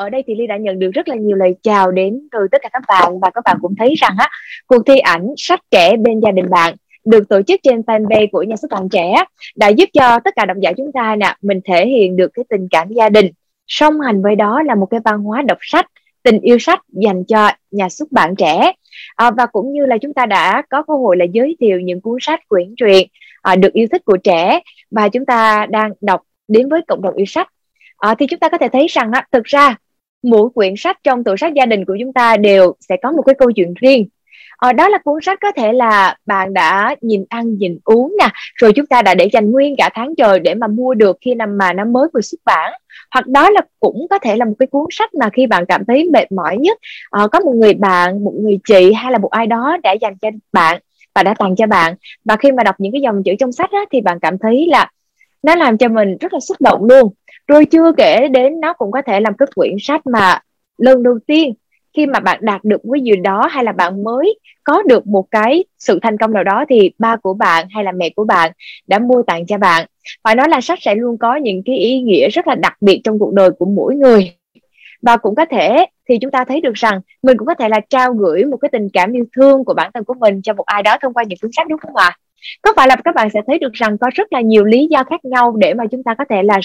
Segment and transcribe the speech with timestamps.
[0.00, 2.58] ở đây thì ly đã nhận được rất là nhiều lời chào đến từ tất
[2.62, 4.28] cả các bạn và các bạn cũng thấy rằng á
[4.66, 6.74] cuộc thi ảnh sách trẻ bên gia đình bạn
[7.04, 9.24] được tổ chức trên fanpage của nhà xuất bản trẻ
[9.56, 12.44] đã giúp cho tất cả độc giả chúng ta nè mình thể hiện được cái
[12.48, 13.26] tình cảm gia đình.
[13.66, 15.86] Song hành với đó là một cái văn hóa đọc sách
[16.22, 18.72] tình yêu sách dành cho nhà xuất bản trẻ.
[19.16, 22.00] À, và cũng như là chúng ta đã có cơ hội là giới thiệu những
[22.00, 23.08] cuốn sách quyển truyện
[23.42, 27.14] à, được yêu thích của trẻ và chúng ta đang đọc đến với cộng đồng
[27.14, 27.48] yêu sách.
[27.96, 29.76] À, thì chúng ta có thể thấy rằng á, thực ra
[30.22, 33.22] mỗi quyển sách trong tủ sách gia đình của chúng ta đều sẽ có một
[33.22, 34.08] cái câu chuyện riêng.
[34.56, 38.28] Ờ, đó là cuốn sách có thể là bạn đã nhìn ăn nhìn uống nè
[38.54, 41.34] rồi chúng ta đã để dành nguyên cả tháng trời để mà mua được khi
[41.34, 42.72] năm mà nó mới vừa xuất bản.
[43.10, 45.84] Hoặc đó là cũng có thể là một cái cuốn sách mà khi bạn cảm
[45.84, 46.78] thấy mệt mỏi nhất
[47.10, 50.14] ờ, có một người bạn một người chị hay là một ai đó đã dành
[50.22, 50.80] cho bạn
[51.14, 51.94] và đã tặng cho bạn.
[52.24, 54.66] Và khi mà đọc những cái dòng chữ trong sách á, thì bạn cảm thấy
[54.68, 54.90] là
[55.42, 57.12] nó làm cho mình rất là xúc động luôn.
[57.46, 60.40] Rồi chưa kể đến nó cũng có thể làm cái quyển sách mà
[60.78, 61.54] lần đầu tiên
[61.96, 65.30] khi mà bạn đạt được cái gì đó hay là bạn mới có được một
[65.30, 68.52] cái sự thành công nào đó thì ba của bạn hay là mẹ của bạn
[68.86, 69.86] đã mua tặng cho bạn.
[70.24, 73.00] Phải nói là sách sẽ luôn có những cái ý nghĩa rất là đặc biệt
[73.04, 74.32] trong cuộc đời của mỗi người.
[75.02, 77.80] Và cũng có thể thì chúng ta thấy được rằng mình cũng có thể là
[77.90, 80.66] trao gửi một cái tình cảm yêu thương của bản thân của mình cho một
[80.66, 82.16] ai đó thông qua những cuốn sách, đúng không ạ?
[82.62, 85.04] Có phải là các bạn sẽ thấy được rằng có rất là nhiều lý do
[85.04, 86.60] khác nhau để mà chúng ta có thể là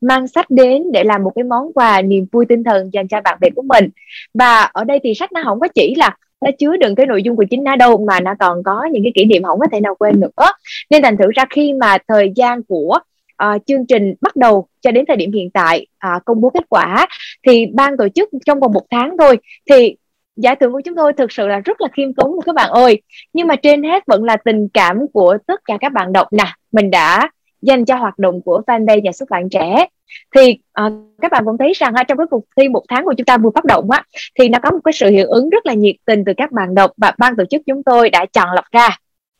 [0.00, 3.20] mang sách đến để làm một cái món quà niềm vui tinh thần dành cho
[3.20, 3.88] bạn bè của mình?
[4.34, 7.22] Và ở đây thì sách nó không có chỉ là nó chứa đựng cái nội
[7.22, 9.66] dung của chính nó đâu mà nó còn có những cái kỷ niệm không có
[9.72, 10.46] thể nào quên nữa.
[10.90, 12.98] Nên thành thử ra khi mà thời gian của
[13.44, 16.64] uh, chương trình bắt đầu cho đến thời điểm hiện tại uh, công bố kết
[16.68, 17.06] quả
[17.46, 19.38] thì ban tổ chức trong vòng một tháng thôi
[19.70, 19.96] thì
[20.36, 23.02] giải thưởng của chúng tôi thực sự là rất là khiêm tốn các bạn ơi.
[23.32, 26.32] Nhưng mà trên hết vẫn là tình cảm của tất cả các bạn đọc.
[26.32, 27.30] Nè mình đã
[27.62, 29.86] dành cho hoạt động của fanpage nhà xuất bản trẻ.
[30.34, 30.92] Thì uh,
[31.22, 33.38] các bạn cũng thấy rằng uh, trong cái cuộc thi một tháng của chúng ta
[33.38, 34.02] vừa phát động á
[34.38, 36.74] thì nó có một cái sự hiệu ứng rất là nhiệt tình từ các bạn
[36.74, 38.88] đọc và ban tổ chức chúng tôi đã chọn lọc ra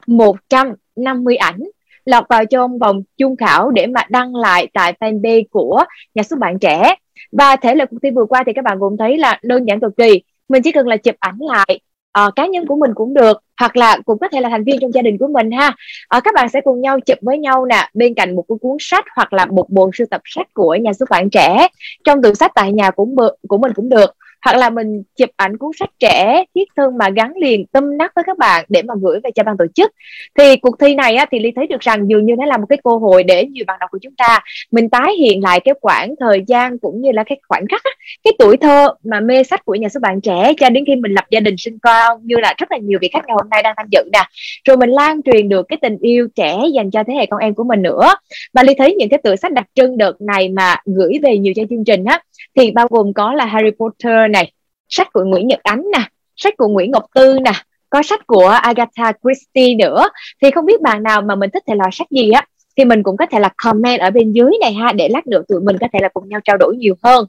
[0.07, 1.61] 150 ảnh
[2.07, 5.84] lọt vào trong vòng chung khảo để mà đăng lại tại fanpage của
[6.15, 6.95] nhà xuất bản trẻ.
[7.33, 9.81] Và thể lệ cuộc thi vừa qua thì các bạn cũng thấy là đơn giản
[9.81, 11.81] cực kỳ mình chỉ cần là chụp ảnh lại
[12.27, 14.81] uh, cá nhân của mình cũng được hoặc là cũng có thể là thành viên
[14.81, 15.69] trong gia đình của mình ha.
[16.17, 19.05] Uh, các bạn sẽ cùng nhau chụp với nhau nè bên cạnh một cuốn sách
[19.17, 21.69] hoặc là một bộ sưu tập sách của nhà xuất bản trẻ.
[22.05, 23.17] Trong tủ sách tại nhà cũng
[23.49, 27.11] của mình cũng được hoặc là mình chụp ảnh cuốn sách trẻ thiết thân mà
[27.11, 29.93] gắn liền tâm nắc với các bạn để mà gửi về cho ban tổ chức.
[30.39, 32.67] Thì cuộc thi này á, thì ly thấy được rằng dường như nó là một
[32.69, 35.75] cái cơ hội để nhiều bạn đọc của chúng ta mình tái hiện lại cái
[35.81, 37.91] khoảng thời gian cũng như là cái khoảnh khắc á,
[38.25, 41.13] cái tuổi thơ mà mê sách của nhà xuất bản trẻ cho đến khi mình
[41.13, 43.63] lập gia đình sinh con như là rất là nhiều vị khách ngày hôm nay
[43.63, 44.23] đang tham dự nè.
[44.65, 47.55] Rồi mình lan truyền được cái tình yêu trẻ dành cho thế hệ con em
[47.55, 48.15] của mình nữa.
[48.53, 51.53] Và ly thấy những cái tựa sách đặc trưng đợt này mà gửi về nhiều
[51.57, 52.21] cho chương trình á
[52.57, 54.53] thì bao gồm có là Harry Potter này,
[54.89, 57.53] sách của Nguyễn Nhật Ánh nè, sách của Nguyễn Ngọc Tư nè,
[57.91, 60.09] có sách của Agatha Christie nữa.
[60.43, 62.47] Thì không biết bạn nào mà mình thích thể loại sách gì á,
[62.77, 65.43] thì mình cũng có thể là comment ở bên dưới này ha, để lát nữa
[65.49, 67.27] tụi mình có thể là cùng nhau trao đổi nhiều hơn.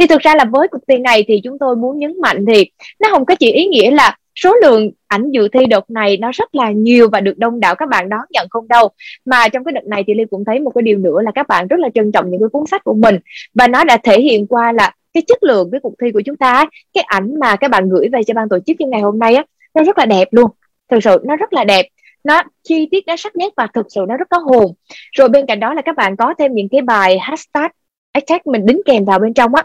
[0.00, 2.70] Thì thực ra là với cuộc thi này thì chúng tôi muốn nhấn mạnh thì
[3.00, 6.30] nó không có chỉ ý nghĩa là số lượng ảnh dự thi đợt này nó
[6.32, 8.88] rất là nhiều và được đông đảo các bạn đón nhận không đâu.
[9.24, 11.48] Mà trong cái đợt này thì Ly cũng thấy một cái điều nữa là các
[11.48, 13.18] bạn rất là trân trọng những cái cuốn sách của mình.
[13.54, 16.36] Và nó đã thể hiện qua là cái chất lượng cái cuộc thi của chúng
[16.36, 19.18] ta cái ảnh mà các bạn gửi về cho ban tổ chức như ngày hôm
[19.18, 20.50] nay á, nó rất là đẹp luôn.
[20.90, 21.86] Thực sự nó rất là đẹp.
[22.24, 24.74] Nó, chi tiết, nó sắc nét và thực sự nó rất có hồn.
[25.12, 27.70] Rồi bên cạnh đó là các bạn có thêm những cái bài hashtag
[28.14, 29.64] hashtag mình đính kèm vào bên trong á.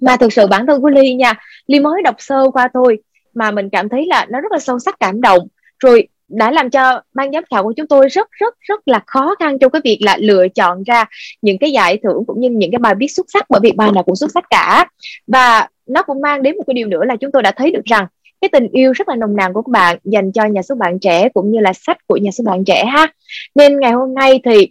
[0.00, 1.34] Mà thực sự bản thân của ly nha,
[1.66, 2.98] ly mới đọc sơ qua thôi
[3.36, 5.48] mà mình cảm thấy là nó rất là sâu sắc cảm động.
[5.78, 9.34] Rồi đã làm cho ban giám khảo của chúng tôi rất rất rất là khó
[9.38, 11.04] khăn trong cái việc là lựa chọn ra
[11.42, 13.90] những cái giải thưởng cũng như những cái bài viết xuất sắc bởi vì bài
[13.94, 14.86] nào cũng xuất sắc cả.
[15.26, 17.84] Và nó cũng mang đến một cái điều nữa là chúng tôi đã thấy được
[17.84, 18.06] rằng
[18.40, 20.98] cái tình yêu rất là nồng nàn của các bạn dành cho nhà xuất bản
[20.98, 23.12] trẻ cũng như là sách của nhà xuất bản trẻ ha.
[23.54, 24.70] Nên ngày hôm nay thì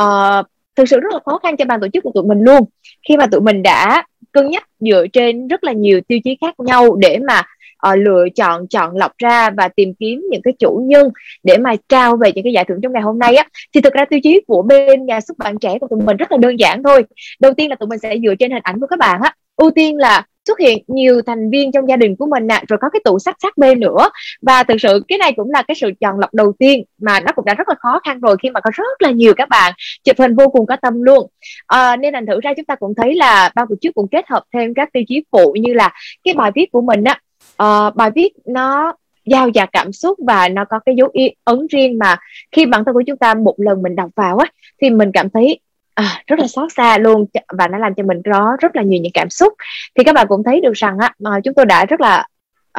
[0.00, 0.46] uh,
[0.76, 2.64] thực sự rất là khó khăn cho ban tổ chức của tụi mình luôn.
[3.08, 6.54] Khi mà tụi mình đã cân nhắc dựa trên rất là nhiều tiêu chí khác
[6.58, 7.42] nhau để mà
[7.92, 11.08] uh, lựa chọn chọn lọc ra và tìm kiếm những cái chủ nhân
[11.42, 13.44] để mà trao về những cái giải thưởng trong ngày hôm nay á.
[13.74, 16.32] Thì thực ra tiêu chí của bên nhà xuất bản trẻ của tụi mình rất
[16.32, 17.04] là đơn giản thôi.
[17.40, 19.34] Đầu tiên là tụi mình sẽ dựa trên hình ảnh của các bạn á.
[19.56, 22.78] Ưu tiên là xuất hiện nhiều thành viên trong gia đình của mình nè rồi
[22.80, 24.10] có cái tủ sách sát bên nữa.
[24.42, 27.32] Và thực sự cái này cũng là cái sự chọn lọc đầu tiên mà nó
[27.36, 29.72] cũng đã rất là khó khăn rồi khi mà có rất là nhiều các bạn
[30.04, 31.30] chụp hình vô cùng có tâm luôn.
[31.66, 34.24] À, nên thành thử ra chúng ta cũng thấy là ban tổ chức cũng kết
[34.28, 35.92] hợp thêm các tiêu chí phụ như là
[36.24, 37.20] cái bài viết của mình á
[37.62, 38.92] uh, bài viết nó
[39.26, 41.12] giao dạt cảm xúc và nó có cái dấu
[41.44, 42.16] ấn riêng mà
[42.52, 44.46] khi bản thân của chúng ta một lần mình đọc vào á
[44.82, 45.60] thì mình cảm thấy
[45.94, 47.26] à, rất là xót xa luôn
[47.58, 49.52] và nó làm cho mình có rất là nhiều những cảm xúc.
[49.94, 52.26] Thì các bạn cũng thấy được rằng á mà chúng tôi đã rất là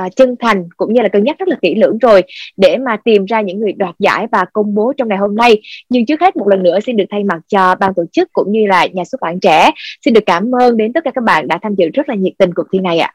[0.05, 2.23] uh, chân thành cũng như là cân nhắc rất là kỹ lưỡng rồi
[2.57, 5.61] để mà tìm ra những người đoạt giải và công bố trong ngày hôm nay.
[5.89, 8.51] Nhưng trước hết một lần nữa xin được thay mặt cho ban tổ chức cũng
[8.51, 9.71] như là nhà xuất bản trẻ
[10.05, 12.33] xin được cảm ơn đến tất cả các bạn đã tham dự rất là nhiệt
[12.37, 13.13] tình cuộc thi này ạ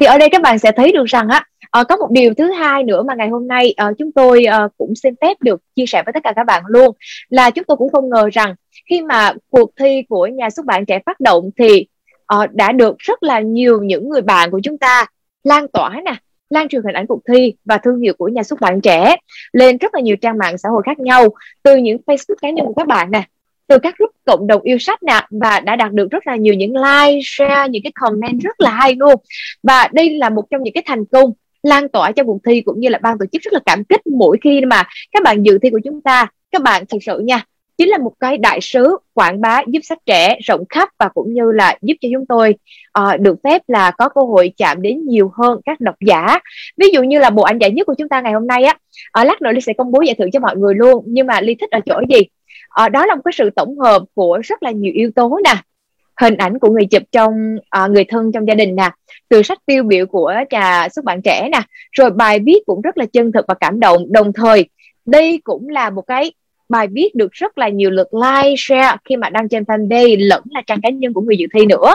[0.00, 2.50] thì ở đây các bạn sẽ thấy được rằng á à, có một điều thứ
[2.50, 5.86] hai nữa mà ngày hôm nay à, chúng tôi à, cũng xin phép được chia
[5.86, 6.96] sẻ với tất cả các bạn luôn
[7.28, 8.54] là chúng tôi cũng không ngờ rằng
[8.90, 11.86] khi mà cuộc thi của nhà xuất bản trẻ phát động thì
[12.26, 15.06] à, đã được rất là nhiều những người bạn của chúng ta
[15.44, 16.14] lan tỏa nè
[16.50, 19.16] lan truyền hình ảnh cuộc thi và thương hiệu của nhà xuất bản trẻ
[19.52, 21.28] lên rất là nhiều trang mạng xã hội khác nhau
[21.62, 23.22] từ những Facebook cá nhân của các bạn nè
[23.66, 26.54] từ các group cộng đồng yêu sách nè và đã đạt được rất là nhiều
[26.54, 29.14] những like, share, những cái comment rất là hay luôn.
[29.62, 31.32] Và đây là một trong những cái thành công
[31.62, 34.06] lan tỏa cho cuộc thi cũng như là ban tổ chức rất là cảm kích
[34.06, 34.82] mỗi khi mà
[35.12, 36.26] các bạn dự thi của chúng ta.
[36.52, 37.44] Các bạn thật sự nha
[37.78, 41.34] chính là một cái đại sứ quảng bá giúp sách trẻ rộng khắp và cũng
[41.34, 42.54] như là giúp cho chúng tôi
[42.98, 46.38] uh, được phép là có cơ hội chạm đến nhiều hơn các độc giả.
[46.76, 48.74] Ví dụ như là bộ ảnh giải nhất của chúng ta ngày hôm nay á
[49.20, 51.04] uh, lát nữa ly sẽ công bố giải thưởng cho mọi người luôn.
[51.06, 52.20] Nhưng mà ly thích ở chỗ gì?
[52.68, 55.54] À, đó là một cái sự tổng hợp của rất là nhiều yếu tố nè.
[56.20, 57.32] Hình ảnh của người chụp trong
[57.70, 58.90] à, người thân trong gia đình nè.
[59.28, 61.60] Từ sách tiêu biểu của trà xuất bản trẻ nè.
[61.92, 64.12] Rồi bài viết cũng rất là chân thực và cảm động.
[64.12, 64.68] Đồng thời
[65.06, 66.32] đây cũng là một cái
[66.68, 70.42] bài viết được rất là nhiều lượt like, share khi mà đăng trên fanpage lẫn
[70.50, 71.94] là trang cá nhân của người dự thi nữa.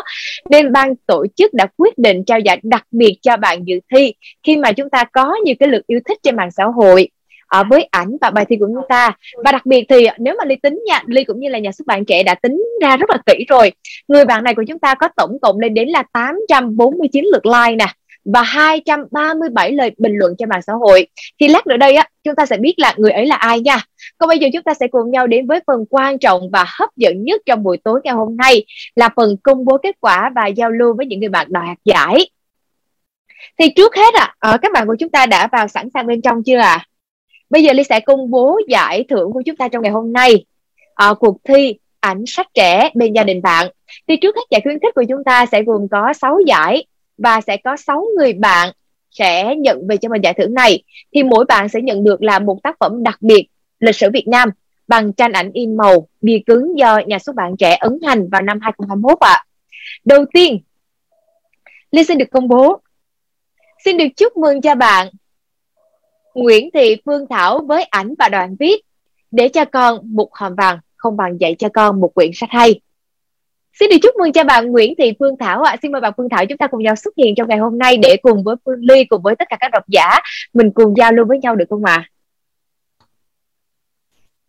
[0.50, 4.14] Nên ban tổ chức đã quyết định trao giải đặc biệt cho bạn dự thi
[4.44, 7.10] khi mà chúng ta có nhiều cái lượt yêu thích trên mạng xã hội
[7.50, 9.12] ở với ảnh và bài thi của chúng ta
[9.44, 11.88] và đặc biệt thì nếu mà ly tính nha ly cũng như là nhà xuất
[11.88, 13.72] bản trẻ đã tính ra rất là kỹ rồi
[14.08, 17.76] người bạn này của chúng ta có tổng cộng lên đến là 849 lượt like
[17.76, 17.88] nè
[18.26, 21.08] và 237 lời bình luận trên mạng xã hội.
[21.40, 23.80] Thì lát nữa đây á, chúng ta sẽ biết là người ấy là ai nha.
[24.18, 26.90] Còn bây giờ chúng ta sẽ cùng nhau đến với phần quan trọng và hấp
[26.96, 30.48] dẫn nhất trong buổi tối ngày hôm nay là phần công bố kết quả và
[30.48, 32.30] giao lưu với những người bạn đoạt giải.
[33.60, 36.22] Thì trước hết ạ, à, các bạn của chúng ta đã vào sẵn sàng bên
[36.22, 36.86] trong chưa ạ?
[36.86, 36.86] À?
[37.50, 40.46] Bây giờ Ly sẽ công bố giải thưởng của chúng ta trong ngày hôm nay.
[40.96, 43.68] À, cuộc thi ảnh sách trẻ bên gia đình bạn.
[44.08, 46.86] Thì trước hết giải khuyến khích của chúng ta sẽ gồm có 6 giải
[47.18, 48.70] và sẽ có 6 người bạn
[49.12, 50.84] sẽ nhận về cho mình giải thưởng này.
[51.14, 53.48] Thì mỗi bạn sẽ nhận được là một tác phẩm đặc biệt
[53.80, 54.50] lịch sử Việt Nam
[54.88, 58.42] bằng tranh ảnh in màu bìa cứng do nhà xuất bản trẻ ấn hành vào
[58.42, 59.34] năm 2021 ạ.
[59.34, 59.46] À.
[60.06, 60.60] Đầu tiên,
[61.92, 62.80] Ly xin được công bố.
[63.86, 65.08] Xin được chúc mừng cho bạn
[66.36, 68.82] Nguyễn Thị Phương Thảo với ảnh và đoạn viết
[69.32, 72.82] Để cho con một hòm vàng không bằng dạy cho con một quyển sách hay.
[73.74, 75.72] Xin được chúc mừng cho bạn Nguyễn Thị Phương Thảo ạ.
[75.72, 75.78] À.
[75.82, 77.98] Xin mời bạn Phương Thảo chúng ta cùng nhau xuất hiện trong ngày hôm nay
[77.98, 80.20] để cùng với Phương Ly cùng với tất cả các độc giả
[80.54, 81.94] mình cùng giao lưu với nhau được không ạ?
[81.94, 82.10] À?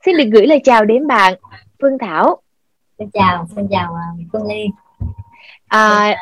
[0.04, 1.34] Xin được gửi lời chào đến bạn
[1.82, 2.42] Phương Thảo.
[2.98, 4.66] Xin chào, xin chào à, Phương Ly.
[5.68, 6.16] À,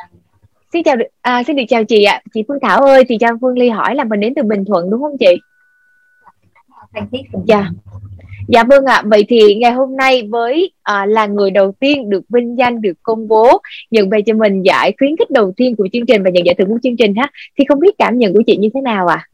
[0.72, 2.22] xin chào à, xin được chào chị ạ.
[2.34, 4.90] Chị Phương Thảo ơi, thì cho Phương Ly hỏi là mình đến từ Bình Thuận
[4.90, 5.36] đúng không chị?
[6.94, 7.22] Phan Thiết.
[7.46, 7.70] Dạ.
[8.48, 9.02] Dạ vâng ạ, à.
[9.06, 12.92] vậy thì ngày hôm nay với à, là người đầu tiên được vinh danh được
[13.02, 16.30] công bố nhận về cho mình giải khuyến khích đầu tiên của chương trình và
[16.30, 18.68] nhận giải thưởng của chương trình ha, thì không biết cảm nhận của chị như
[18.74, 19.28] thế nào ạ?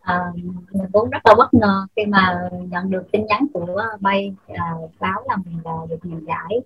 [0.00, 0.14] À?
[0.14, 0.24] À,
[0.72, 2.38] mình cũng rất là bất ngờ khi mà
[2.70, 4.64] nhận được tin nhắn của bay à,
[5.00, 6.60] báo là mình là được nhận giải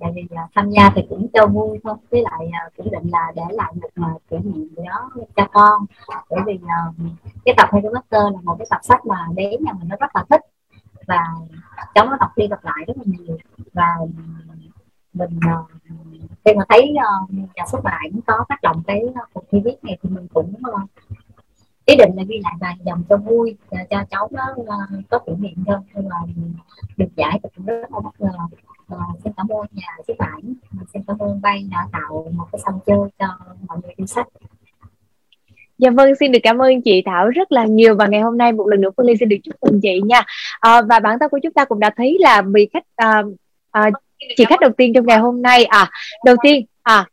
[0.00, 3.10] tại vì à, tham gia thì cũng cho vui thôi với lại à, cũng định
[3.10, 5.86] là để lại một à, kỷ niệm gì đó cho con.
[6.30, 6.78] Bởi vì à,
[7.44, 10.10] cái tập Harry Potter là một cái tập sách mà bé nhà mình nó rất
[10.14, 10.40] là thích
[11.06, 11.24] và
[11.94, 13.38] cháu nó đọc đi đọc lại rất là nhiều.
[13.72, 13.96] Và
[15.12, 15.70] mình uh,
[16.44, 19.76] khi mà thấy uh, nhà xuất bản có phát động cái à, cuộc thi viết
[19.82, 20.90] này thì mình cũng uh,
[21.86, 23.56] ý định là ghi lại vài dòng cho vui
[23.90, 26.16] cho cháu nó uh, có kỷ niệm thôi nhưng mà
[26.96, 28.30] được giải thì cũng rất là bất ngờ
[28.94, 30.54] uh, xin cảm ơn nhà xuất bản.
[30.92, 33.26] Xin cảm ơn bay đã tạo một cái sân chơi cho
[33.68, 34.26] mọi người yêu sách
[35.80, 38.52] Dạ vâng, xin được cảm ơn chị Thảo rất là nhiều và ngày hôm nay
[38.52, 40.22] một lần nữa Phương Ly xin được chúc mừng chị nha.
[40.60, 43.22] À, và bản thân của chúng ta cũng đã thấy là vị khách à,
[43.70, 43.90] à,
[44.36, 45.64] chị khách đầu tiên trong ngày hôm nay.
[45.64, 45.90] À
[46.24, 47.06] đầu tiên à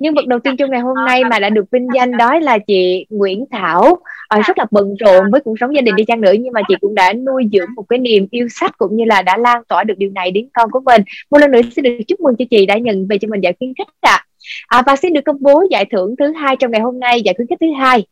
[0.00, 2.58] nhân vật đầu tiên trong ngày hôm nay mà đã được vinh danh đó là
[2.58, 3.96] chị Nguyễn Thảo.
[4.28, 6.60] À, rất là bận rộn với cuộc sống gia đình đi chăng nữa nhưng mà
[6.68, 9.62] chị cũng đã nuôi dưỡng một cái niềm yêu sách cũng như là đã lan
[9.68, 11.02] tỏa được điều này đến con của mình.
[11.30, 13.54] Một lần nữa xin được chúc mừng cho chị đã nhận về cho mình giải
[13.58, 14.10] khuyến khích ạ.
[14.10, 14.78] À.
[14.78, 17.34] à, và xin được công bố giải thưởng thứ hai trong ngày hôm nay giải
[17.34, 18.06] khuyến khích thứ hai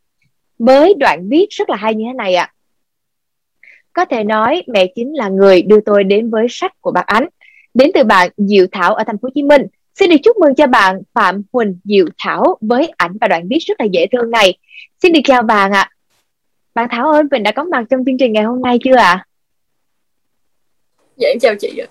[0.59, 2.43] với đoạn viết rất là hay như thế này ạ.
[2.43, 2.53] À.
[3.93, 7.27] có thể nói mẹ chính là người đưa tôi đến với sách của bác Ánh.
[7.73, 9.61] Đến từ bạn Diệu Thảo ở thành phố Hồ Chí Minh
[9.95, 13.59] Xin được chúc mừng cho bạn Phạm Huỳnh Diệu Thảo với ảnh và đoạn viết
[13.67, 14.57] rất là dễ thương này.
[15.01, 15.81] Xin được chào bạn ạ.
[15.81, 15.89] À.
[16.73, 19.03] Bạn Thảo ơi, mình đã có mặt trong chương trình ngày hôm nay chưa ạ?
[19.03, 19.25] À?
[21.17, 21.87] dạ em chào chị ạ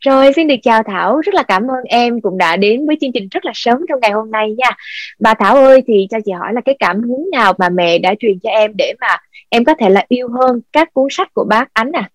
[0.00, 3.12] rồi xin được chào Thảo, rất là cảm ơn em cũng đã đến với chương
[3.12, 4.70] trình rất là sớm trong ngày hôm nay nha.
[5.18, 8.14] Bà Thảo ơi thì cho chị hỏi là cái cảm hứng nào mà mẹ đã
[8.20, 9.16] truyền cho em để mà
[9.48, 12.10] em có thể là yêu hơn các cuốn sách của bác Ánh à?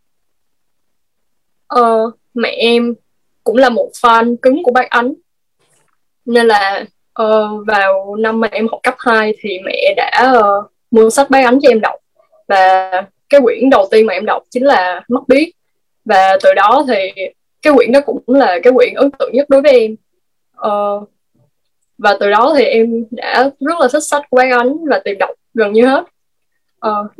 [1.68, 2.94] Ờ, mẹ em
[3.46, 5.14] cũng là một fan cứng của bác Ánh.
[6.26, 6.86] Nên là
[7.22, 11.30] uh, vào năm mà em học cấp 2 thì mẹ đã ờ, uh, mua sách
[11.30, 11.96] bác Ánh cho em đọc.
[12.48, 12.92] Và
[13.30, 15.52] cái quyển đầu tiên mà em đọc chính là Mắt Biết.
[16.06, 17.12] Và từ đó thì
[17.62, 19.96] cái quyển đó cũng là cái quyển ấn tượng nhất đối với em
[20.68, 21.10] uh,
[21.98, 25.18] và từ đó thì em đã rất là thích sách của bác ánh và tìm
[25.18, 26.04] đọc gần như hết
[26.88, 27.12] uh,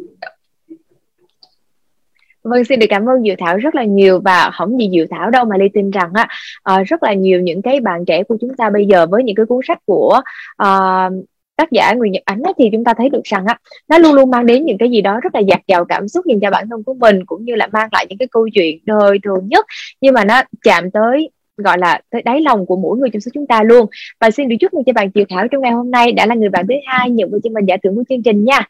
[2.46, 5.30] Vâng, xin được cảm ơn Diệu Thảo rất là nhiều và không gì Diệu Thảo
[5.30, 6.28] đâu mà Ly tin rằng á
[6.74, 9.36] uh, rất là nhiều những cái bạn trẻ của chúng ta bây giờ với những
[9.36, 10.22] cái cuốn sách của
[10.64, 11.14] uh,
[11.56, 13.60] tác giả Nguyễn Nhật Ánh thì chúng ta thấy được rằng á
[13.90, 16.26] nó luôn luôn mang đến những cái gì đó rất là dạt dào cảm xúc
[16.26, 18.80] dành cho bản thân của mình cũng như là mang lại những cái câu chuyện
[18.86, 19.66] đời thường nhất
[20.02, 23.32] nhưng mà nó chạm tới gọi là tới đáy lòng của mỗi người trong số
[23.34, 23.86] chúng ta luôn.
[24.20, 26.36] Và xin được chúc mừng cho bạn Diệu Thảo trong ngày hôm nay đã là
[26.36, 28.68] người bạn thứ hai nhận về cho mình giải thưởng của chương trình nha.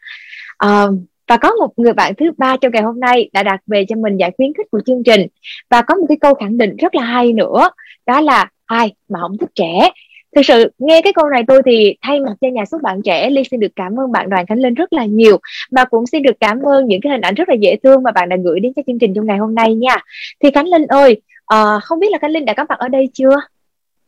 [0.66, 0.94] Uh,
[1.28, 3.96] và có một người bạn thứ ba trong ngày hôm nay đã đạt về cho
[3.96, 5.26] mình giải khuyến khích của chương trình.
[5.70, 7.70] Và có một cái câu khẳng định rất là hay nữa
[8.06, 9.90] đó là ai mà không thích trẻ?
[10.36, 13.30] Thực sự nghe cái câu này tôi thì thay mặt cho nhà xuất bản trẻ
[13.30, 15.38] ly xin được cảm ơn bạn đoàn khánh linh rất là nhiều.
[15.70, 18.10] Và cũng xin được cảm ơn những cái hình ảnh rất là dễ thương mà
[18.12, 19.96] bạn đã gửi đến cho chương trình trong ngày hôm nay nha.
[20.42, 21.20] Thì khánh linh ơi
[21.54, 23.36] uh, không biết là khánh linh đã có mặt ở đây chưa?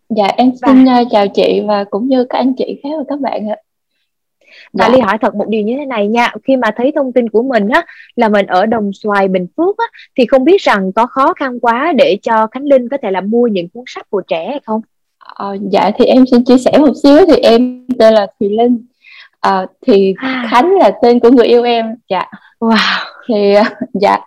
[0.08, 1.04] Dạ em xin và...
[1.10, 3.56] chào chị và cũng như các anh chị khác và các bạn ạ
[4.72, 4.94] và dạ.
[4.94, 7.42] ly hỏi thật một điều như thế này nha khi mà thấy thông tin của
[7.42, 7.84] mình á
[8.16, 9.84] là mình ở đồng xoài bình phước á
[10.16, 13.20] thì không biết rằng có khó khăn quá để cho khánh linh có thể là
[13.20, 14.80] mua những cuốn sách của trẻ hay không?
[15.18, 17.26] Ờ, dạ thì em xin chia sẻ một xíu.
[17.26, 18.86] Thì em tên là Thùy Linh.
[19.40, 20.48] À, thì à.
[20.50, 21.86] Khánh là tên của người yêu em.
[22.10, 22.24] Dạ.
[22.60, 23.04] Wow.
[23.28, 24.18] Thì ờ, dạ.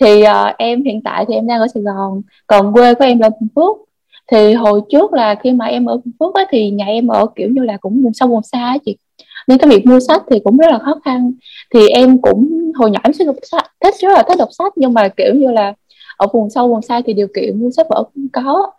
[0.00, 3.18] Thì uh, em hiện tại thì em đang ở Sài Gòn còn quê của em
[3.18, 3.76] là Bình Phước
[4.32, 7.26] thì hồi trước là khi mà em ở Bình Phước á, thì nhà em ở
[7.36, 8.96] kiểu như là cũng vùng sâu vùng xa á chị.
[9.48, 11.32] Nên cái việc mua sách thì cũng rất là khó khăn.
[11.74, 14.72] Thì em cũng hồi nhỏ em sẽ đọc sách thích rất là thích đọc sách.
[14.76, 15.74] Nhưng mà kiểu như là
[16.16, 18.70] ở vùng sâu vùng xa thì điều kiện mua sách vở không có.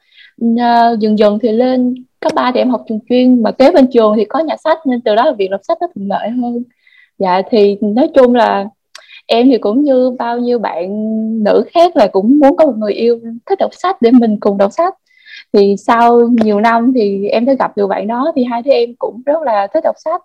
[0.58, 3.88] À, dần dần thì lên cấp 3 thì em học trường chuyên mà kế bên
[3.92, 6.30] trường thì có nhà sách nên từ đó là việc đọc sách nó thuận lợi
[6.30, 6.64] hơn.
[7.20, 8.66] Dạ thì nói chung là
[9.26, 10.90] em thì cũng như bao nhiêu bạn
[11.44, 14.58] nữ khác là cũng muốn có một người yêu thích đọc sách để mình cùng
[14.58, 14.94] đọc sách
[15.54, 18.90] thì sau nhiều năm thì em đã gặp được bạn đó thì hai đứa em
[19.00, 20.22] cũng rất là thích đọc sách.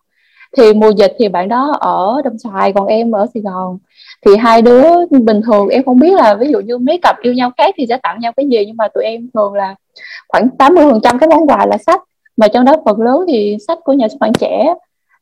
[0.56, 3.78] Thì mùa dịch thì bạn đó ở Đồng Xoài, còn em ở Sài Gòn.
[4.26, 7.32] Thì hai đứa bình thường em không biết là ví dụ như mấy cặp yêu
[7.32, 9.74] nhau khác thì sẽ tặng nhau cái gì, nhưng mà tụi em thường là
[10.28, 12.02] khoảng 80 phần trăm cái món quà là sách.
[12.36, 14.74] Mà trong đó phần lớn thì sách của nhà xuất bản trẻ.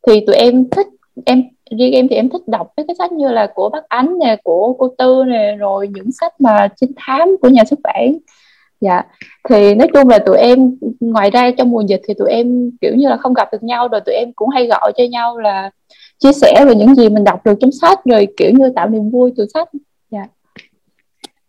[0.07, 0.87] Thì tụi em thích,
[1.27, 1.43] em,
[1.79, 4.37] riêng em thì em thích đọc mấy cái sách như là của bác ánh nè,
[4.45, 8.19] của cô tư nè, rồi những sách mà trinh thám của nhà xuất bản
[8.81, 9.03] dạ.
[9.49, 12.95] Thì nói chung là tụi em, ngoài ra trong mùa dịch thì tụi em kiểu
[12.95, 15.71] như là không gặp được nhau, rồi tụi em cũng hay gọi cho nhau là
[16.19, 19.11] chia sẻ về những gì mình đọc được trong sách rồi kiểu như tạo niềm
[19.11, 19.69] vui từ sách.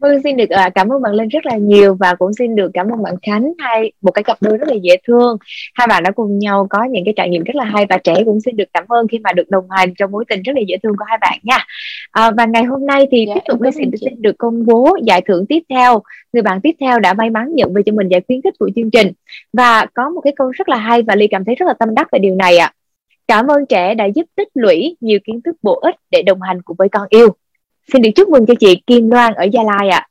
[0.02, 2.72] Vâng, xin được uh, cảm ơn bạn Linh rất là nhiều và cũng xin được
[2.74, 5.38] cảm ơn bạn Khánh hai một cái cặp đôi rất là dễ thương.
[5.74, 8.16] Hai bạn đã cùng nhau có những cái trải nghiệm rất là hay và trẻ
[8.26, 10.62] cũng xin được cảm ơn khi mà được đồng hành trong mối tình rất là
[10.68, 11.66] dễ thương của hai bạn nha.
[12.12, 14.98] À, và ngày hôm nay thì dạ, tiếp tục Linh xin, xin được công bố
[15.04, 16.02] giải thưởng tiếp theo.
[16.34, 18.70] Người bạn tiếp theo đã may mắn nhận về cho mình giải khuyến khích của
[18.76, 19.12] chương trình
[19.54, 21.96] và có một cái câu rất là hay và Ly cảm thấy rất là tâm
[21.96, 22.66] đắc về điều này ạ.
[22.66, 22.74] À.
[23.28, 26.62] Cảm ơn trẻ đã giúp tích lũy nhiều kiến thức bổ ích để đồng hành
[26.62, 27.36] cùng với con yêu.
[27.94, 29.98] Xin được chúc mừng cho chị Kim Loan ở Gia Lai ạ.
[29.98, 30.08] À.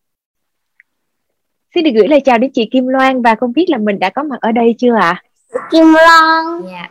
[1.74, 4.10] Xin được gửi lời chào đến chị Kim Loan và không biết là mình đã
[4.10, 5.22] có mặt ở đây chưa ạ?
[5.50, 5.60] À?
[5.70, 6.62] Kim Loan.
[6.70, 6.88] Dạ.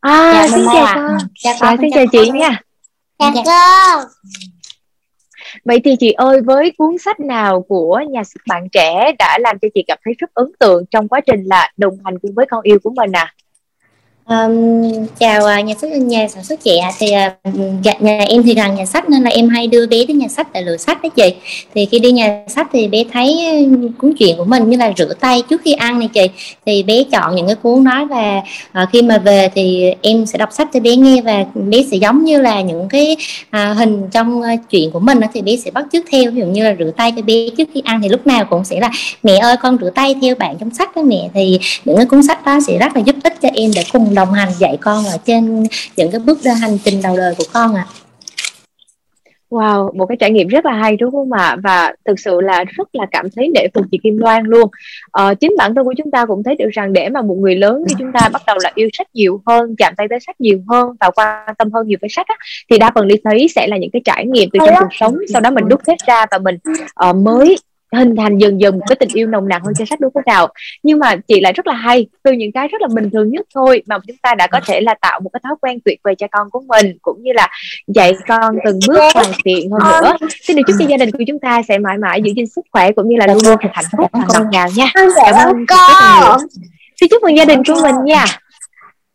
[0.00, 1.18] À, dạ, xin chào con.
[1.44, 2.60] Dạ, dạ, xin chào chị nha.
[3.18, 4.04] Dạ cô.
[5.64, 9.58] Vậy thì chị ơi, với cuốn sách nào của nhà xuất bản trẻ đã làm
[9.62, 12.46] cho chị cảm thấy rất ấn tượng trong quá trình là đồng hành cùng với
[12.50, 13.34] con yêu của mình à?
[14.30, 16.90] Um, chào uh, nhà xuất nhà sản xuất trẻ.
[16.98, 20.18] Thì uh, nhà em thì gần nhà sách nên là em hay đưa bé đến
[20.18, 21.34] nhà sách để lựa sách đó chị.
[21.74, 23.56] Thì khi đi nhà sách thì bé thấy
[23.98, 26.26] cuốn truyện của mình như là rửa tay trước khi ăn này chị.
[26.66, 28.42] Thì bé chọn những cái cuốn đó và
[28.82, 31.96] uh, khi mà về thì em sẽ đọc sách cho bé nghe và bé sẽ
[31.96, 33.16] giống như là những cái
[33.48, 36.30] uh, hình trong uh, chuyện của mình đó, thì bé sẽ bắt chước theo.
[36.30, 38.64] Ví dụ như là rửa tay cho bé trước khi ăn thì lúc nào cũng
[38.64, 38.90] sẽ là
[39.22, 41.28] mẹ ơi con rửa tay theo bạn trong sách đó mẹ.
[41.34, 44.14] Thì những cái cuốn sách đó sẽ rất là giúp ích cho em để cùng
[44.20, 45.64] đồng hành dạy con ở trên
[45.96, 47.92] những cái bước hành trình đầu đời của con ạ à.
[49.50, 51.56] Wow, một cái trải nghiệm rất là hay đúng không ạ?
[51.62, 54.70] Và thực sự là rất là cảm thấy để phục chị Kim Loan luôn.
[55.10, 57.54] Ờ, chính bản thân của chúng ta cũng thấy được rằng để mà một người
[57.54, 60.40] lớn như chúng ta bắt đầu là yêu sách nhiều hơn, chạm tay tới sách
[60.40, 62.34] nhiều hơn và quan tâm hơn nhiều với sách á,
[62.70, 65.16] thì đa phần đi thấy sẽ là những cái trải nghiệm từ trong cuộc sống,
[65.32, 66.58] sau đó mình đúc kết ra và mình
[67.10, 67.56] uh, mới
[67.92, 70.22] hình thành dần dần một cái tình yêu nồng nàn hơn cho sách đúng không
[70.26, 70.48] nào
[70.82, 73.46] nhưng mà chị lại rất là hay từ những cái rất là bình thường nhất
[73.54, 76.14] thôi mà chúng ta đã có thể là tạo một cái thói quen tuyệt vời
[76.14, 77.48] cho con của mình cũng như là
[77.86, 80.28] dạy con từng bước hoàn thiện hơn nữa.
[80.42, 82.64] Xin được chúc cho gia đình của chúng ta sẽ mãi mãi giữ gìn sức
[82.70, 84.90] khỏe cũng như là luôn luôn hạnh phúc ngọt ngào nha.
[84.94, 85.76] Cảm ơn rất
[87.00, 88.24] xin chúc mừng gia đình của mình nha.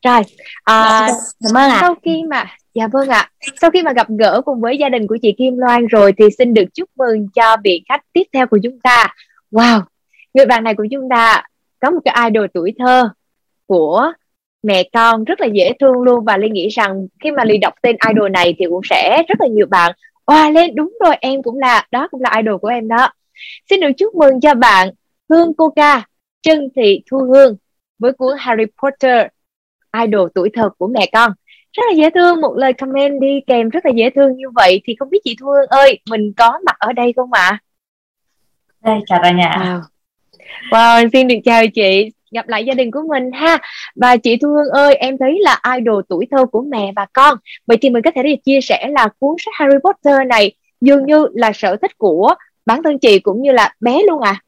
[0.05, 0.21] Rồi
[0.63, 1.07] à,
[1.43, 1.77] cảm ơn ạ.
[1.81, 3.29] sau khi mà Dạ vâng ạ.
[3.61, 6.25] Sau khi mà gặp gỡ cùng với gia đình của chị Kim Loan rồi thì
[6.37, 9.13] xin được chúc mừng cho vị khách tiếp theo của chúng ta.
[9.51, 9.81] Wow,
[10.33, 11.43] người bạn này của chúng ta
[11.79, 13.09] có một cái idol tuổi thơ
[13.67, 14.11] của
[14.63, 17.73] mẹ con rất là dễ thương luôn và Ly nghĩ rằng khi mà Ly đọc
[17.81, 19.91] tên idol này thì cũng sẽ rất là nhiều bạn
[20.25, 23.09] wow lên đúng rồi em cũng là đó cũng là idol của em đó.
[23.69, 24.89] Xin được chúc mừng cho bạn
[25.29, 26.05] Hương Coca,
[26.41, 27.55] Trân Thị Thu Hương
[27.99, 29.27] với cuốn Harry Potter
[30.03, 31.31] idol tuổi thơ của mẹ con
[31.75, 34.81] rất là dễ thương một lời comment đi kèm rất là dễ thương như vậy
[34.85, 37.41] thì không biết chị Thu Hương ơi mình có mặt ở đây không ạ?
[37.41, 37.59] À?
[38.83, 39.81] Đây chào cả nhà.
[40.71, 41.01] Wow.
[41.03, 43.57] wow, xin được chào chị gặp lại gia đình của mình ha
[43.95, 47.37] và chị Thu Hương ơi em thấy là idol tuổi thơ của mẹ và con
[47.67, 51.05] vậy thì mình có thể đi chia sẻ là cuốn sách Harry Potter này dường
[51.05, 54.41] như là sở thích của bản thân chị cũng như là bé luôn à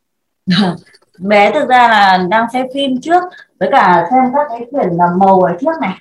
[1.20, 3.24] bé thực ra là đang xem phim trước
[3.60, 5.98] với cả xem các cái quyển làm màu ở trước này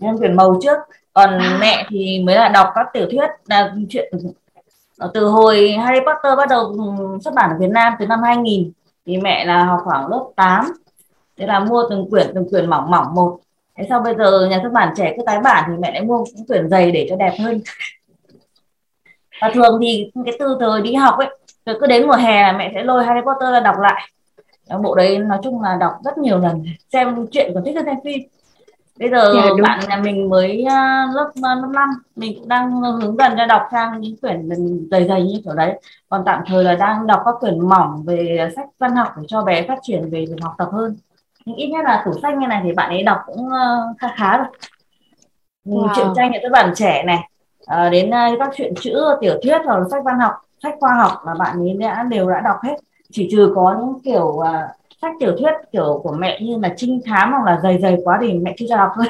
[0.00, 0.78] em quyển màu trước.
[1.12, 1.58] Còn à.
[1.60, 4.12] mẹ thì mới là đọc các tiểu thuyết là chuyện
[5.14, 6.76] từ hồi Harry Potter bắt đầu
[7.24, 8.72] xuất bản ở Việt Nam từ năm 2000
[9.06, 10.64] thì mẹ là học khoảng lớp 8
[11.36, 13.38] thế là mua từng quyển từng quyển mỏng mỏng một.
[13.76, 16.24] Thế sau bây giờ nhà xuất bản trẻ cứ tái bản thì mẹ lại mua
[16.34, 17.60] những quyển dày để cho đẹp hơn.
[19.40, 21.28] Và thường thì cái từ thời đi học ấy
[21.66, 24.10] rồi cứ đến mùa hè là mẹ sẽ lôi Harry Potter ra đọc lại.
[24.82, 26.64] Bộ đấy nói chung là đọc rất nhiều lần.
[26.92, 28.20] Xem chuyện còn thích hơn xem phim
[28.98, 31.88] bây giờ dạ, bạn nhà mình mới uh, lớp uh, lớp năm.
[32.16, 34.48] Mình cũng đang hướng dần cho đọc sang những quyển
[34.90, 35.80] dày dày như kiểu đấy.
[36.08, 39.42] Còn tạm thời là đang đọc các quyển mỏng về sách văn học để cho
[39.42, 40.96] bé phát triển về việc học tập hơn.
[41.44, 43.48] Nhưng ít nhất là tủ sách như này thì bạn ấy đọc cũng
[43.98, 44.46] khá khá rồi.
[45.66, 45.94] Wow.
[45.96, 47.28] truyện tranh những các bản trẻ này
[47.90, 50.32] đến các chuyện chữ tiểu thuyết hoặc là sách văn học
[50.62, 52.74] sách khoa học là bạn ấy đã đều đã đọc hết.
[53.12, 54.40] Chỉ trừ có những kiểu
[55.02, 58.18] sách tiểu thuyết kiểu của mẹ như là trinh thám hoặc là dày dày quá
[58.22, 59.06] thì mẹ chưa cho đọc thôi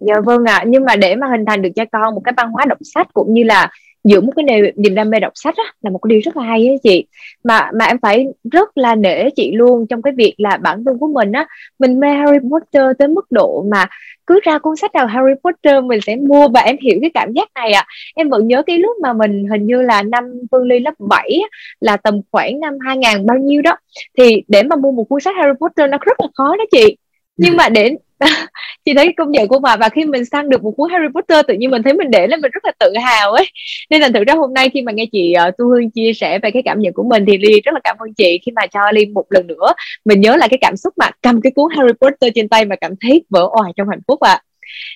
[0.00, 0.64] dạ vâng ạ à.
[0.66, 3.06] nhưng mà để mà hình thành được cho con một cái văn hóa đọc sách
[3.12, 3.70] cũng như là
[4.04, 6.36] giữ một cái niềm, niềm đam mê đọc sách á, là một cái điều rất
[6.36, 7.06] là hay á chị
[7.44, 10.98] mà mà em phải rất là nể chị luôn trong cái việc là bản thân
[10.98, 11.46] của mình á
[11.78, 13.86] mình mê Harry Potter tới mức độ mà
[14.30, 17.32] cứ ra cuốn sách nào Harry Potter mình sẽ mua và em hiểu cái cảm
[17.32, 17.84] giác này ạ.
[17.86, 17.90] À.
[18.14, 21.40] em vẫn nhớ cái lúc mà mình hình như là năm Phương Ly lớp 7
[21.80, 23.76] là tầm khoảng năm 2000 bao nhiêu đó.
[24.18, 26.96] Thì để mà mua một cuốn sách Harry Potter nó rất là khó đó chị.
[27.36, 27.96] Nhưng mà để
[28.84, 31.46] chị thấy công nhận của bà và khi mình săn được một cuốn Harry Potter
[31.48, 33.46] tự nhiên mình thấy mình để lên mình rất là tự hào ấy
[33.90, 36.38] nên là thực ra hôm nay khi mà nghe chị uh, Tu Hương chia sẻ
[36.38, 38.66] về cái cảm nhận của mình thì Ly rất là cảm ơn chị khi mà
[38.66, 39.72] cho Ly một lần nữa
[40.04, 42.76] mình nhớ là cái cảm xúc mà cầm cái cuốn Harry Potter trên tay mà
[42.76, 44.42] cảm thấy vỡ òa trong hạnh phúc ạ à.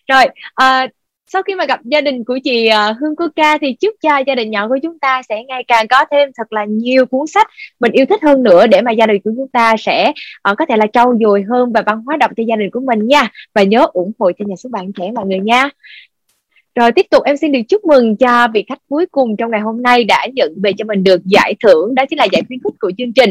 [0.09, 0.25] rồi
[0.85, 0.91] uh,
[1.35, 4.19] sau khi mà gặp gia đình của chị ờ, Hương Cô Ca thì chúc cho
[4.27, 7.27] gia đình nhỏ của chúng ta sẽ ngày càng có thêm thật là nhiều cuốn
[7.27, 7.47] sách
[7.81, 10.13] mình yêu thích hơn nữa để mà gia đình của chúng ta sẽ
[10.51, 12.81] uh, có thể là trau dồi hơn và văn hóa đọc cho gia đình của
[12.81, 13.29] mình nha.
[13.55, 15.69] Và nhớ ủng hộ cho nhà xuất bản trẻ mọi người nha.
[16.75, 19.61] Rồi tiếp tục em xin được chúc mừng cho vị khách cuối cùng trong ngày
[19.61, 22.61] hôm nay đã nhận về cho mình được giải thưởng đó chính là giải khuyến
[22.65, 23.31] khích của chương trình.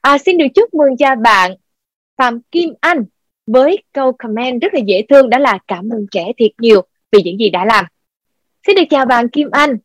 [0.00, 1.54] À, xin được chúc mừng cho bạn
[2.18, 3.04] Phạm Kim Anh
[3.46, 7.22] với câu comment rất là dễ thương đó là cảm ơn trẻ thiệt nhiều vì
[7.22, 7.84] những gì đã làm.
[8.66, 9.78] Xin được chào bạn Kim Anh.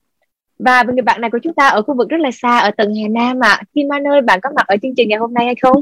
[0.59, 2.93] Và người bạn này của chúng ta ở khu vực rất là xa ở tận
[2.95, 3.49] Hà Nam ạ.
[3.49, 3.63] À.
[3.73, 5.81] Kim Anh ơi, bạn có mặt ở chương trình ngày hôm nay hay không?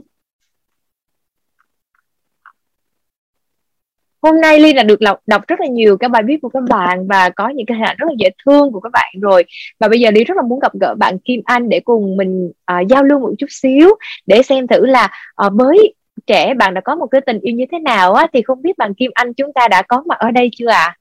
[4.22, 6.64] Hôm nay Ly đã được đọc, đọc rất là nhiều các bài viết của các
[6.70, 9.44] bạn và có những cái hình ảnh rất là dễ thương của các bạn rồi
[9.80, 12.48] và bây giờ Ly rất là muốn gặp gỡ bạn Kim Anh để cùng mình
[12.48, 13.90] uh, giao lưu một chút xíu
[14.26, 15.10] để xem thử là
[15.46, 15.94] uh, với
[16.28, 18.78] trẻ bạn đã có một cái tình yêu như thế nào á thì không biết
[18.78, 20.84] bạn Kim Anh chúng ta đã có mặt ở đây chưa ạ?
[20.84, 20.98] À?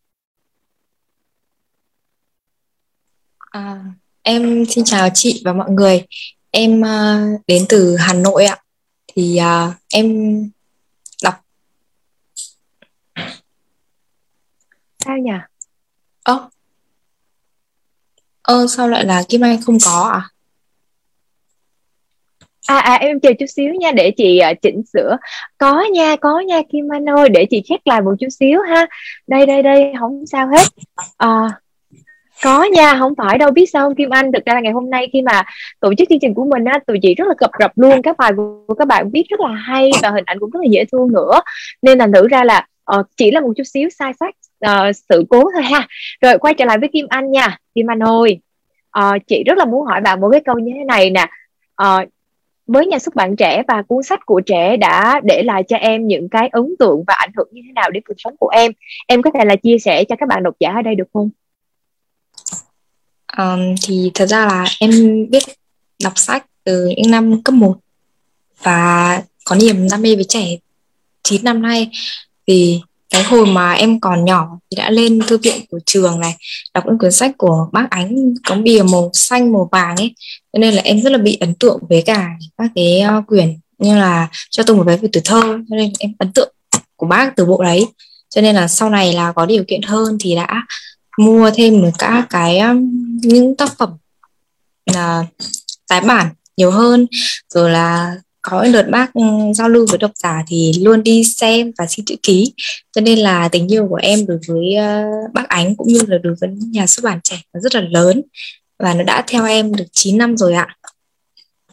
[3.55, 3.85] À,
[4.23, 6.07] em xin chào chị và mọi người.
[6.51, 8.57] Em uh, đến từ Hà Nội ạ.
[9.07, 10.39] Thì uh, em
[11.23, 11.35] đọc
[15.05, 15.31] sao nhỉ?
[16.23, 16.49] Ơ.
[18.43, 20.29] Ơ sao lại là Kim Anh không có à?
[22.67, 25.17] À, à em chờ chút xíu nha để chị uh, chỉnh sửa
[25.59, 28.87] có nha có nha Kim Anh ơi để chị check lại một chút xíu ha
[29.27, 30.67] đây đây đây không sao hết
[31.17, 31.61] à,
[32.43, 33.51] có nha không phải đâu.
[33.51, 35.43] Biết sao không Kim Anh thực ra là ngày hôm nay khi mà
[35.81, 38.03] tổ chức chương trình của mình á tụi chị rất là cập rập luôn.
[38.03, 40.69] Các bài của các bạn viết rất là hay và hình ảnh cũng rất là
[40.71, 41.41] dễ thương nữa.
[41.83, 42.67] Nên là thử ra là
[42.99, 44.31] uh, chỉ là một chút xíu sai sót
[44.67, 45.87] uh, sự cố thôi ha.
[46.21, 47.59] Rồi quay trở lại với Kim Anh nha.
[47.75, 48.41] Kim Anh ơi
[48.99, 51.27] uh, chị rất là muốn hỏi bạn một cái câu như thế này nè.
[51.83, 52.09] Uh,
[52.67, 56.07] với nhà xuất bản trẻ và cuốn sách của trẻ đã để lại cho em
[56.07, 58.73] những cái ấn tượng và ảnh hưởng như thế nào đến cuộc sống của em?
[59.07, 61.31] Em có thể là chia sẻ cho các bạn độc giả ở đây được không?
[63.39, 64.91] Um, thì thật ra là em
[65.31, 65.43] biết
[66.03, 67.77] đọc sách từ những năm cấp 1
[68.63, 70.47] và có niềm đam mê với trẻ
[71.23, 71.91] 9 năm nay.
[72.47, 76.35] Thì cái hồi mà em còn nhỏ thì đã lên thư viện của trường này
[76.75, 80.15] đọc những cuốn sách của bác ánh có bìa màu xanh màu vàng ấy.
[80.53, 83.59] Cho nên là em rất là bị ấn tượng với cả các cái ờ, quyển
[83.79, 85.41] như là cho tôi một vé về tuổi thơ.
[85.41, 86.55] Cho nên em ấn tượng
[86.97, 87.87] của bác từ bộ đấy.
[88.29, 90.63] Cho nên là sau này là có điều kiện hơn thì đã
[91.19, 92.91] mua thêm được các cái um,
[93.23, 93.91] những tác phẩm
[94.95, 95.25] là
[95.89, 97.07] tái bản nhiều hơn.
[97.55, 99.23] Rồi là có đợt bác ừ,
[99.55, 102.55] giao lưu với độc giả thì luôn đi xem và xin chữ ký.
[102.93, 106.19] Cho nên là tình yêu của em đối với uh, bác ánh cũng như là
[106.23, 108.23] đối với nhà xuất bản trẻ nó rất là lớn
[108.79, 110.77] và nó đã theo em được 9 năm rồi ạ.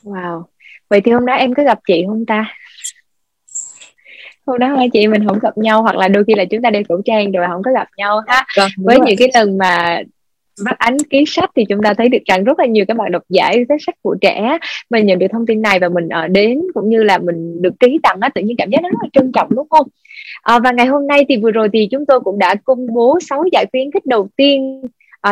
[0.04, 0.43] Wow.
[0.89, 2.45] Vậy thì hôm đó em có gặp chị không ta?
[4.51, 6.69] Hôm đó hai chị mình không gặp nhau hoặc là đôi khi là chúng ta
[6.69, 8.45] đeo khẩu trang rồi không có gặp nhau ha.
[8.57, 9.05] Vâng, với rồi.
[9.07, 10.01] những cái lần mà
[10.65, 13.11] bắt ánh ký sách thì chúng ta thấy được rằng rất là nhiều các bạn
[13.11, 14.57] độc giả yêu thích sách của trẻ
[14.89, 17.79] mình nhận được thông tin này và mình ở đến cũng như là mình được
[17.79, 19.87] ký tặng á tự nhiên cảm giác nó rất là trân trọng đúng không?
[20.41, 23.19] À, và ngày hôm nay thì vừa rồi thì chúng tôi cũng đã công bố
[23.29, 24.81] 6 giải khuyến khích đầu tiên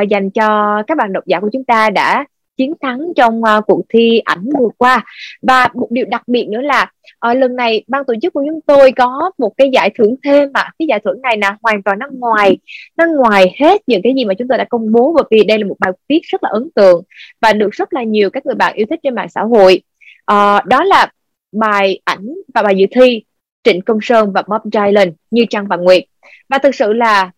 [0.02, 2.26] uh, dành cho các bạn độc giả của chúng ta đã
[2.58, 5.06] chiến thắng trong uh, cuộc thi ảnh vừa qua.
[5.42, 8.62] Và một điều đặc biệt nữa là à, lần này ban tổ chức của chúng
[8.62, 12.00] tôi có một cái giải thưởng thêm mà cái giải thưởng này là hoàn toàn
[12.00, 12.58] nó ngoài
[12.98, 15.58] nó ngoài hết những cái gì mà chúng tôi đã công bố bởi vì đây
[15.58, 17.04] là một bài viết rất là ấn tượng
[17.42, 19.82] và được rất là nhiều các người bạn yêu thích trên mạng xã hội.
[20.26, 21.12] À, đó là
[21.52, 23.24] bài ảnh và bài dự thi
[23.64, 26.04] Trịnh Công Sơn và Bob Dylan như Trăng và Nguyệt.
[26.50, 27.32] Và thực sự là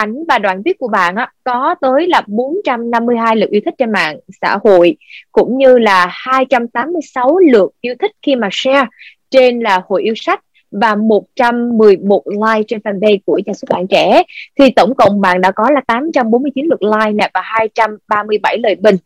[0.00, 3.92] ảnh và đoạn viết của bạn á, có tới là 452 lượt yêu thích trên
[3.92, 4.96] mạng xã hội
[5.32, 8.86] cũng như là 286 lượt yêu thích khi mà share.
[9.30, 14.22] Trên là hội yêu sách và 111 like trên fanpage của nhà xuất bản trẻ.
[14.58, 18.96] Thì tổng cộng bạn đã có là 849 lượt like nè và 237 lời bình.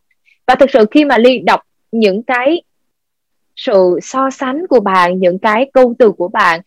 [0.47, 1.61] Và thực sự khi mà ly đọc
[1.93, 2.63] những cái
[3.57, 6.61] sự so sánh của bạn những cái câu từ của bạn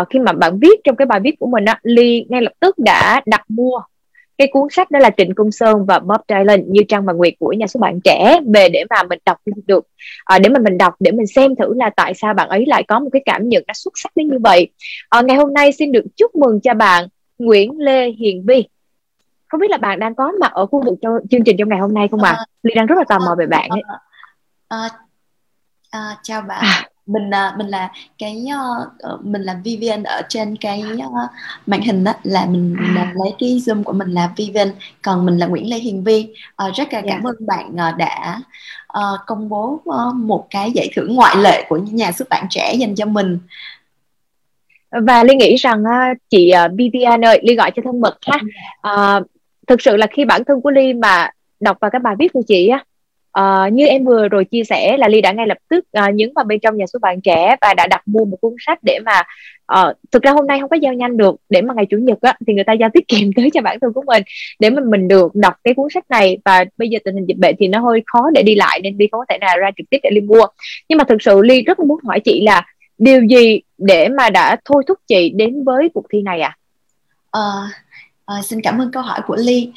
[0.00, 2.52] uh, khi mà bạn viết trong cái bài viết của mình á ly ngay lập
[2.60, 3.80] tức đã đặt mua
[4.38, 7.34] cái cuốn sách đó là Trịnh Công Sơn và Bob Dylan như Trăng và Nguyệt
[7.38, 9.86] của nhà xuất bản trẻ về để mà mình đọc được
[10.24, 12.82] à, để mà mình đọc để mình xem thử là tại sao bạn ấy lại
[12.82, 14.68] có một cái cảm nhận nó xuất sắc đến như vậy
[15.08, 18.68] à, ngày hôm nay xin được chúc mừng cho bạn Nguyễn Lê Hiền Vi
[19.48, 21.78] không biết là bạn đang có mặt ở khu vực cho chương trình trong ngày
[21.78, 22.34] hôm nay không ạ?
[22.38, 22.44] À?
[22.62, 23.82] Ly đang rất là tò mò về bạn ấy.
[23.88, 23.98] À,
[24.68, 24.88] à,
[25.90, 26.60] à, chào bạn.
[26.62, 28.44] À mình là mình là cái
[29.12, 31.30] uh, mình là Vivian ở trên cái uh,
[31.66, 33.12] màn hình đó là mình, à.
[33.14, 34.68] lấy cái zoom của mình là Vivian
[35.02, 36.28] còn mình là Nguyễn Lê Hiền Vi
[36.68, 37.22] uh, rất là cảm yeah.
[37.24, 37.30] Dạ.
[37.30, 38.40] ơn bạn uh, đã
[38.98, 42.74] uh, công bố uh, một cái giải thưởng ngoại lệ của nhà xuất bản trẻ
[42.74, 43.38] dành cho mình
[44.90, 48.38] và Ly nghĩ rằng uh, chị uh, Vivian ơi Ly gọi cho thân mật ha
[49.18, 49.26] uh,
[49.66, 52.42] thực sự là khi bản thân của Ly mà đọc vào các bài viết của
[52.48, 52.84] chị á
[53.40, 56.32] Uh, như em vừa rồi chia sẻ là ly đã ngay lập tức uh, nhấn
[56.34, 58.98] vào bên trong nhà xuất bản trẻ và đã đặt mua một cuốn sách để
[59.04, 59.22] mà
[59.80, 62.18] uh, thực ra hôm nay không có giao nhanh được để mà ngày chủ nhật
[62.20, 64.22] á, thì người ta giao tiết kiệm tới cho bản thân của mình
[64.58, 66.38] để mà mình được đọc cái cuốn sách này.
[66.44, 68.96] Và bây giờ tình hình dịch bệnh thì nó hơi khó để đi lại nên
[68.98, 70.46] ly không có thể nào ra trực tiếp để ly mua.
[70.88, 72.66] Nhưng mà thực sự ly rất muốn hỏi chị là
[72.98, 76.56] điều gì để mà đã thôi thúc chị đến với cuộc thi này à?
[77.38, 77.70] Uh,
[78.38, 79.72] uh, xin cảm ơn câu hỏi của ly.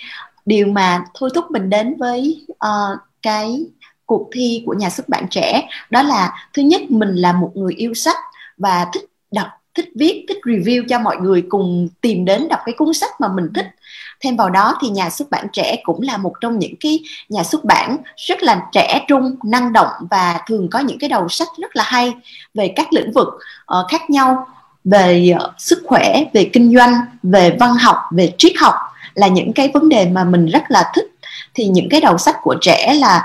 [0.45, 3.59] Điều mà thôi thúc mình đến với uh, cái
[4.05, 5.67] cuộc thi của nhà xuất bản trẻ.
[5.89, 8.17] Đó là thứ nhất mình là một người yêu sách
[8.57, 12.75] và thích đọc thích viết thích review cho mọi người cùng tìm đến đọc cái
[12.77, 13.65] cuốn sách mà mình thích.
[14.21, 17.43] Thêm vào đó thì nhà xuất bản trẻ cũng là một trong những cái nhà
[17.43, 21.47] xuất bản rất là trẻ trung năng động và thường có những cái đầu sách
[21.57, 22.13] rất là hay
[22.53, 24.47] về các lĩnh vực uh, khác nhau
[24.83, 28.75] về uh, sức khỏe về kinh doanh về văn học về triết học
[29.13, 31.05] là những cái vấn đề mà mình rất là thích
[31.59, 33.23] thì những cái đầu sách của trẻ là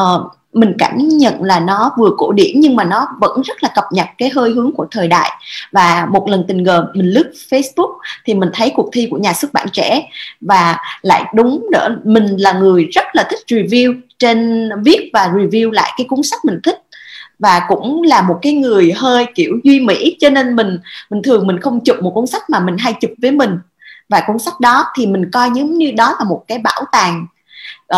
[0.00, 3.68] uh, mình cảm nhận là nó vừa cổ điển nhưng mà nó vẫn rất là
[3.74, 5.30] cập nhật cái hơi hướng của thời đại.
[5.72, 7.92] Và một lần tình cờ mình lướt Facebook
[8.24, 10.02] thì mình thấy cuộc thi của nhà xuất bản trẻ
[10.40, 15.70] và lại đúng đỡ mình là người rất là thích review trên viết và review
[15.70, 16.82] lại cái cuốn sách mình thích.
[17.38, 20.78] Và cũng là một cái người hơi kiểu duy mỹ cho nên mình
[21.10, 23.58] mình thường mình không chụp một cuốn sách mà mình hay chụp với mình.
[24.08, 27.26] Và cuốn sách đó thì mình coi giống như đó là một cái bảo tàng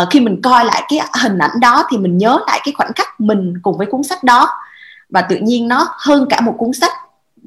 [0.00, 2.92] uh, khi mình coi lại cái hình ảnh đó thì mình nhớ lại cái khoảnh
[2.96, 4.48] khắc mình cùng với cuốn sách đó.
[5.09, 6.92] Và tự nhiên nó hơn cả một cuốn sách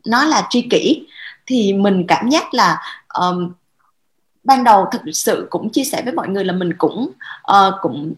[0.06, 1.08] nó là tri kỷ.
[1.46, 2.82] Thì mình cảm giác là
[3.20, 3.52] um,
[4.44, 7.12] ban đầu thực sự cũng chia sẻ với mọi người là mình cũng
[7.52, 8.14] uh, cũng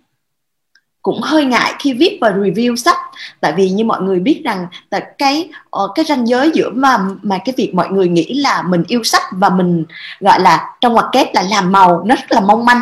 [1.01, 2.97] cũng hơi ngại khi viết và review sách.
[3.41, 5.49] Tại vì như mọi người biết rằng là cái
[5.83, 9.03] uh, cái ranh giới giữa mà mà cái việc mọi người nghĩ là mình yêu
[9.03, 9.85] sách và mình
[10.19, 12.81] gọi là trong ngoặc kép là làm màu nó rất là mong manh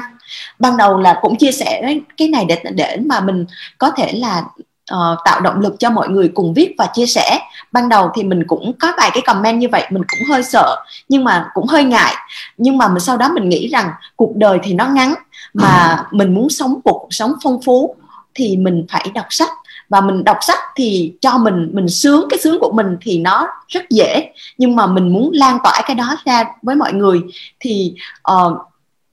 [0.59, 3.45] ban đầu là cũng chia sẻ cái này để để mà mình
[3.77, 4.43] có thể là
[4.93, 7.39] uh, tạo động lực cho mọi người cùng viết và chia sẻ.
[7.71, 10.75] Ban đầu thì mình cũng có vài cái comment như vậy mình cũng hơi sợ
[11.09, 12.15] nhưng mà cũng hơi ngại.
[12.57, 15.13] Nhưng mà mình sau đó mình nghĩ rằng cuộc đời thì nó ngắn
[15.53, 17.95] mà mình muốn sống một cuộc sống phong phú
[18.33, 19.49] thì mình phải đọc sách.
[19.89, 23.47] Và mình đọc sách thì cho mình mình sướng cái sướng của mình thì nó
[23.67, 24.31] rất dễ.
[24.57, 27.21] Nhưng mà mình muốn lan tỏa cái đó ra với mọi người
[27.59, 27.93] thì
[28.31, 28.57] uh,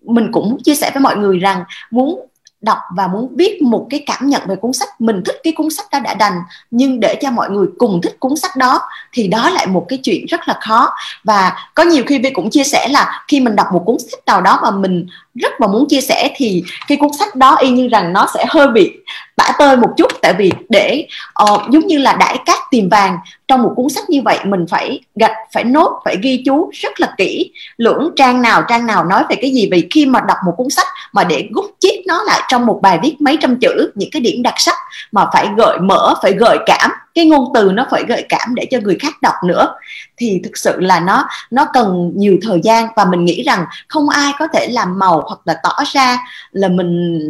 [0.05, 2.27] mình cũng chia sẻ với mọi người rằng muốn
[2.62, 5.71] đọc và muốn viết một cái cảm nhận về cuốn sách, mình thích cái cuốn
[5.71, 6.33] sách đó đã đành,
[6.71, 8.81] nhưng để cho mọi người cùng thích cuốn sách đó
[9.12, 10.91] thì đó lại một cái chuyện rất là khó.
[11.25, 14.21] Và có nhiều khi vi cũng chia sẻ là khi mình đọc một cuốn sách
[14.27, 17.71] nào đó mà mình rất mà muốn chia sẻ thì cái cuốn sách đó y
[17.71, 18.92] như rằng nó sẽ hơi bị
[19.37, 20.12] bã tơi một chút.
[20.23, 21.07] Tại vì để
[21.53, 23.18] uh, giống như là đãi cát tìm vàng
[23.49, 27.01] trong một cuốn sách như vậy mình phải gạch phải nốt phải ghi chú rất
[27.01, 27.53] là kỹ.
[27.77, 29.68] Lưỡng trang nào trang nào nói về cái gì.
[29.73, 32.79] Vì khi mà đọc một cuốn sách mà để gút chít nó lại trong một
[32.83, 34.77] bài viết mấy trăm chữ những cái điểm đặc sắc
[35.12, 38.66] mà phải gợi mở phải gợi cảm cái ngôn từ nó phải gợi cảm để
[38.70, 39.75] cho người khác đọc nữa.
[40.16, 44.09] Thì thực sự là nó nó cần nhiều thời gian và mình nghĩ rằng không
[44.09, 46.18] ai có thể làm màu hoặc là tỏ ra
[46.53, 47.20] là mình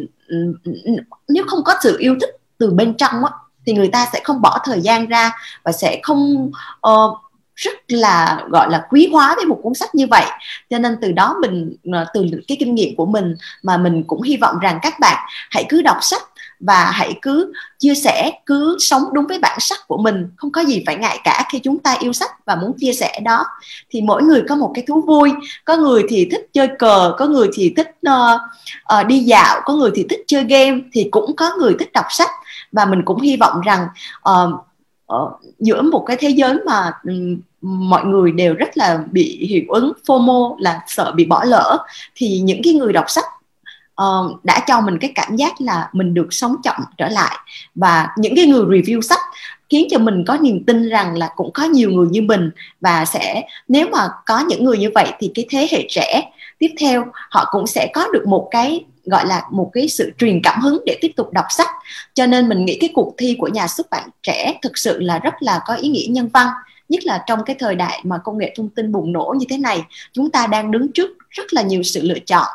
[1.28, 3.30] nếu không có sự yêu thích từ bên trong á
[3.66, 5.30] thì người ta sẽ không bỏ thời gian ra
[5.64, 6.50] và sẽ không
[6.88, 7.18] uh,
[7.54, 10.24] rất là gọi là quý hóa với một cuốn sách như vậy.
[10.70, 14.22] Cho nên từ đó mình ờ, từ cái kinh nghiệm của mình mà mình cũng
[14.22, 16.22] hy vọng rằng các bạn hãy cứ đọc sách
[16.66, 20.28] và hãy cứ chia sẻ cứ sống đúng với bản sắc của mình.
[20.36, 23.20] Không có gì phải ngại cả khi chúng ta yêu sách và muốn chia sẻ
[23.24, 23.44] đó.
[23.90, 25.32] Thì mỗi người có một cái thú vui.
[25.64, 28.40] Có người thì thích chơi cờ có người thì thích uh,
[29.00, 32.06] uh, đi dạo có người thì thích chơi game thì cũng có người thích đọc
[32.10, 32.30] sách.
[32.72, 33.86] Và mình cũng hy vọng rằng
[34.30, 34.50] uh,
[35.14, 39.64] uh, giữa một cái thế giới mà um, mọi người đều rất là bị hiệu
[39.68, 41.78] ứng FOMO là sợ bị bỏ lỡ
[42.14, 43.24] thì những cái người đọc sách
[44.02, 47.36] uh, đã cho mình cái cảm giác là mình được sống chậm trở lại.
[47.74, 49.20] Và những cái người review sách
[49.68, 53.04] khiến cho mình có niềm tin rằng là cũng có nhiều người như mình và
[53.04, 57.04] sẽ nếu mà có những người như vậy thì cái thế hệ trẻ tiếp theo
[57.30, 60.82] họ cũng sẽ có được một cái gọi là một cái sự truyền cảm hứng
[60.86, 61.68] để tiếp tục đọc sách.
[62.14, 65.18] Cho nên mình nghĩ cái cuộc thi của nhà xuất bản trẻ thực sự là
[65.18, 66.48] rất là có ý nghĩa nhân văn
[66.88, 69.58] nhất là trong cái thời đại mà công nghệ thông tin bùng nổ như thế
[69.58, 69.82] này.
[70.12, 72.46] Chúng ta đang đứng trước rất là nhiều sự lựa chọn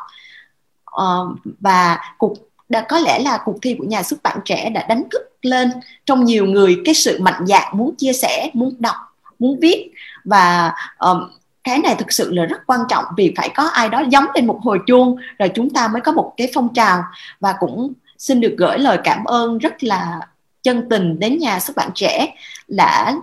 [1.02, 2.34] uh, và cuộc
[2.68, 5.70] đã có lẽ là cuộc thi của nhà xuất bản trẻ đã đánh thức lên
[6.06, 8.96] trong nhiều người cái sự mạnh dạn muốn chia sẻ muốn đọc
[9.38, 9.92] muốn viết.
[10.24, 11.30] Và um,
[11.64, 14.46] cái này thực sự là rất quan trọng vì phải có ai đó giống lên
[14.46, 17.02] một hồi chuông rồi chúng ta mới có một cái phong trào.
[17.40, 20.20] Và cũng xin được gửi lời cảm ơn rất là
[20.62, 22.34] chân tình đến nhà xuất bản trẻ
[22.68, 23.14] đã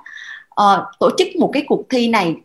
[0.62, 2.36] uh, tổ chức một cái cuộc thi này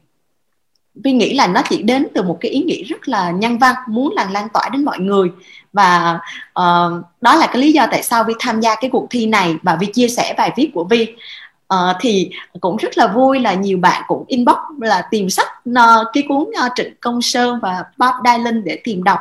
[1.04, 3.74] Vi nghĩ là nó chỉ đến từ một cái ý nghĩ rất là nhân văn
[3.88, 5.28] muốn là lan tỏa đến mọi người.
[5.72, 6.18] Và
[6.60, 9.56] uh, đó là cái lý do tại sao Vi tham gia cái cuộc thi này
[9.62, 11.18] và Vi chia sẻ bài viết của Vi uh,
[11.66, 16.06] ờ, thì cũng rất là vui là nhiều bạn cũng inbox là tìm sách uh,
[16.12, 19.18] cái cuốn uh, Trịnh Công Sơn và Bob Dylan để tìm đọc.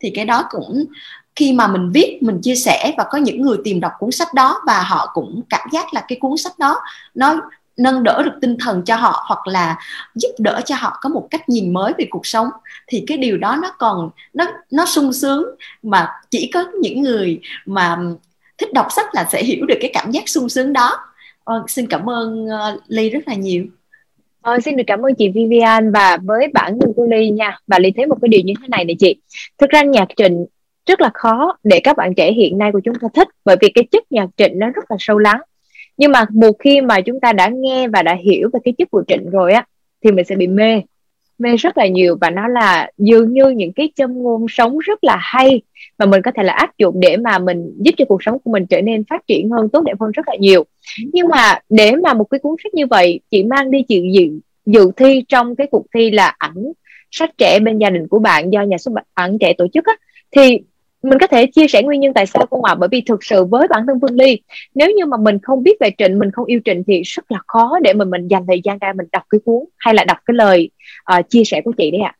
[0.00, 0.84] Thì cái đó cũng
[1.36, 4.34] khi mà mình viết mình chia sẻ và có những người tìm đọc cuốn sách
[4.34, 6.80] đó và họ cũng cảm giác là cái cuốn sách đó
[7.14, 7.40] nó
[7.76, 9.78] nâng đỡ được tinh thần cho họ hoặc là
[10.14, 12.48] giúp đỡ cho họ có một cách nhìn mới về cuộc sống
[12.86, 15.44] thì cái điều đó nó còn nó nó sung sướng.
[15.82, 17.98] Mà chỉ có những người mà
[18.58, 20.98] thích đọc sách là sẽ hiểu được cái cảm giác sung sướng đó.
[21.44, 23.64] Ờ, xin cảm ơn uh, ly rất là nhiều.
[24.42, 27.58] Ờ, xin được cảm ơn chị Vivian và với bản thân của Ly nha.
[27.66, 29.16] Và Ly thấy một cái điều như thế này này chị.
[29.58, 30.44] Thực ra nhạc trình
[30.86, 33.68] rất là khó để các bạn trẻ hiện nay của chúng ta thích bởi vì
[33.74, 35.40] cái chất nhạc trịnh nó rất là sâu lắng
[35.96, 38.90] nhưng mà một khi mà chúng ta đã nghe và đã hiểu về cái chất
[38.90, 39.66] của trịnh rồi á,
[40.04, 40.82] thì mình sẽ bị mê.
[41.38, 45.04] Mê rất là nhiều và nó là dường như những cái châm ngôn sống rất
[45.04, 45.62] là hay
[45.98, 48.50] mà mình có thể là áp dụng để mà mình giúp cho cuộc sống của
[48.50, 50.64] mình trở nên phát triển hơn, tốt đẹp hơn rất là nhiều.
[51.12, 54.40] Nhưng mà để mà một cái cuốn sách như vậy chị mang đi chịu dự
[54.66, 56.72] dự thi trong cái cuộc thi là ảnh
[57.10, 59.92] sách trẻ bên gia đình của bạn do nhà xuất bản trẻ tổ chức á,
[60.30, 60.60] thì
[61.02, 62.72] mình có thể chia sẻ nguyên nhân tại sao không ạ?
[62.72, 62.74] À?
[62.74, 64.40] Bởi vì thực sự với bản thân Phương Ly,
[64.74, 67.38] nếu như mà mình không biết về Trịnh, mình không yêu Trịnh thì rất là
[67.46, 70.18] khó để mình mình dành thời gian ra mình đọc cái cuốn hay là đọc
[70.26, 70.70] cái lời
[71.18, 72.14] uh, chia sẻ của chị đấy ạ.
[72.16, 72.18] À.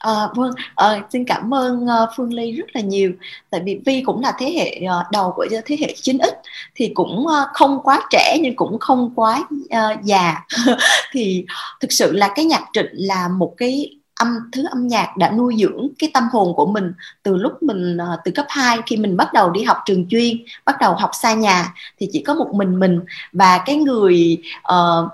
[0.00, 3.12] À, vâng, à, xin cảm ơn uh, Phương Ly rất là nhiều.
[3.50, 6.32] Tại vì Vi cũng là thế hệ uh, đầu của thế hệ 9X
[6.74, 10.46] thì cũng uh, không quá trẻ nhưng cũng không quá uh, già.
[11.12, 11.44] thì
[11.80, 15.56] thực sự là cái nhạc trịnh là một cái âm thứ âm nhạc đã nuôi
[15.58, 19.16] dưỡng cái tâm hồn của mình từ lúc mình ờ, từ cấp 2 khi mình
[19.16, 22.50] bắt đầu đi học trường chuyên bắt đầu học xa nhà thì chỉ có một
[22.54, 23.00] mình mình.
[23.32, 24.38] Và cái người
[24.72, 25.10] uh,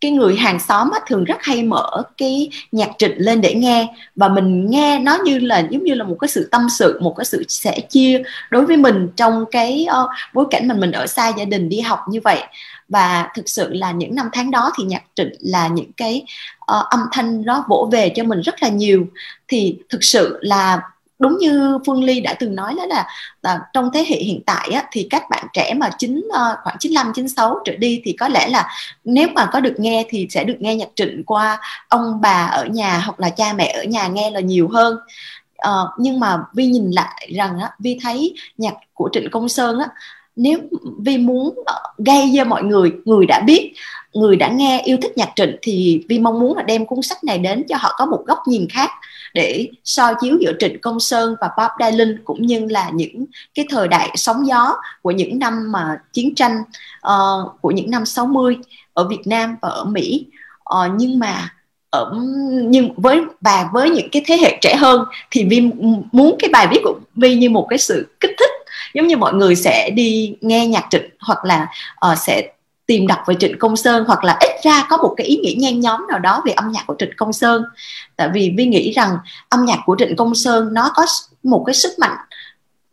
[0.00, 3.94] cái người hàng xóm á, thường rất hay mở cái nhạc trịnh lên để nghe.
[4.16, 7.14] Và mình nghe nó như là giống như là một cái sự tâm sự một
[7.16, 11.06] cái sự sẻ chia đối với mình trong cái uh, bối cảnh mình mình ở
[11.06, 12.42] xa gia đình đi học như vậy.
[12.88, 16.24] Và thực sự là những năm tháng đó thì nhạc trịnh là những cái
[16.78, 19.06] uh, âm thanh nó vỗ về cho mình rất là nhiều.
[19.48, 20.80] Thì thực sự là
[21.18, 23.06] đúng như Phương Ly đã từng nói đó là,
[23.42, 26.76] là trong thế hệ hiện tại á, thì các bạn trẻ mà chín uh, khoảng
[26.78, 28.68] 95 96 trở đi thì có lẽ là
[29.04, 32.64] nếu mà có được nghe thì sẽ được nghe nhạc trịnh qua ông bà ở
[32.64, 34.96] nhà hoặc là cha mẹ ở nhà nghe là nhiều hơn.
[35.68, 39.78] Uh, nhưng mà Vi nhìn lại rằng á, Vi thấy nhạc của Trịnh Công Sơn
[39.78, 39.88] á
[40.36, 40.58] nếu
[40.98, 41.54] Vi muốn
[41.98, 43.72] gây cho mọi người người đã biết
[44.12, 47.24] người đã nghe yêu thích nhạc trịnh thì Vi mong muốn là đem cuốn sách
[47.24, 48.90] này đến cho họ có một góc nhìn khác
[49.34, 53.66] để so chiếu giữa Trịnh Công Sơn và Bob Dylan cũng như là những cái
[53.70, 56.58] thời đại sóng gió của những năm mà chiến tranh
[57.06, 58.56] uh, của những năm 60
[58.92, 60.26] ở Việt Nam và ở Mỹ.
[60.74, 61.54] Uh, nhưng mà
[61.90, 62.12] ở
[62.52, 65.70] nhưng với và với những cái thế hệ trẻ hơn thì Vi
[66.12, 68.50] muốn cái bài viết của Vi như một cái sự kích thích
[68.94, 71.66] giống như mọi người sẽ đi nghe nhạc trịnh hoặc là
[72.12, 72.52] uh, sẽ
[72.90, 75.54] tìm đọc về Trịnh Công Sơn hoặc là ít ra có một cái ý nghĩa
[75.56, 77.62] nhen nhóm nào đó về âm nhạc của Trịnh Công Sơn.
[78.16, 81.06] Tại vì Vi nghĩ rằng âm nhạc của Trịnh Công Sơn nó có
[81.42, 82.16] một cái sức mạnh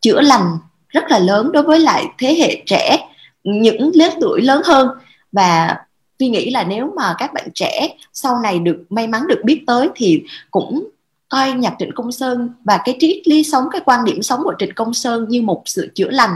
[0.02, 0.58] chữa lành
[0.90, 2.98] rất là lớn đối với lại thế hệ trẻ,
[3.44, 4.88] những lứa tuổi lớn hơn.
[5.32, 5.76] Và
[6.20, 9.64] Vi nghĩ là nếu mà các bạn trẻ sau này được may mắn được biết
[9.68, 10.90] tới thì cũng
[11.30, 14.54] coi nhạc Trịnh Công Sơn và cái triết lý sống cái quan điểm sống của
[14.60, 16.32] Trịnh Công Sơn như một sự chữa lành.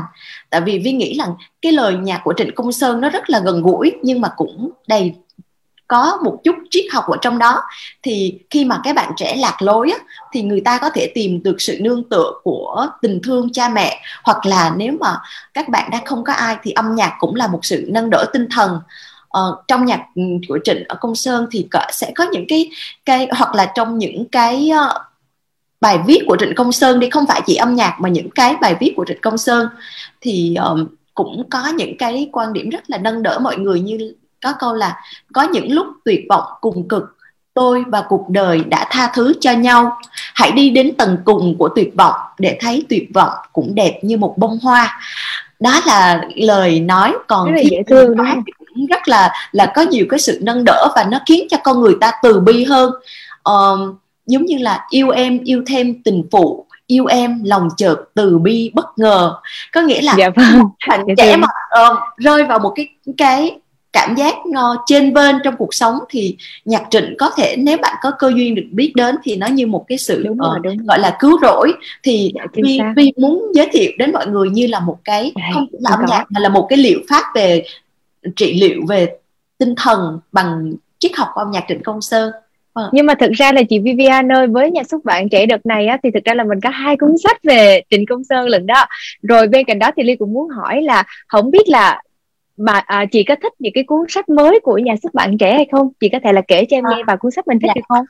[0.49, 3.39] Tại vì Vi nghĩ rằng cái lời nhạc của Trịnh Công Sơn nó rất là
[3.39, 5.13] gần gũi nhưng mà cũng đầy
[5.91, 7.62] có một chút triết học ở trong đó.
[8.04, 9.97] Thì khi mà các bạn trẻ lạc lối á,
[10.34, 14.01] thì người ta có thể tìm được sự nương tựa của tình thương cha mẹ.
[14.23, 15.17] Hoặc là nếu mà
[15.54, 18.25] các bạn đã không có ai thì âm nhạc cũng là một sự nâng đỡ
[18.34, 18.80] tinh thần
[19.38, 22.70] uh, trong nhạc ừ, của Trịnh ở Công Sơn thì có, sẽ có những cái
[23.06, 25.02] cái hoặc là trong những cái uh,
[25.82, 28.56] bài viết của Trịnh Công Sơn đi không phải chỉ âm nhạc mà những cái
[28.62, 29.67] bài viết của Trịnh Công Sơn.
[30.22, 34.15] Thì um, cũng có những cái quan điểm rất là nâng đỡ mọi người như
[34.44, 35.02] có câu là
[35.34, 37.17] có những lúc tuyệt vọng cùng cực
[37.54, 39.98] tôi và cuộc đời đã tha thứ cho nhau.
[40.34, 44.17] Hãy đi đến tầng cùng của tuyệt vọng để thấy tuyệt vọng cũng đẹp như
[44.17, 45.00] một bông hoa.
[45.60, 48.44] Đó là lời nói còn rất là dễ thương đúng không?
[48.73, 51.81] Cũng rất là là có nhiều cái sự nâng đỡ và nó khiến cho con
[51.81, 52.91] người ta từ bi hơn.
[53.49, 58.38] Uh, giống như là yêu em yêu thêm tình phụ yêu em lòng chợt từ
[58.38, 59.34] bi bất ngờ.
[59.73, 60.63] Có nghĩa là dạ vâng.
[60.89, 61.47] bạn trẻ mà
[61.81, 63.57] uh, rơi vào một cái cái
[63.93, 67.95] cảm giác uh, trên bên trong cuộc sống thì nhạc trịnh có thể nếu bạn
[68.01, 70.77] có cơ duyên được biết đến thì nó như một cái sự đúng rồi, đúng
[70.77, 71.73] gọi là cứu rỗi.
[72.03, 75.43] Thì dạ, vi, vi muốn giới thiệu đến mọi người như là một cái dạ,
[75.53, 77.63] không là âm nhạc mà là một cái liệu pháp về
[78.36, 79.17] trị liệu về
[79.57, 82.31] tinh thần bằng triết học của âm nhạc Trịnh Công Sơn
[82.73, 82.89] Vâng.
[82.93, 85.88] Nhưng mà thực ra là chị Vivian ơi với nhà xuất bản trẻ đợt này
[85.88, 88.65] á, thì thực ra là mình có hai cuốn sách về Trịnh Công Sơn lần
[88.65, 88.86] đó.
[89.21, 92.01] Rồi bên cạnh đó thì Ly cũng muốn hỏi là không biết là
[92.57, 95.55] bà à, chị có thích những cái cuốn sách mới của nhà xuất bản trẻ
[95.55, 95.89] hay không?
[95.99, 97.73] Chị có thể là kể cho em nghe vài cuốn sách mình thích dạ.
[97.75, 98.05] được không?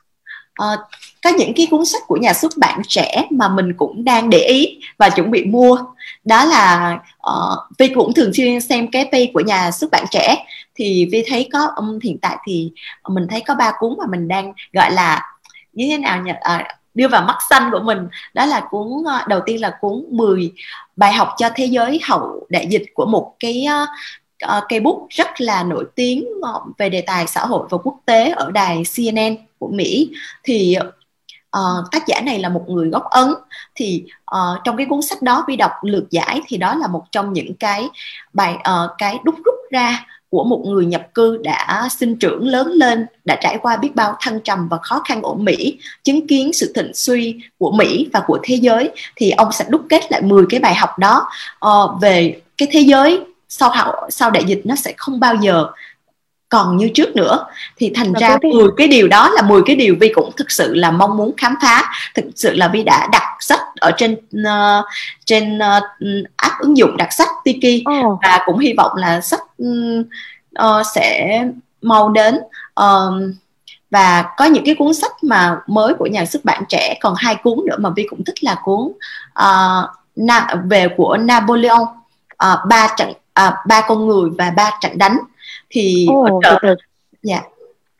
[0.54, 0.78] À,
[1.24, 4.38] có những cái cuốn sách của nhà xuất bản trẻ mà mình cũng đang để
[4.38, 5.78] ý và chuẩn bị mua.
[6.26, 10.46] Đó là uh, Vi cũng thường xuyên xem cái page của nhà xuất bản trẻ.
[10.76, 12.72] Thì Vi thấy có um, hiện tại thì
[13.10, 15.22] mình thấy có ba cuốn mà mình đang gọi là
[15.74, 16.32] như thế nào nhỉ?
[16.42, 18.08] À, đưa vào mắt xanh của mình.
[18.34, 20.52] Đó là cuốn uh, đầu tiên là cuốn 10
[20.96, 23.68] bài học cho thế giới hậu đại dịch của một cái
[24.44, 26.26] uh, cây bút rất là nổi tiếng
[26.78, 30.10] về đề tài xã hội và quốc tế ở đài CNN của Mỹ.
[30.44, 30.78] Thì
[31.58, 33.28] uh, tác giả này là một người gốc ấn.
[33.76, 34.04] Thì
[34.36, 37.34] uh, trong cái cuốn sách đó vi đọc lược giải thì đó là một trong
[37.34, 37.90] những cái
[38.34, 42.68] bài uh, cái đúc rút ra của một người nhập cư đã sinh trưởng lớn
[42.68, 46.54] lên đã trải qua biết bao thăng trầm và khó khăn ở Mỹ chứng kiến
[46.54, 48.90] sự thịnh suy của Mỹ và của thế giới.
[49.16, 51.28] Thì ông sẽ đúc kết lại 10 cái bài học đó.
[51.66, 53.22] Uh, về cái thế giới
[53.54, 55.68] sau hậu sau đại dịch nó sẽ không bao giờ
[56.52, 57.46] còn như trước nữa
[57.78, 60.74] thì thành ra 10 cái điều đó là 10 cái điều Vi cũng thực sự
[60.74, 61.92] là mong muốn khám phá.
[62.16, 64.86] Thực sự là Vi đã đặt sách ở trên uh,
[65.26, 65.84] trên uh,
[66.36, 68.20] app ứng dụng đặt sách Tiki oh.
[68.24, 69.42] và cũng hy vọng là sách
[70.60, 71.40] uh, sẽ
[71.82, 72.40] mau đến.
[72.80, 73.14] Uh,
[73.92, 77.36] và có những cái cuốn sách mà mới của nhà xuất bản trẻ còn hai
[77.36, 78.92] cuốn nữa mà Vi cũng thích là cuốn
[79.40, 83.10] uh, na, về của Napoleon uh, ba trận
[83.48, 85.18] uh, ba con người và ba trận đánh
[85.72, 86.76] thì oh, từ từ.
[87.24, 87.42] dạ.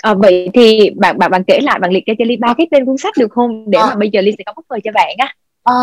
[0.02, 2.68] À, vậy thì bạn bạn bạn kể lại bạn liệt kê cho ly ba cái
[2.72, 3.72] tên cuốn sách được không?
[3.72, 3.86] Để à.
[3.86, 5.36] mà bây giờ ly sẽ có bất ngờ cho bạn á.
[5.64, 5.74] À,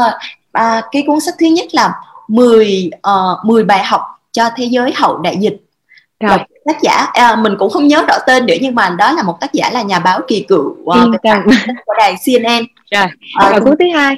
[0.53, 1.95] à, cái cuốn sách thứ nhất là
[2.28, 5.57] 10 uh, 10 bài học cho thế giới hậu đại dịch.
[6.20, 6.39] Rồi.
[6.64, 9.41] Tác giả à, mình cũng không nhớ rõ tên nữa nhưng mà đó là một
[9.41, 10.84] tác giả là nhà báo kỳ cựu uh,
[11.86, 13.07] của đài CNN rồi.
[13.39, 14.16] À, và cuốn thứ hai.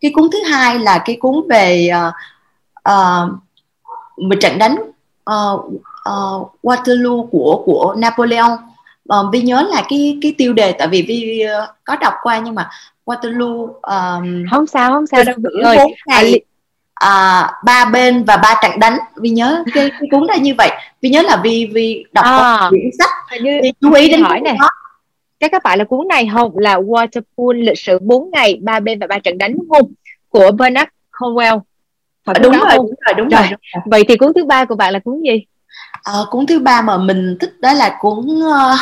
[0.00, 2.14] cái cuốn thứ hai là cái cuốn về uh,
[4.26, 4.76] uh, trận đánh
[5.30, 5.70] uh,
[6.08, 8.58] uh, Waterloo của của Napoleon.
[9.14, 12.38] Uh, Vi nhớ là cái cái tiêu đề tại vì Vi uh, có đọc qua
[12.38, 12.70] nhưng mà
[13.06, 15.76] Waterloo um, không sao không sao đâu rồi.
[16.06, 16.40] ngày
[16.94, 18.98] à, ba bên và ba trận đánh.
[19.16, 20.70] Vi nhớ cái, cái cuốn đó như vậy.
[21.00, 23.10] Vi nhớ là Vi Vi đọc à, quyển sách.
[23.40, 24.56] Như Vi chú ý đến hỏi nè
[25.40, 26.58] các các bạn là cuốn này không?
[26.58, 29.92] Là Waterpool lịch sử 4 ngày ba bên và ba trận đánh đúng không?
[30.28, 31.60] Của Bernard Cornwell.
[32.24, 33.82] À, đúng, rồi, đúng rồi đúng rồi, đúng rồi.
[33.86, 35.44] vậy thì cuốn thứ ba của bạn là cuốn gì
[35.92, 38.78] à, cuốn thứ ba mà mình thích đó là cuốn uh,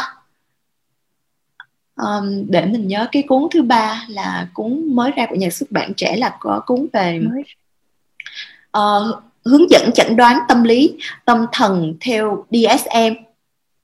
[1.96, 5.70] um, để mình nhớ cái cuốn thứ ba là cuốn mới ra của nhà xuất
[5.70, 7.20] bản trẻ là có cuốn về
[8.78, 13.14] uh, hướng dẫn chẩn đoán tâm lý tâm thần theo DSM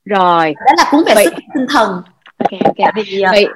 [0.05, 1.25] rồi đó là cuốn về vậy...
[1.25, 2.03] sức tinh thần
[2.37, 3.47] ok ok vì, uh, vậy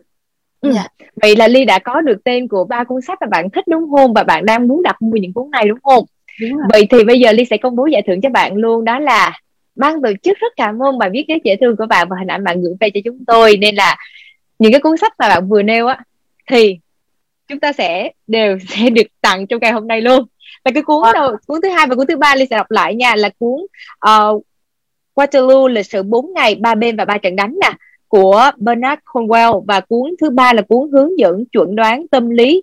[0.60, 0.72] Ừ.
[0.72, 0.86] Dạ.
[1.22, 3.90] Vậy là Ly đã có được tên của ba cuốn sách mà bạn thích đúng
[3.90, 4.12] không?
[4.12, 6.04] Và bạn đang muốn đặt mua những cuốn này đúng không?
[6.40, 6.66] Đúng rồi.
[6.70, 9.40] Vậy thì bây giờ Ly sẽ công bố giải thưởng cho bạn luôn đó là
[9.78, 12.30] ban tổ chức rất cảm ơn bài viết rất dễ thương của bạn và hình
[12.30, 13.56] ảnh bạn gửi về cho chúng tôi.
[13.56, 13.96] Nên là
[14.58, 15.98] những cái cuốn sách mà bạn vừa nêu á
[16.50, 16.78] thì
[17.48, 20.26] chúng ta sẽ đều sẽ được tặng trong ngày hôm nay luôn.
[20.64, 22.94] Là cái cuốn đầu cuốn thứ hai và cuốn thứ ba Ly sẽ đọc lại
[22.94, 23.60] nha là cuốn
[24.10, 24.44] uh,
[25.14, 27.72] Waterloo lịch sử 4 ngày ba bên và ba trận đánh nè
[28.08, 29.64] của Bernard Cornwell.
[29.68, 32.62] Và cuốn thứ ba là cuốn hướng dẫn chuẩn đoán tâm lý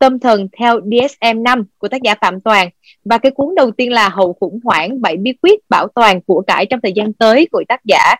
[0.00, 2.68] tâm thần theo DSM 5 của tác giả Phạm Toàn
[3.04, 6.42] và cái cuốn đầu tiên là hậu khủng hoảng bảy bí quyết bảo toàn của
[6.46, 8.16] cải trong thời gian tới của tác giả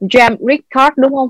[0.00, 1.28] James Ricard đúng không?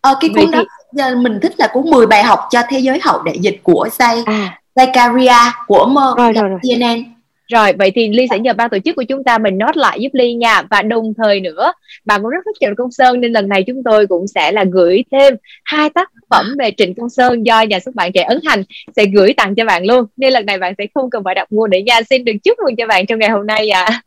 [0.00, 0.64] Ờ, cái cuốn Vậy đó
[0.96, 1.14] thì...
[1.22, 4.22] mình thích là cuốn 10 bài học cho thế giới hậu đại dịch của Zay
[4.26, 4.60] à.
[4.74, 6.58] Zakaria của Mo rồi, rồi, rồi.
[6.62, 7.04] CNN
[7.48, 10.00] rồi vậy thì ly sẽ nhờ ban tổ chức của chúng ta mình nốt lại
[10.00, 10.62] giúp ly nha.
[10.70, 11.72] Và đồng thời nữa
[12.04, 14.64] bạn cũng rất thích trịnh công sơn nên lần này chúng tôi cũng sẽ là
[14.72, 15.34] gửi thêm
[15.64, 18.62] hai tác phẩm về trịnh công sơn do nhà xuất bản trẻ ấn hành
[18.96, 20.04] sẽ gửi tặng cho bạn luôn.
[20.16, 22.00] Nên lần này bạn sẽ không cần phải đặt mua để nha.
[22.10, 24.02] Xin được chúc mừng cho bạn trong ngày hôm nay ạ.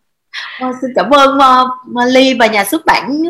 [0.60, 0.72] À.
[0.82, 3.24] xin cảm ơn uh, ly và nhà xuất bản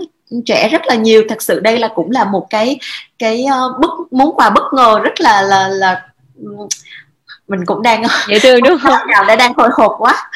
[0.46, 1.24] trẻ rất là nhiều.
[1.30, 2.80] Thật sự đây là cũng là một cái
[3.20, 6.02] cái uh, bất món quà bất ngờ rất là là là
[7.48, 10.30] mình cũng đang dễ thương đúng không nào đã đang hồi hộp quá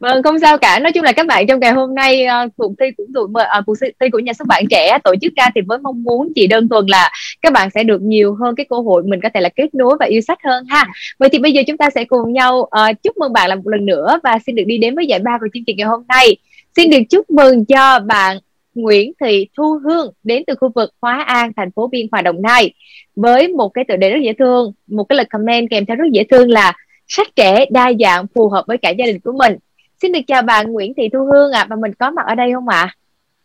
[0.00, 0.78] Vâng, không sao cả.
[0.78, 3.66] Nói chung là các bạn trong ngày hôm nay uh, cuộc thi cũng tụi uh,
[3.66, 6.46] cuộc thi của nhà xuất bản trẻ tổ chức ra thì với mong muốn chỉ
[6.46, 7.10] đơn thuần là
[7.42, 9.96] các bạn sẽ được nhiều hơn cái cơ hội mình có thể là kết nối
[10.00, 10.86] và yêu sách hơn ha.
[11.18, 13.68] Vậy thì bây giờ chúng ta sẽ cùng nhau uh, chúc mừng bạn là một
[13.68, 16.02] lần nữa và xin được đi đến với giải ba của chương trình ngày hôm
[16.08, 16.36] nay.
[16.76, 18.38] Xin được chúc mừng cho bạn
[18.76, 22.42] Nguyễn Thị Thu Hương đến từ khu vực Hóa An, thành phố Biên Hòa, Đồng
[22.42, 22.74] Nai
[23.16, 26.04] với một cái tựa đề rất dễ thương, một cái lời comment kèm theo rất
[26.12, 26.72] dễ thương là
[27.08, 29.56] sách trẻ đa dạng phù hợp với cả gia đình của mình.
[30.02, 32.34] Xin được chào bạn Nguyễn Thị Thu Hương ạ, à, và mình có mặt ở
[32.34, 32.94] đây không ạ?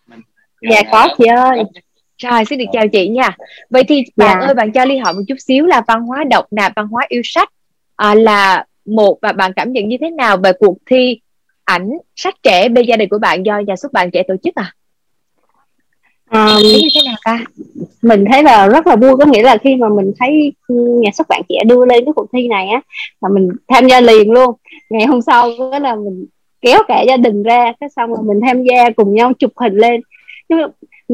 [0.09, 0.17] À?
[0.71, 1.63] Dạ có chị ơi.
[2.17, 3.37] Rồi, xin được chào chị nha.
[3.69, 4.25] Vậy thì dạ.
[4.25, 6.87] bạn ơi, bạn cho Ly hỏi một chút xíu là văn hóa đọc nạp, văn
[6.87, 7.49] hóa yêu sách
[7.95, 11.19] à, là một và bạn cảm nhận như thế nào về cuộc thi
[11.63, 14.55] ảnh sách trẻ bên gia đình của bạn do nhà xuất bản trẻ tổ chức
[14.55, 14.73] à?
[16.31, 17.45] Um, như thế nào ta?
[18.01, 21.27] mình thấy là rất là vui có nghĩa là khi mà mình thấy nhà xuất
[21.27, 22.81] bản trẻ đưa lên cái cuộc thi này á
[23.21, 24.55] là mình tham gia liền luôn.
[24.89, 26.25] Ngày hôm sau đó là mình
[26.61, 29.77] kéo cả gia đình ra cái xong rồi mình tham gia cùng nhau chụp hình
[29.77, 30.01] lên.
[30.49, 30.59] Nhưng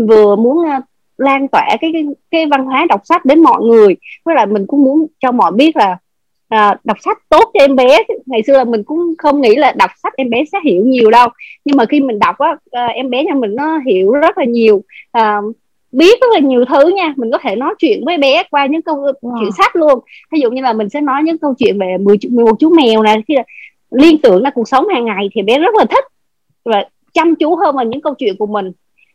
[0.07, 0.83] vừa muốn uh,
[1.17, 3.95] lan tỏa cái, cái cái văn hóa đọc sách đến mọi người
[4.25, 5.97] với lại mình cũng muốn cho mọi biết là
[6.49, 8.03] à, đọc sách tốt cho em bé.
[8.25, 11.27] Ngày xưa mình cũng không nghĩ là đọc sách em bé sẽ hiểu nhiều đâu.
[11.65, 14.45] Nhưng mà khi mình đọc á à, em bé nhà mình nó hiểu rất là
[14.45, 14.81] nhiều.
[15.11, 15.41] À,
[15.91, 17.13] biết rất là nhiều thứ nha.
[17.17, 19.39] Mình có thể nói chuyện với bé qua những câu wow.
[19.39, 19.99] chuyện sách luôn.
[20.31, 23.03] Ví dụ như là mình sẽ nói những câu chuyện về 10, 11 chú mèo
[23.03, 23.35] này khi
[23.91, 26.03] liên tưởng là cuộc sống hàng ngày thì bé rất là thích
[26.65, 26.83] và
[27.13, 28.71] chăm chú hơn vào những câu chuyện của mình.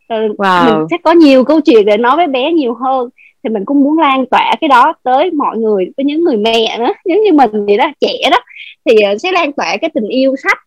[0.09, 0.65] Wow.
[0.65, 3.09] mình sẽ có nhiều câu chuyện để nói với bé nhiều hơn
[3.45, 6.79] thì mình cũng muốn lan tỏa cái đó tới mọi người với những người mẹ
[6.79, 6.93] nữa.
[7.05, 8.39] Giống như mình vậy đó trẻ đó.
[8.85, 10.59] Thì ờ, sẽ lan tỏa cái tình yêu sách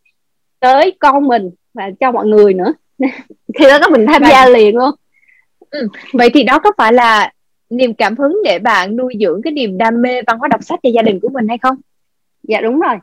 [0.59, 2.73] tới con mình và cho mọi người nữa.
[3.59, 4.91] Khi đó có mình tham gia liền luôn.
[5.69, 5.88] Ừ.
[6.13, 7.32] vậy thì đó có phải là
[7.69, 10.80] niềm cảm hứng để bạn nuôi dưỡng cái niềm đam mê văn hóa đọc sách
[10.84, 11.76] cho gia đình của mình hay không?
[12.43, 12.95] Dạ đúng rồi.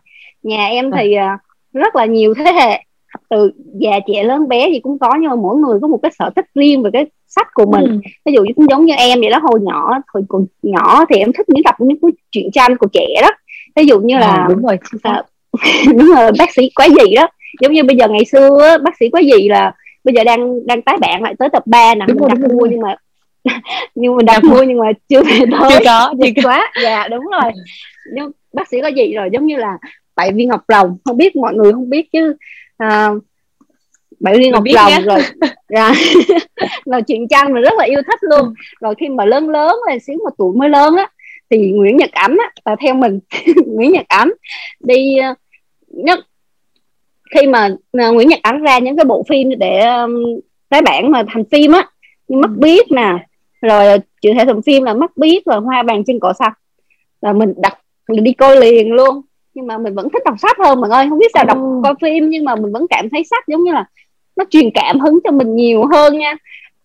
[0.43, 1.41] Nhà em thì uh,
[1.73, 2.85] rất là nhiều thế hệ
[3.33, 6.11] từ già trẻ lớn bé gì cũng có nhưng mà mỗi người có một cái
[6.18, 7.85] sở thích riêng về cái sách của mình.
[7.85, 7.99] Ừ.
[8.24, 11.16] ví dụ như cũng giống như em vậy đó hồi nhỏ hồi còn nhỏ thì
[11.16, 13.28] em thích những đọc những cái truyện tranh của trẻ đó.
[13.76, 15.22] Ví dụ như là à, đúng rồi à,
[15.97, 17.28] đúng rồi bác sĩ quá gì đó.
[17.61, 19.72] Giống như bây giờ ngày xưa bác sĩ quá gì là
[20.05, 22.80] bây giờ đang đang tái bản lại tới tập 3 nè mình đặt mua nhưng
[22.80, 22.97] mà
[23.95, 25.70] nhưng mình đặt mua nhưng mà chưa về tới.
[25.70, 26.72] Chưa có chưa quá.
[26.83, 27.53] Dạ đúng rồi.
[28.14, 29.78] Nhưng bác sĩ có gì rồi giống như là
[30.16, 32.37] bảy viên ngọc rồng không biết mọi người không biết chứ
[32.83, 33.11] à,
[34.20, 35.20] bảy viên ngọc rồng rồi.
[35.68, 35.93] Dạ.
[36.85, 38.55] là chuyện trăng là rất là yêu thích luôn.
[38.80, 41.11] Rồi khi mà lớn lớn lên xíu mà tuổi mới lớn á
[41.51, 43.20] thì Nguyễn Nhật Ánh á là theo mình
[43.66, 44.33] Nguyễn Nhật Ánh
[44.80, 45.35] đi ờ,
[45.89, 46.18] nhất
[47.35, 47.68] khi mà
[48.09, 49.83] uh, Nguyễn Nhật Ánh ra những cái bộ phim để
[50.68, 51.89] tái bản mà thành phim á
[52.28, 53.26] như mắt biết nè
[53.62, 56.53] rồi chuyện thể thành phim là mắt biết và hoa vàng trên cỏ xanh.
[57.20, 57.78] Là mình đặt
[58.09, 59.22] mình đi coi liền luôn
[59.55, 61.07] nhưng mà mình vẫn thích đọc sách hơn mọi ơi.
[61.11, 63.73] Không biết sao đọc coi phim nhưng mà mình vẫn cảm thấy sách giống như
[63.73, 63.85] là
[64.37, 66.37] nó truyền cảm hứng cho mình nhiều hơn nha.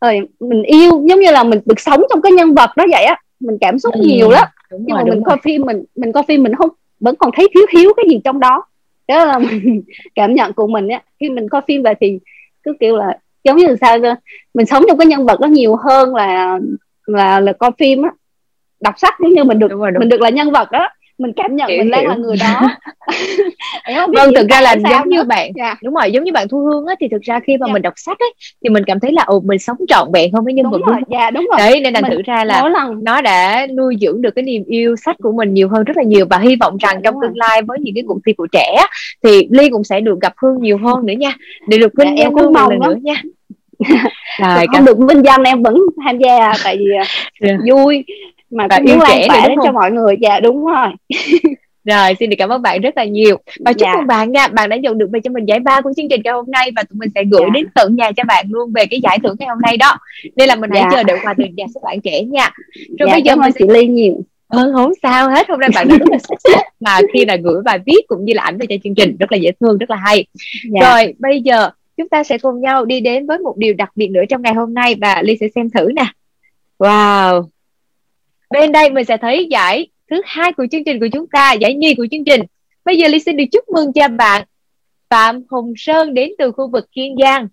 [0.01, 3.03] Rồi mình yêu giống như là mình được sống trong cái nhân vật đó vậy
[3.03, 3.15] á.
[3.39, 4.01] Mình cảm xúc ừ.
[4.03, 4.47] nhiều lắm.
[4.72, 7.47] nhưng rồi, mà mình coi phim mình mình coi phim mình không vẫn còn thấy
[7.53, 8.63] thiếu thiếu cái gì trong đó.
[9.07, 9.82] Đó là mình
[10.15, 11.01] cảm nhận của mình á.
[11.20, 12.20] Khi mình coi phim về thì
[12.63, 13.97] cứ kiểu là giống như là sao
[14.53, 16.59] mình sống trong cái nhân vật đó nhiều hơn là
[17.05, 18.11] là là coi phim á.
[18.82, 19.99] Đọc sách giống như mình được đúng rồi, đúng.
[19.99, 22.70] mình được là nhân vật đó mình cảm nhận hiểu, mình đang là người đó
[24.13, 25.55] vâng thực ra là giống như bạn yeah.
[25.55, 25.76] Dạ.
[25.84, 27.70] đúng rồi giống như bạn thu hương á thì thực ra khi mà yeah.
[27.70, 27.74] Dạ.
[27.74, 30.45] mình đọc sách ấy thì mình cảm thấy là ồ mình sống trọn vẹn hơn
[30.45, 33.03] với nhân vật đúng rồi dạ đúng rồi đấy nên là thực ra là lần...
[33.03, 36.03] nó đã nuôi dưỡng được cái niềm yêu sách của mình nhiều hơn rất là
[36.03, 38.86] nhiều và hy vọng rằng trong tương lai với những cái cuộc thi của trẻ
[39.24, 41.34] thì ly cũng sẽ được gặp hương nhiều hơn nữa nha
[41.68, 43.22] để được vinh em cũng mong nữa nha
[44.39, 47.07] rồi không được vinh danh em vẫn tham gia tại vì yeah.
[47.41, 47.57] Dạ.
[47.74, 48.05] vui
[48.51, 50.87] mà và yêu trẻ đến cho mọi người dạ đúng rồi
[51.85, 53.95] rồi xin được cảm ơn bạn rất là nhiều và chúc dạ.
[53.97, 56.21] mừng bạn nha bạn đã nhận được về cho mình giải ba của chương trình
[56.23, 57.49] ngày hôm nay và tụi mình sẽ gửi dạ.
[57.53, 59.97] đến tận nhà cho bạn luôn về cái giải thưởng ngày hôm nay đó
[60.35, 60.81] nên là mình dạ.
[60.81, 62.51] hãy chờ đợi quà từ nhà xuất bản trẻ nha
[62.99, 65.49] rồi dạ, bây giờ mình chị ly nhiều Vâng, không sao hết.
[65.49, 68.33] Hôm nay bạn rất là xuất sắc mà khi là gửi bài viết cũng như
[68.33, 70.25] là ảnh về cho chương trình rất là dễ thương, rất là hay.
[70.71, 70.89] Dạ.
[70.89, 74.07] Rồi, bây giờ chúng ta sẽ cùng nhau đi đến với một điều đặc biệt
[74.07, 76.05] nữa trong ngày hôm nay và Ly sẽ xem thử nè.
[76.77, 77.43] Wow,
[78.49, 81.73] bên đây mình sẽ thấy giải thứ hai của chương trình của chúng ta giải
[81.73, 82.41] nhì của chương trình.
[82.85, 84.43] Bây giờ ly xin được chúc mừng cho bạn
[85.09, 87.47] phạm hùng sơn đến từ khu vực kiên giang.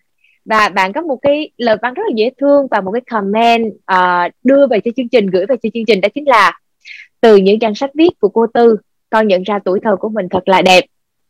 [0.44, 3.66] Và bạn có một cái lời văn rất là dễ thương và một cái comment
[3.66, 6.58] uh, đưa về cho chương trình gửi về cho chương trình đó chính là
[7.20, 8.76] từ những trang sách viết của cô tư
[9.10, 10.84] con nhận ra tuổi thơ của mình thật là đẹp.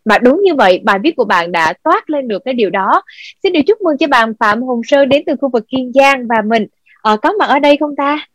[0.04, 3.02] Và đúng như vậy bài viết của bạn đã toát lên được cái điều đó.
[3.42, 6.26] Xin được chúc mừng cho bạn phạm hùng sơn đến từ khu vực kiên giang
[6.26, 6.66] và mình.
[7.12, 8.26] Uh, có mặt ở đây không ta?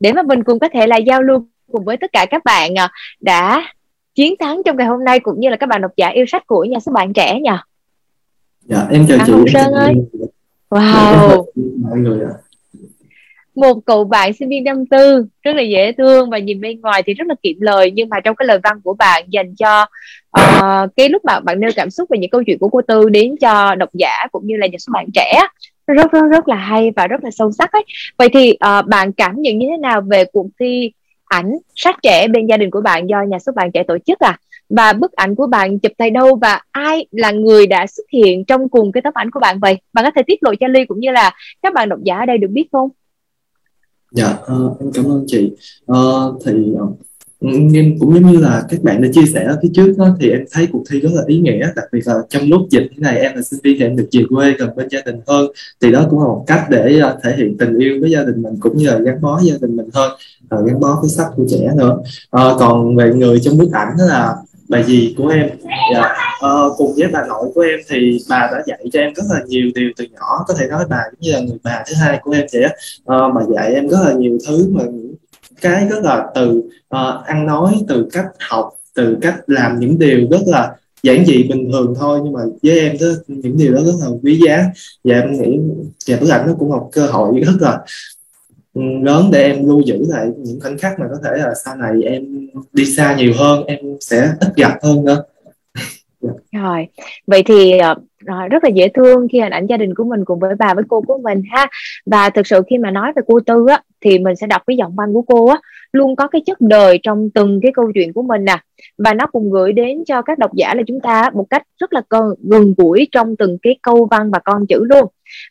[0.00, 2.78] Để mà mình cùng có thể là giao lưu cùng với tất cả các bạn
[2.78, 2.88] à,
[3.20, 3.62] đã
[4.14, 6.46] chiến thắng trong ngày hôm nay cũng như là các bạn độc giả yêu sách
[6.46, 7.50] của nhà xuất bản trẻ nhỉ?
[8.60, 9.32] Dạ em chào chị.
[9.52, 9.94] Sơn ơi.
[10.70, 11.44] Wow.
[11.82, 12.34] Mọi người ạ.
[13.54, 17.02] Một cậu bạn sinh viên năm tư rất là dễ thương và nhìn bên ngoài
[17.06, 19.86] thì rất là kiệm lời nhưng mà trong cái lời văn của bạn dành cho
[20.38, 23.08] uh, cái lúc mà bạn nêu cảm xúc về những câu chuyện của cô Tư
[23.08, 25.40] đến cho độc giả cũng như là nhà xuất bản trẻ
[25.94, 27.84] rất rất rất là hay và rất là sâu sắc ấy.
[28.16, 30.92] Vậy thì uh, bạn cảm nhận như thế nào về cuộc thi
[31.24, 34.18] ảnh sách trẻ bên gia đình của bạn do nhà xuất bản trẻ tổ chức
[34.18, 34.38] à
[34.68, 38.44] và bức ảnh của bạn chụp tại đâu và ai là người đã xuất hiện
[38.44, 39.76] trong cùng cái tấm ảnh của bạn vậy?
[39.92, 41.30] Bạn có thể tiết lộ cho ly cũng như là
[41.62, 42.88] các bạn độc giả ở đây được biết không?
[44.10, 45.52] Dạ uh, em cảm ơn chị.
[45.92, 46.98] Uh, thì uh,
[47.74, 50.30] em cũng giống như là các bạn đã chia sẻ ở phía trước đó, thì
[50.30, 52.96] em thấy cuộc thi rất là ý nghĩa đặc biệt là trong lúc dịch thế
[52.96, 55.46] này em là sinh viên thì em được về quê gần bên gia đình hơn.
[55.80, 58.42] Thì đó cũng là một cách để uh, thể hiện tình yêu với gia đình
[58.42, 60.12] mình cũng như là gắn bó gia đình mình hơn
[60.54, 61.96] uh, gắn bó với sách của trẻ nữa.
[62.36, 64.34] Uh, còn về người trong bức ảnh đó là
[64.68, 65.50] bà dì của em.
[65.94, 66.14] Dạ.
[66.46, 69.40] uh, cùng với bà nội của em thì bà đã dạy cho em rất là
[69.46, 70.44] nhiều điều từ nhỏ.
[70.46, 72.70] Có thể nói bà cũng như là người bà thứ hai của em vậy á.
[73.00, 74.82] Uh, bà dạy em rất là nhiều thứ mà
[75.60, 76.58] cái rất là từ
[76.96, 81.42] uh, ăn nói từ cách học từ cách làm những điều rất là giản dị
[81.42, 82.20] bình thường thôi.
[82.24, 84.64] Nhưng mà với em đó những điều đó rất là quý giá.
[85.04, 85.58] Và em nghĩ
[86.06, 87.78] và bức ảnh nó cũng một cơ hội rất là
[88.74, 91.76] ừ, lớn để em lưu giữ lại những khoảnh khắc mà có thể là sau
[91.76, 95.22] này em đi xa nhiều hơn em sẽ ít gặp hơn nữa.
[96.52, 96.86] Rồi.
[97.26, 97.94] Vậy thì ờ,
[98.30, 100.74] rồi rất là dễ thương khi hình ảnh gia đình của mình cùng với bà
[100.74, 101.66] với cô của mình ha.
[102.06, 104.76] Và thực sự khi mà nói về cô tư á thì mình sẽ đọc cái
[104.76, 105.60] giọng văn của cô á
[105.92, 108.56] luôn có cái chất đời trong từng cái câu chuyện của mình nè.
[108.98, 111.92] Và nó cùng gửi đến cho các độc giả là chúng ta một cách rất
[111.92, 115.06] là gần, gần gũi trong từng cái câu văn và con chữ luôn.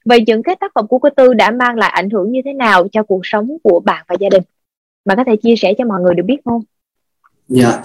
[0.05, 2.53] Vậy những cái tác phẩm của cô tư đã mang lại ảnh hưởng như thế
[2.53, 4.43] nào cho cuộc sống của bạn và gia đình?
[5.05, 6.61] Bạn có thể chia sẻ cho mọi người được biết không?
[7.47, 7.81] Dạ,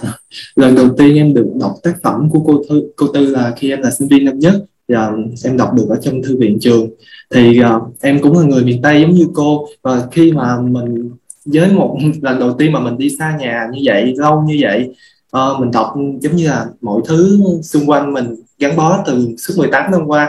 [0.55, 3.71] lần đầu tiên em được đọc tác phẩm của cô tư cô Tư là khi
[3.71, 4.53] em là sinh viên năm nhất
[4.93, 4.99] uh,
[5.43, 6.89] em đọc được ở trong thư viện trường.
[7.33, 9.67] Thì uh, em cũng là người miền Tây giống như cô.
[9.81, 11.11] Và khi mà mình
[11.45, 14.89] với một lần đầu tiên mà mình đi xa nhà như vậy lâu như vậy
[15.37, 19.53] uh, mình đọc giống như là mọi thứ xung quanh mình gắn bó từ suốt
[19.57, 20.27] 18 năm qua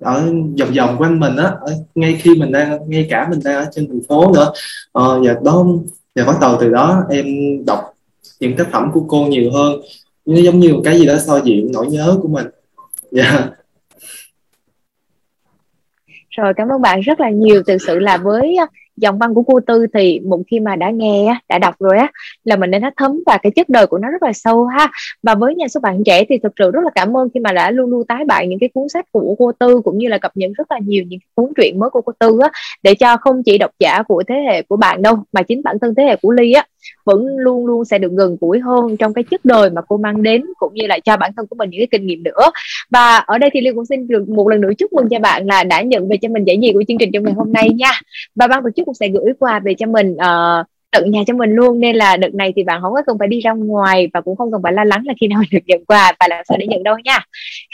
[0.00, 0.20] ở
[0.58, 1.52] vòng vòng quanh mình á
[1.94, 4.52] ngay khi mình đang ngay cả mình đang ở trên thành phố nữa.
[4.92, 5.66] Ờ, và đó
[6.14, 7.26] và bắt đầu từ đó em
[7.66, 7.80] đọc
[8.40, 9.80] những tác phẩm của cô nhiều hơn.
[10.26, 12.46] Nó giống như một cái gì đó so dịu nỗi nhớ của mình.
[13.10, 13.22] Dạ.
[13.22, 13.57] yeah
[16.38, 17.62] rồi, cảm ơn bạn rất là nhiều.
[17.62, 18.66] Thực sự là với à,
[18.96, 22.10] dòng văn của cô tư thì một khi mà đã nghe đã đọc rồi á,
[22.44, 24.88] là mình đã thấm và cái chất đời của nó rất là sâu ha.
[25.22, 27.52] Và với nhà xuất bản trẻ thì thực sự rất là cảm ơn khi mà
[27.52, 30.18] đã luôn luôn tái bản những cái cuốn sách của cô tư, cũng như là
[30.18, 32.48] cập nhật rất là nhiều những cuốn truyện mới của cô tư á,
[32.82, 35.78] để cho không chỉ độc giả của thế hệ của bạn đâu, mà chính bản
[35.78, 36.64] thân thế hệ của ly á
[37.04, 40.22] vẫn luôn luôn sẽ được gần gũi hơn trong cái chất đời mà cô mang
[40.22, 42.50] đến cũng như là cho bản thân của mình những cái kinh nghiệm nữa.
[42.90, 45.46] Và ở đây thì liên cũng xin được một lần nữa chúc mừng cho bạn
[45.46, 47.70] là đã nhận về cho mình giải nhì của chương trình trong ngày hôm nay
[47.70, 47.92] nha.
[48.34, 51.34] Và ban tổ chức cũng sẽ gửi quà về cho mình uh, tận nhà cho
[51.34, 51.80] mình luôn.
[51.80, 54.36] Nên là đợt này thì bạn không có cần phải đi ra ngoài và cũng
[54.36, 56.58] không cần phải lo lắng là khi nào mình được nhận quà và làm sao
[56.58, 57.18] để nhận đâu nha.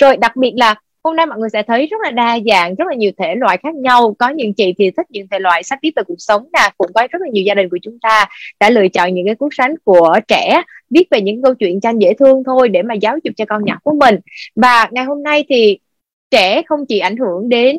[0.00, 0.74] Rồi đặc biệt là
[1.04, 3.58] hôm nay mọi người sẽ thấy rất là đa dạng rất là nhiều thể loại
[3.62, 4.14] khác nhau.
[4.18, 6.92] Có những chị thì thích những thể loại sách viết về cuộc sống nè cũng
[6.94, 8.24] có rất là nhiều gia đình của chúng ta
[8.60, 11.98] đã lựa chọn những cái cuốn sách của trẻ viết về những câu chuyện tranh
[11.98, 14.18] dễ thương thôi để mà giáo dục cho con nhỏ của mình.
[14.56, 15.78] Và ngày hôm nay thì
[16.30, 17.76] trẻ không chỉ ảnh hưởng đến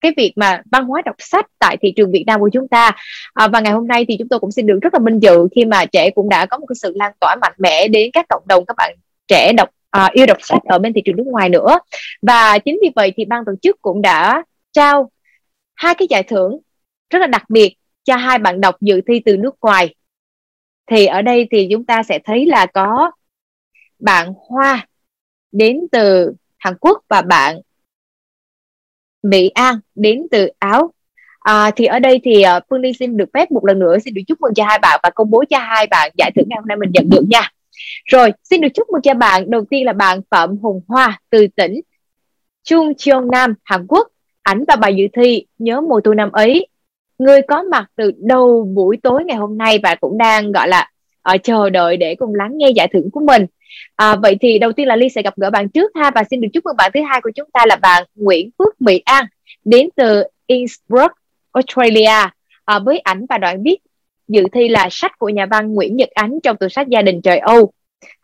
[0.00, 2.92] cái việc mà văn hóa đọc sách tại thị trường Việt Nam của chúng ta
[3.34, 5.48] à, và ngày hôm nay thì chúng tôi cũng xin được rất là minh dự
[5.54, 8.26] khi mà trẻ cũng đã có một cái sự lan tỏa mạnh mẽ đến các
[8.28, 8.96] cộng đồng các bạn
[9.28, 11.78] trẻ đọc uh, yêu đọc sách ở bên thị trường nước ngoài nữa.
[12.22, 14.42] Và chính vì vậy thì ban tổ chức cũng đã
[14.72, 15.10] trao
[15.74, 16.58] hai cái giải thưởng
[17.10, 19.94] rất là đặc biệt cho hai bạn đọc dự thi từ nước ngoài.
[20.90, 23.10] Thì ở đây thì chúng ta sẽ thấy là có
[23.98, 24.86] bạn Hoa
[25.52, 27.60] đến từ Hàn Quốc và bạn
[29.22, 30.92] Mỹ An đến từ Áo.
[31.40, 34.14] À, thì ở đây thì uh, Phương Ly xin được phép một lần nữa xin
[34.14, 36.56] được chúc mừng cho hai bạn và công bố cho hai bạn giải thưởng ngày
[36.56, 37.50] hôm nay mình nhận được nha.
[38.04, 39.50] Rồi, xin được chúc mừng cho bạn.
[39.50, 41.80] Đầu tiên là bạn Phạm Hùng Hoa từ tỉnh
[42.64, 44.08] Chung Cheong Nam, Hàn Quốc.
[44.42, 46.68] Ảnh và bài dự thi nhớ mùa thu năm ấy.
[47.18, 50.90] Người có mặt từ đầu buổi tối ngày hôm nay và cũng đang gọi là
[51.22, 53.46] ở chờ đợi để cùng lắng nghe giải thưởng của mình.
[53.96, 56.40] À, vậy thì đầu tiên là Ly sẽ gặp gỡ bạn trước ha và xin
[56.40, 59.24] được chúc mừng bạn thứ hai của chúng ta là bạn Nguyễn Phước Mỹ An
[59.64, 61.12] đến từ Innsbruck,
[61.52, 62.30] Australia
[62.64, 63.76] à, với ảnh và đoạn viết
[64.28, 67.22] dự thi là sách của nhà văn Nguyễn Nhật Ánh trong tủ sách gia đình
[67.22, 67.72] trời Âu.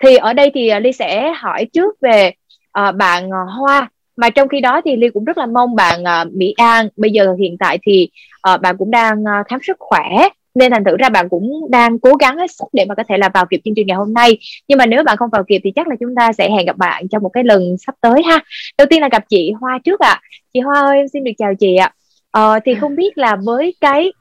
[0.04, 2.32] Thì ở đây thì à, Ly sẽ hỏi trước về
[2.78, 6.02] uh, bạn à, Hoa mà trong khi đó thì Ly cũng rất là mong bạn
[6.02, 8.08] uh, Mỹ An bây giờ hiện tại thì
[8.54, 11.98] uh, bạn cũng đang uh, khám sức khỏe nên thành thử ra bạn cũng đang
[11.98, 14.14] cố gắng hết sức để mà có thể là vào kịp chương trình ngày hôm
[14.14, 14.38] nay
[14.68, 16.76] nhưng mà nếu bạn không vào kịp thì chắc là chúng ta sẽ hẹn gặp
[16.76, 18.38] bạn trong một cái lần sắp tới ha
[18.78, 20.20] đầu tiên là gặp chị Hoa trước ạ à.
[20.54, 21.94] chị Hoa ơi em xin được chào chị ạ à.
[22.30, 24.12] ờ, thì không biết là với cái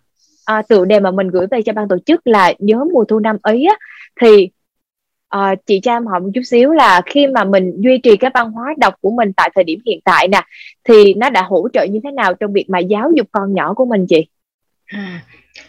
[0.55, 3.19] à, tựa đề mà mình gửi về cho ban tổ chức là nhớ mùa thu
[3.19, 3.75] năm ấy á,
[4.21, 4.49] thì
[5.29, 8.31] à, chị cho em hỏi một chút xíu là khi mà mình duy trì cái
[8.33, 10.41] văn hóa đọc của mình tại thời điểm hiện tại nè
[10.83, 13.73] thì nó đã hỗ trợ như thế nào trong việc mà giáo dục con nhỏ
[13.73, 14.25] của mình chị?
[14.85, 15.21] À,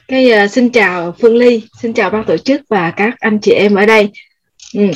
[0.09, 3.53] cái uh, xin chào Phương Ly, xin chào ban tổ chức và các anh chị
[3.53, 4.11] em ở đây.
[4.75, 4.87] Ừ.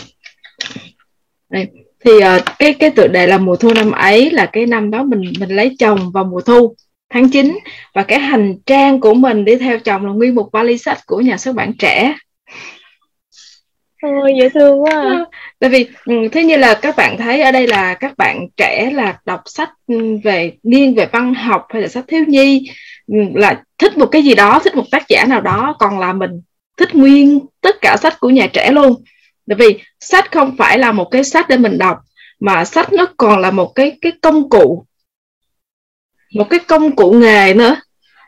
[1.50, 1.66] Đây.
[2.04, 5.02] Thì uh, cái cái tựa đề là mùa thu năm ấy là cái năm đó
[5.02, 6.74] mình mình lấy chồng vào mùa thu
[7.10, 7.58] tháng 9
[7.94, 11.20] và cái hành trang của mình đi theo chồng là nguyên một vali sách của
[11.20, 12.14] nhà xuất bản trẻ
[14.02, 15.24] Ôi dễ thương quá à.
[15.58, 18.90] Tại vì ừ, thế như là các bạn thấy ở đây là các bạn trẻ
[18.92, 22.70] là đọc sách ừ, về nghiêng về văn học hay là sách thiếu nhi
[23.06, 26.12] ừ, là thích một cái gì đó, thích một tác giả nào đó còn là
[26.12, 26.30] mình
[26.76, 28.94] thích nguyên tất cả sách của nhà trẻ luôn.
[29.48, 31.98] Tại vì sách không phải là một cái sách để mình đọc
[32.40, 34.86] mà sách nó còn là một cái cái công cụ
[36.34, 37.76] một cái công cụ nghề nữa.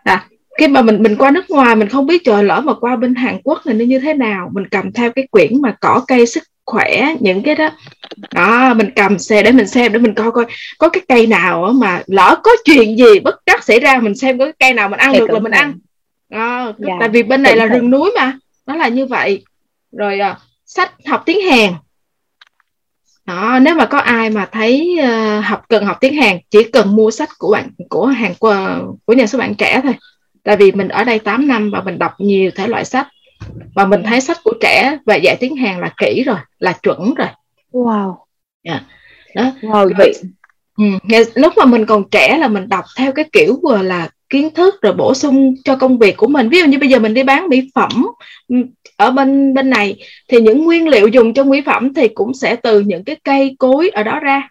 [0.04, 0.26] À,
[0.58, 3.14] khi mà mình mình qua nước ngoài mình không biết trời lỡ mà qua bên
[3.14, 4.50] Hàn Quốc thì nó như thế nào.
[4.52, 7.70] Mình cầm theo cái quyển mà cỏ cây sức khỏe những cái đó.
[8.34, 10.44] Đó mình cầm xe để mình xem để mình coi coi
[10.78, 14.38] có cái cây nào mà lỡ có chuyện gì bất trắc xảy ra mình xem
[14.38, 15.78] có cái cây nào mình ăn Cây được là mình ăn.
[16.28, 16.94] Đó, dạ.
[17.00, 19.44] tại vì bên này là rừng núi mà nó là như vậy.
[19.92, 21.72] Rồi à, sách học tiếng Hàn
[23.28, 26.96] đó nếu mà có ai mà thấy uh, học cần học tiếng Hàn chỉ cần
[26.96, 29.94] mua sách của bạn của Hàn của, của nhà xuất bản trẻ thôi
[30.44, 33.08] tại vì mình ở đây 8 năm và mình đọc nhiều thể loại sách
[33.74, 37.14] và mình thấy sách của trẻ về dạy tiếng Hàn là kỹ rồi là chuẩn
[37.14, 37.28] rồi
[37.72, 38.14] wow
[38.62, 38.82] yeah.
[39.34, 39.42] Dạ.
[39.42, 40.12] đó wow vậy
[40.76, 40.84] ừ.
[41.34, 44.82] lúc mà mình còn trẻ là mình đọc theo cái kiểu vừa là kiến thức
[44.82, 46.48] rồi bổ sung cho công việc của mình.
[46.48, 48.06] Ví dụ như bây giờ mình đi bán mỹ phẩm
[48.48, 48.56] ừ,
[48.96, 49.96] ở bên bên này
[50.28, 53.56] thì những nguyên liệu dùng trong mỹ phẩm thì cũng sẽ từ những cái cây
[53.58, 54.48] cối ở đó ra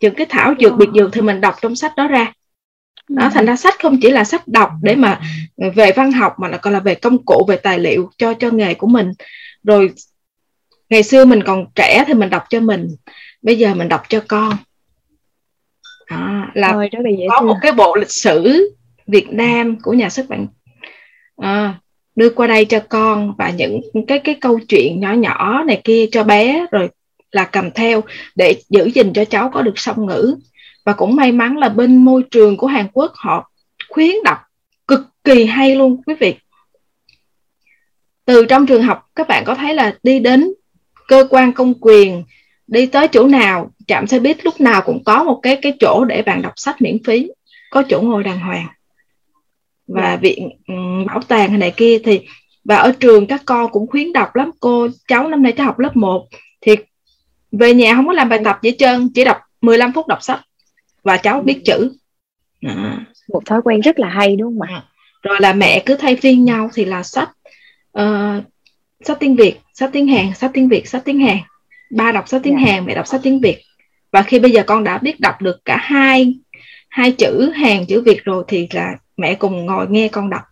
[0.00, 2.32] những cái thảo dược biệt dược thì mình đọc trong sách đó ra.
[3.08, 3.30] Đó ừ.
[3.34, 5.20] thành ra sách không chỉ là sách đọc để mà
[5.74, 8.50] về văn học mà nó còn là về công cụ về tài liệu cho cho
[8.50, 9.12] nghề của mình.
[9.62, 9.90] Rồi
[10.90, 12.88] ngày xưa mình còn trẻ thì mình đọc cho mình
[13.42, 14.56] bây giờ mình đọc cho con.
[16.06, 17.48] À, là dễ có thương.
[17.48, 18.70] một cái bộ lịch sử
[19.06, 20.46] Việt Nam của nhà xuất bản.
[21.36, 21.74] À,
[22.16, 26.06] đưa qua đây cho con và những cái cái câu chuyện nhỏ nhỏ này kia
[26.12, 26.88] cho bé rồi
[27.32, 28.00] là cầm theo
[28.34, 30.36] để giữ gìn cho cháu có được song ngữ.
[30.84, 33.50] Và cũng may mắn là bên môi trường của Hàn Quốc họ
[33.88, 34.38] khuyến đọc
[34.88, 36.34] cực kỳ hay luôn quý vị.
[38.24, 40.52] Từ trong trường học các bạn có thấy là đi đến
[41.08, 42.24] cơ quan công quyền
[42.66, 46.04] đi tới chỗ nào trạm xe buýt lúc nào cũng có một cái cái chỗ
[46.04, 47.30] để bạn đọc sách miễn phí.
[47.70, 48.66] Có chỗ ngồi đàng hoàng
[49.86, 50.02] và.
[50.02, 50.16] Dạ.
[50.16, 52.20] viện um, bảo tàng này kia thì
[52.64, 55.78] và ở trường các con cũng khuyến đọc lắm cô cháu năm nay cháu học
[55.78, 56.26] lớp 1
[56.60, 56.76] thì
[57.52, 60.22] về nhà không có làm bài tập gì hết trơn chỉ đọc 15 phút đọc
[60.22, 60.40] sách
[61.02, 61.90] và cháu biết chữ
[62.60, 63.06] à.
[63.28, 64.84] một thói quen rất là hay đúng không ạ
[65.22, 67.30] rồi là mẹ cứ thay phiên nhau thì là sách
[67.98, 68.44] uh,
[69.00, 71.36] sách tiếng Việt sách tiếng Hàn sách tiếng Việt sách tiếng Hàn
[71.90, 72.66] ba đọc sách tiếng yeah.
[72.66, 72.72] Dạ.
[72.72, 73.62] Hàn mẹ đọc sách tiếng Việt
[74.12, 76.34] và khi bây giờ con đã biết đọc được cả hai
[76.88, 80.42] hai chữ Hàn chữ Việt rồi thì là mẹ cùng ngồi nghe con đọc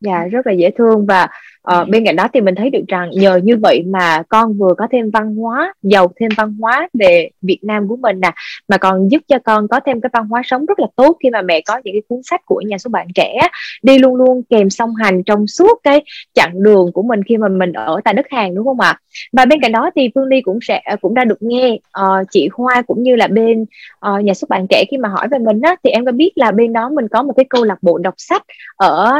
[0.00, 1.28] dạ rất là dễ thương và
[1.74, 4.74] uh, bên cạnh đó thì mình thấy được rằng nhờ như vậy mà con vừa
[4.78, 8.30] có thêm văn hóa giàu thêm văn hóa về Việt Nam của mình nè
[8.68, 11.30] mà còn giúp cho con có thêm cái văn hóa sống rất là tốt khi
[11.30, 13.40] mà mẹ có những cái cuốn sách của nhà xuất bản trẻ
[13.82, 17.48] đi luôn luôn kèm song hành trong suốt cái chặng đường của mình khi mà
[17.48, 18.98] mình ở tại đất Hàn đúng không ạ?
[19.32, 22.48] Và bên cạnh đó thì Phương Ly cũng sẽ cũng đã được nghe uh, chị
[22.52, 23.64] Hoa cũng như là bên
[24.12, 25.76] uh, nhà xuất bản trẻ khi mà hỏi về mình á.
[25.84, 28.14] Thì em có biết là bên đó mình có một cái câu lạc bộ đọc
[28.16, 28.42] sách
[28.76, 29.12] ở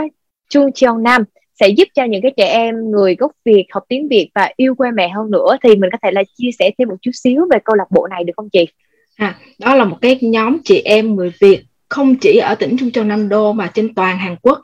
[0.51, 1.25] Chung Cheong Nam
[1.61, 4.75] sẽ giúp cho những cái trẻ em người gốc Việt học tiếng Việt và yêu
[4.75, 5.57] quê mẹ hơn nữa.
[5.63, 8.07] Thì mình có thể là chia sẻ thêm một chút xíu về câu lạc bộ
[8.11, 8.69] này được không chị?
[9.17, 12.91] À, đó là một cái nhóm chị em người Việt không chỉ ở tỉnh Trung
[12.91, 14.61] Châu Nam Đô mà trên toàn Hàn Quốc.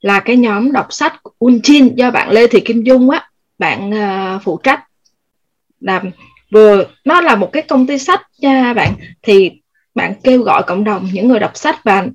[0.00, 3.28] Là cái nhóm đọc sách Unchin do bạn Lê Thị Kim Dung á
[3.58, 4.80] bạn uh, phụ trách.
[5.80, 6.02] Là
[6.50, 8.92] vừa nó là một cái công ty sách nha bạn.
[9.22, 9.50] Thì
[9.94, 12.06] bạn kêu gọi cộng đồng những người đọc sách và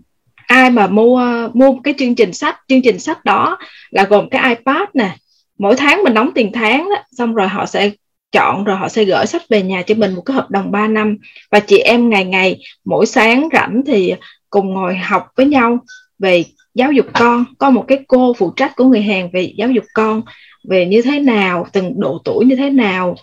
[0.48, 3.58] ai mà mua mua cái chương trình sách, chương trình sách đó
[3.89, 5.16] là gồm cái iPad nè.
[5.60, 7.91] Mỗi tháng mình đóng tiền tháng đó, xong rồi họ sẽ
[8.32, 10.88] chọn rồi họ sẽ gửi sách về nhà cho mình một cái hợp đồng 3
[10.88, 11.18] năm.
[11.52, 14.14] Và chị em ngày ngày, mỗi sáng rảnh thì
[14.50, 15.80] cùng ngồi học với nhau
[16.20, 16.43] về
[16.74, 17.46] giáo dục con.
[17.58, 20.22] Có một cái cô phụ trách của người Hàn về giáo dục con,
[20.70, 23.16] về như thế nào, từng độ tuổi như thế nào.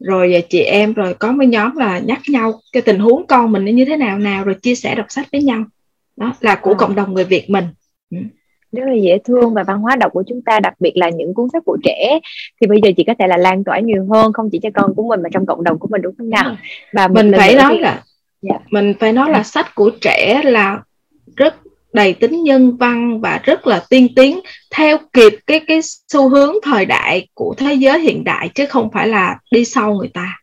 [0.00, 3.64] Rồi chị em rồi có mấy nhóm là nhắc nhau cái tình huống con mình
[3.64, 5.64] như thế nào nào, rồi chia sẻ đọc sách với nhau
[6.20, 6.76] đó là của à.
[6.78, 7.64] cộng đồng người Việt mình
[8.10, 8.16] ừ.
[8.72, 11.34] rất là dễ thương và văn hóa đọc của chúng ta đặc biệt là những
[11.34, 12.18] cuốn sách của trẻ
[12.60, 14.94] thì bây giờ chị có thể là lan tỏa nhiều hơn không chỉ cho con
[14.94, 16.56] của mình mà trong cộng đồng của mình đúng không nào
[16.92, 17.78] và mình phải nói thì...
[17.78, 18.04] là yeah.
[18.42, 18.58] Dạ.
[18.70, 20.82] mình phải nói là sách của trẻ là
[21.36, 21.54] rất
[21.92, 24.40] đầy tính nhân văn và rất là tiên tiến
[24.74, 28.90] theo kịp cái cái xu hướng thời đại của thế giới hiện đại chứ không
[28.92, 30.39] phải là đi sau người ta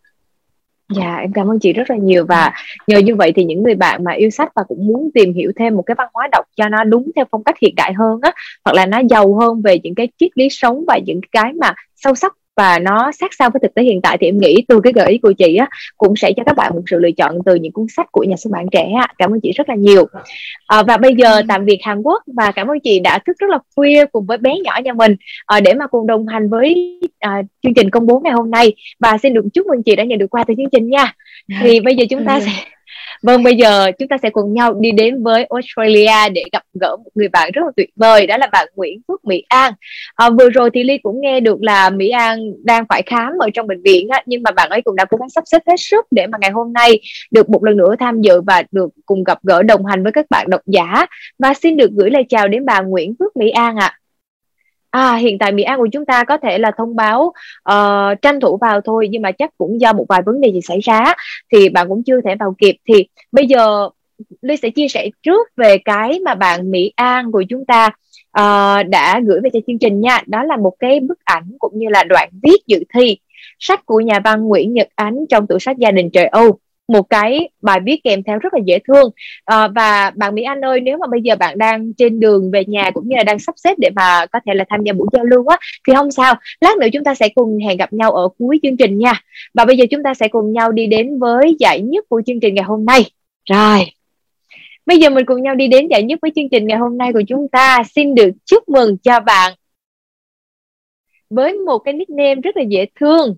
[0.96, 2.54] Dạ em cảm ơn chị rất là nhiều và
[2.88, 5.52] nhờ như vậy thì những người bạn mà yêu sách và cũng muốn tìm hiểu
[5.56, 8.20] thêm một cái văn hóa đọc cho nó đúng theo phong cách hiện đại hơn
[8.22, 8.32] á
[8.66, 11.74] hoặc là nó giàu hơn về những cái triết lý sống và những cái mà
[11.96, 14.80] sâu sắc và nó sát sao với thực tế hiện tại thì em nghĩ từ
[14.84, 17.36] cái gợi ý của chị á cũng sẽ cho các bạn một sự lựa chọn
[17.46, 19.08] từ những cuốn sách của nhà xuất bản trẻ á.
[19.18, 20.06] cảm ơn chị rất là nhiều.
[20.68, 23.50] À, và bây giờ tạm biệt Hàn Quốc và cảm ơn chị đã thức rất
[23.50, 27.00] là khuya cùng với bé nhỏ nhà mình à, để mà cùng đồng hành với
[27.20, 28.74] à, chương trình công bố ngày hôm nay.
[29.00, 31.14] Và xin được chúc mừng chị đã nhận được qua từ chương trình nha.
[31.62, 32.52] Thì bây giờ chúng ta sẽ
[33.22, 36.98] Vâng, bây giờ chúng ta sẽ cùng nhau đi đến với Australia để gặp gỡ
[37.04, 39.74] một người bạn rất là tuyệt vời, đó là bạn Nguyễn Phước Mỹ An.
[40.16, 43.50] À, vừa rồi thì Ly cũng nghe được là Mỹ An đang phải khám ở
[43.54, 45.78] trong bệnh viện, á, nhưng mà bạn ấy cũng đã cố gắng sắp xếp hết
[45.78, 47.00] sức để mà ngày hôm nay
[47.32, 50.26] được một lần nữa tham dự và được cùng gặp gỡ đồng hành với các
[50.30, 51.06] bạn độc giả.
[51.40, 53.86] Và xin được gửi lời chào đến bà Nguyễn Phước Mỹ An ạ.
[53.86, 54.00] À.
[54.98, 57.34] À, hiện tại Mỹ An của chúng ta có thể là thông báo
[57.72, 60.62] uh, tranh thủ vào thôi nhưng mà chắc cũng do một vài vấn đề gì
[60.62, 61.14] xảy ra
[61.54, 62.76] thì bạn cũng chưa thể vào kịp.
[62.88, 63.90] Thì bây giờ
[64.42, 67.88] Ly sẽ chia sẻ trước về cái mà bạn Mỹ An của chúng ta
[68.40, 70.22] uh, đã gửi về cho chương trình nha.
[70.26, 73.18] Đó là một cái bức ảnh cũng như là đoạn viết dự thi
[73.60, 77.10] sách của nhà văn Nguyễn Nhật Ánh trong tủ sách gia đình trời Âu một
[77.10, 79.12] cái bài viết kèm theo rất là dễ thương.
[79.46, 82.66] À, và bạn Mỹ Anh ơi nếu mà bây giờ bạn đang trên đường về
[82.66, 85.08] nhà cũng như là đang sắp xếp để mà có thể là tham gia buổi
[85.14, 85.58] giao lưu á
[85.88, 86.36] thì không sao.
[86.62, 89.14] Lát nữa chúng ta sẽ cùng hẹn gặp nhau ở cuối chương trình nha.
[89.54, 92.40] Và bây giờ chúng ta sẽ cùng nhau đi đến với giải nhất của chương
[92.40, 93.06] trình ngày hôm nay.
[93.50, 93.80] Rồi.
[94.86, 97.14] Bây giờ mình cùng nhau đi đến giải nhất với chương trình ngày hôm nay
[97.14, 97.84] của chúng ta.
[97.96, 99.54] Xin được chúc mừng cho bạn
[101.30, 103.36] với một cái nickname rất là dễ thương.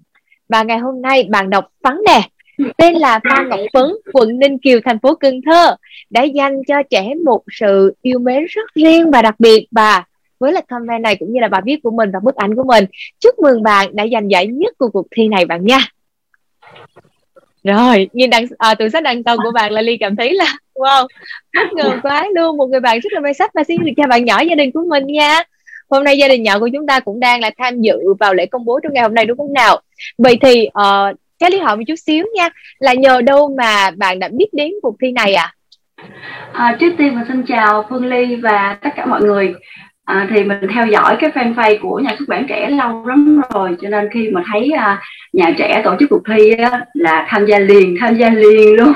[0.50, 2.30] Và ngày hôm nay bạn đọc phấn nè
[2.78, 5.76] tên là Phan Ngọc Phấn, quận Ninh Kiều, thành phố Cần Thơ,
[6.10, 10.04] đã dành cho trẻ một sự yêu mến rất riêng và đặc biệt và
[10.40, 12.64] với là comment này cũng như là bài viết của mình và bức ảnh của
[12.64, 12.86] mình.
[13.20, 15.80] Chúc mừng bạn đã giành giải nhất của cuộc thi này bạn nha.
[17.64, 20.58] rồi nhìn đằng à, tủ sách đằng sau của bạn là ly cảm thấy là
[20.74, 21.08] wow
[21.56, 24.08] bất ngờ quá luôn một người bạn rất là may sách và xin được chào
[24.08, 25.44] bạn nhỏ gia đình của mình nha
[25.90, 28.46] hôm nay gia đình nhỏ của chúng ta cũng đang là tham dự vào lễ
[28.46, 29.82] công bố trong ngày hôm nay đúng không nào
[30.18, 34.20] vậy thì uh, Trái lý hỏi một chút xíu nha là nhờ đâu mà bạn
[34.20, 35.54] đã biết đến cuộc thi này ạ?
[35.96, 36.08] À?
[36.54, 39.54] à, trước tiên mình xin chào Phương Ly và tất cả mọi người.
[40.06, 43.78] À, thì mình theo dõi cái fanpage của nhà xuất bản trẻ lâu lắm rồi
[43.82, 45.02] cho nên khi mà thấy à,
[45.34, 48.94] nhà trẻ tổ chức cuộc thi á, là tham gia liền tham gia liền luôn.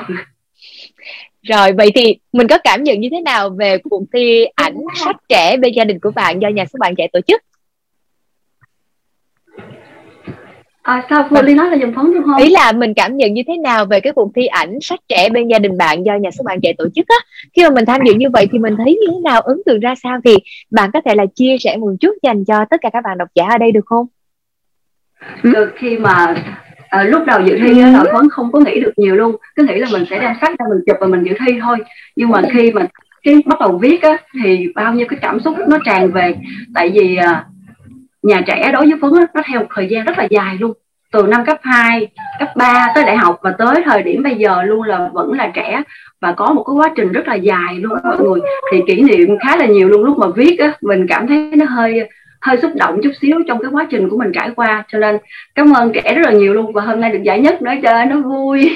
[1.43, 5.15] Rồi vậy thì mình có cảm nhận như thế nào về cuộc thi ảnh sách
[5.29, 7.41] trẻ bên gia đình của bạn do nhà xuất bản trẻ tổ chức
[10.83, 12.37] À, sao Phương Ly nói là dùng phấn đúng không?
[12.37, 15.29] Ý là mình cảm nhận như thế nào về cái cuộc thi ảnh sách trẻ
[15.29, 17.15] bên gia đình bạn do nhà xuất bản trẻ tổ chức á?
[17.53, 19.79] Khi mà mình tham dự như vậy thì mình thấy như thế nào, ấn tượng
[19.79, 20.19] ra sao?
[20.25, 20.35] Thì
[20.71, 23.27] bạn có thể là chia sẻ một chút dành cho tất cả các bạn độc
[23.35, 24.05] giả ở đây được không?
[25.43, 26.35] Được khi mà
[26.89, 29.35] à, lúc đầu dự thi á, là phấn không có nghĩ được nhiều luôn.
[29.55, 31.77] Cứ nghĩ là mình sẽ đem sách ra mình chụp và mình dự thi thôi.
[32.15, 32.87] Nhưng mà khi mà
[33.23, 36.35] cái bắt đầu viết á thì bao nhiêu cái cảm xúc nó tràn về.
[36.75, 37.45] Tại vì à,
[38.23, 40.73] nhà trẻ đối với phấn nó theo một thời gian rất là dài luôn.
[41.11, 42.07] Từ năm cấp 2,
[42.39, 45.51] cấp 3 tới đại học và tới thời điểm bây giờ luôn là vẫn là
[45.53, 45.81] trẻ.
[46.21, 48.41] Và có một cái quá trình rất là dài luôn mọi người.
[48.71, 50.03] Thì kỷ niệm khá là nhiều luôn.
[50.03, 52.09] Lúc mà viết á mình cảm thấy nó hơi
[52.41, 54.83] hơi xúc động chút xíu trong cái quá trình của mình trải qua.
[54.87, 55.17] Cho nên
[55.55, 56.73] cảm ơn trẻ rất là nhiều luôn.
[56.73, 58.71] Và hôm nay được giải nhất nữa cho nó vui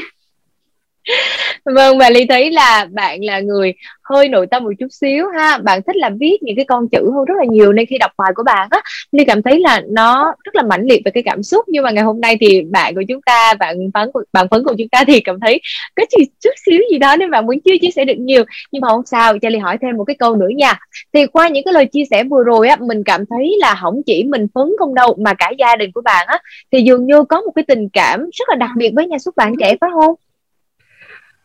[1.66, 5.58] vâng và ly thấy là bạn là người hơi nội tâm một chút xíu ha.
[5.58, 8.12] Bạn thích là viết những cái con chữ hơn rất là nhiều nên khi đọc
[8.18, 8.82] bài của bạn á,
[9.12, 11.66] ly cảm thấy là nó rất là mãnh liệt về cái cảm xúc.
[11.68, 14.76] Nhưng mà ngày hôm nay thì bạn của chúng ta, bạn phấn bạn phấn của
[14.78, 15.62] chúng ta thì cảm thấy
[15.96, 18.44] có gì chút xíu gì đó nên bạn muốn chưa chia sẻ được nhiều.
[18.72, 20.80] Nhưng mà không sao, cho ly hỏi thêm một cái câu nữa nha.
[21.14, 24.02] Thì qua những cái lời chia sẻ vừa rồi á, mình cảm thấy là không
[24.06, 26.40] chỉ mình phấn không đâu, mà cả gia đình của bạn á,
[26.72, 29.36] thì dường như có một cái tình cảm rất là đặc biệt với nhà xuất
[29.36, 30.16] bản trẻ, phải không?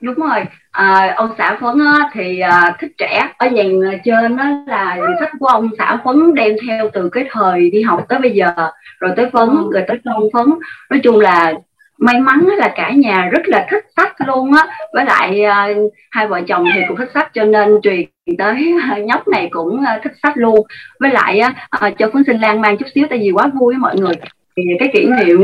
[0.03, 0.45] Đúng rồi.
[0.71, 3.33] À, ông xã phấn á, thì à, thích trẻ.
[3.39, 3.63] Ở nhà
[4.05, 8.07] trên đó là sách của ông xã phấn đem theo từ cái thời đi học
[8.09, 8.53] tới bây giờ.
[9.01, 9.71] Rồi tới phấn ừ.
[9.73, 10.47] rồi tới con phấn.
[10.91, 11.53] Nói chung là
[11.99, 14.67] may mắn là cả nhà rất là thích sách luôn á.
[14.93, 15.69] Với lại à,
[16.11, 18.05] hai vợ chồng thì cũng thích sách cho nên truyền
[18.39, 18.75] tới
[19.05, 20.67] nhóc này cũng à, thích sách luôn.
[21.01, 21.41] Với lại
[21.71, 24.15] à, cho phấn sinh lan mang chút xíu tại vì quá vui với mọi người
[24.57, 25.41] thì cái kỷ niệm,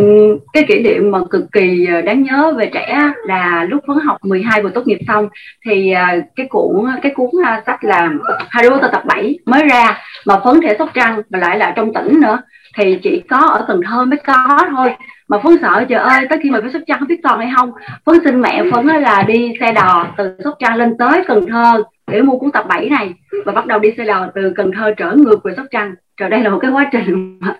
[0.52, 4.16] cái kỷ niệm mà cực kỳ ờ, đáng nhớ về trẻ là lúc vẫn học
[4.22, 5.28] 12 vừa tốt nghiệp xong
[5.66, 6.06] thì ờ,
[6.36, 7.30] cái cuốn cái cuốn
[7.66, 8.11] sách là
[8.48, 11.94] Harry Potter tập 7 mới ra mà phấn thể sóc trăng và lại là trong
[11.94, 12.38] tỉnh nữa.
[12.76, 14.94] Thì chỉ có ở Cần Thơ mới có thôi.
[15.28, 17.50] Mà phấn sợ trời ơi, tới khi mà phải sóc trăng không biết còn hay
[17.56, 17.72] không,
[18.06, 21.82] phấn xin mẹ phấn là đi xe đò từ sóc trăng lên tới Cần Thơ
[22.11, 23.14] để mua cuốn tập 7 này.
[23.44, 25.94] Và bắt đầu đi xe đò từ Cần Thơ trở ngược về sóc trăng.
[26.16, 27.54] Trời, đây là một cái quá trình mà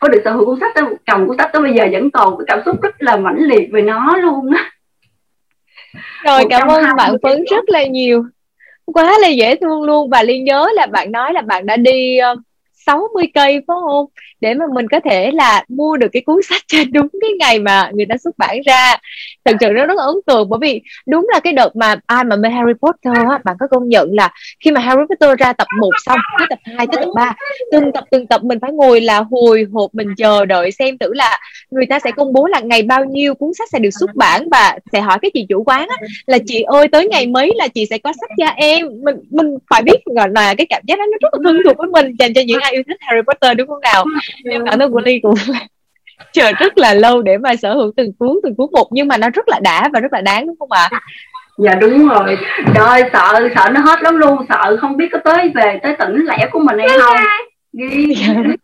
[0.00, 2.38] có được sở hữu cuốn sách đó, cầm cuốn sách tới bây giờ vẫn còn
[2.38, 4.70] cái cảm xúc rất là mãnh liệt về nó luôn á.
[6.24, 8.24] Rồi cảm ơn bạn phấn rất là nhiều.
[8.84, 10.10] Quá là dễ thương luôn.
[10.10, 12.18] Và liên nhớ là bạn nói là bạn đã đi
[12.86, 14.06] 60 cây phải không?
[14.40, 17.58] Để mà mình có thể là mua được cái cuốn sách trên đúng cái ngày
[17.58, 18.96] mà người ta xuất bản ra.
[19.44, 22.36] Thật sự nó rất ấn tượng bởi vì đúng là cái đợt mà ai mà
[22.36, 24.30] mê Harry Potter á bạn có công nhận là
[24.64, 27.34] khi mà Harry Potter ra tập 1 xong tới tập 2 tới tập 3
[27.72, 31.14] từng tập từng tập mình phải ngồi là hồi hộp mình chờ đợi xem thử
[31.14, 31.38] là
[31.70, 34.48] người ta sẽ công bố là ngày bao nhiêu cuốn sách sẽ được xuất bản
[34.50, 37.68] và sẽ hỏi cái chị chủ quán á, là chị ơi tới ngày mấy là
[37.68, 38.86] chị sẽ có sách cho em?
[39.04, 41.76] Mình mình phải biết gọi là cái cảm giác đó nó rất là thân thuộc
[41.78, 44.04] với mình dành cho những ai yêu thích Harry Potter đúng không nào?
[44.50, 45.34] Em cảm thấy của Ly cũng
[46.32, 49.16] chờ rất là lâu để mà sở hữu từng cuốn từng cuốn một nhưng mà
[49.16, 50.90] nó rất là đã và rất là đáng đúng không ạ?
[51.58, 52.36] Dạ đúng rồi.
[52.74, 54.46] Trời sợ sợ nó hết lắm luôn.
[54.48, 57.16] Sợ không biết có tới về tới tỉnh lẻ của mình hay không.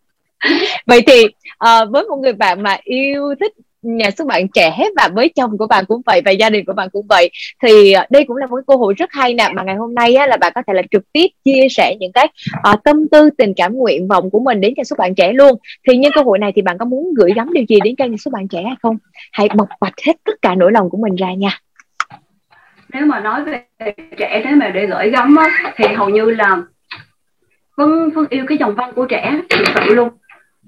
[0.85, 5.09] vậy thì uh, với một người bạn mà yêu thích nhà xuất bản trẻ và
[5.13, 7.29] với chồng của bạn cũng vậy và gia đình của bạn cũng vậy.
[7.63, 10.15] Thì ờ, đây cũng là một cơ hội rất hay nè mà ngày hôm nay
[10.15, 12.27] á, là bạn có thể là trực tiếp chia sẻ những cái
[12.73, 15.59] uh, tâm tư tình cảm nguyện vọng của mình đến cho xuất bản trẻ luôn.
[15.87, 18.05] Thì nhân cơ hội này thì bạn có muốn gửi gắm điều gì đến cho
[18.05, 18.97] nhà xuất bản trẻ hay không?
[19.31, 21.59] Hãy bộc bạch hết tất cả nỗi lòng của mình ra nha.
[22.93, 23.61] Nếu mà nói về
[24.17, 26.57] trẻ thế mà để gửi gắm á, thì hầu như là
[27.77, 30.09] vân vân yêu cái dòng văn của trẻ thực sự luôn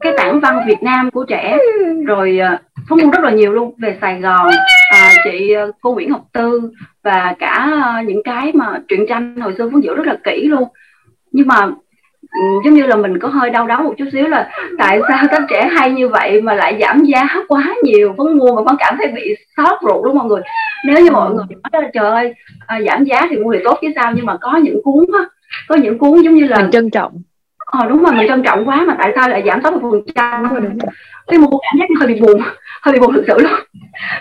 [0.02, 1.58] cái tảng văn Việt Nam của trẻ.
[2.06, 2.58] Rồi ờ,
[2.90, 4.50] phóng mua rất là nhiều luôn về Sài Gòn
[4.92, 6.72] à, chị ờ, cô Nguyễn Ngọc Tư
[7.04, 10.64] và cả những cái mà truyện tranh hồi xưa phấn giữ rất là kỹ luôn.
[11.32, 11.56] Nhưng mà
[12.22, 15.26] ừ, giống như là mình có hơi đau đớn một chút xíu là tại sao
[15.32, 18.14] các trẻ hay như vậy mà lại giảm giá quá nhiều?
[18.18, 20.42] Vẫn mua mà vẫn cảm thấy bị sót ruột đúng không mọi người?
[20.86, 22.34] Nếu như mọi người nói là trời ơi
[22.68, 24.14] à, giảm giá thì mua thì tốt chứ sao?
[24.16, 25.26] Nhưng mà có những cuốn á
[25.68, 27.22] có những cuốn giống như là mình trân trọng
[27.72, 30.44] ờ đúng rồi mình trân trọng quá mà tại sao lại giảm sáu phần trăm
[31.28, 32.42] cái mua cảm giác hơi bị buồn
[32.82, 33.60] hơi bị buồn thực sự luôn.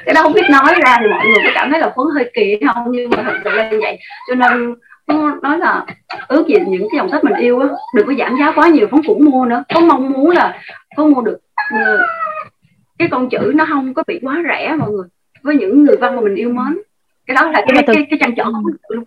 [0.05, 2.31] Cái đó không biết nói ra thì mọi người có cảm thấy là phấn hơi
[2.35, 3.99] kỳ không nhưng mà thật sự là như vậy.
[4.29, 4.75] Cho nên
[5.43, 5.85] nói là
[6.29, 8.89] ước gì những cái dòng sách mình yêu á đừng có giảm giá quá nhiều
[8.91, 9.65] phấn cũng mua nữa.
[9.75, 10.59] Có mong muốn là
[10.97, 11.39] có mua được
[11.71, 12.07] ờ,
[12.99, 15.09] cái con chữ nó không có bị quá rẻ mọi người
[15.43, 16.79] với những người văn mà mình yêu mến.
[17.27, 19.05] Cái đó là cái cái, cái, cái trăn trở của mình luôn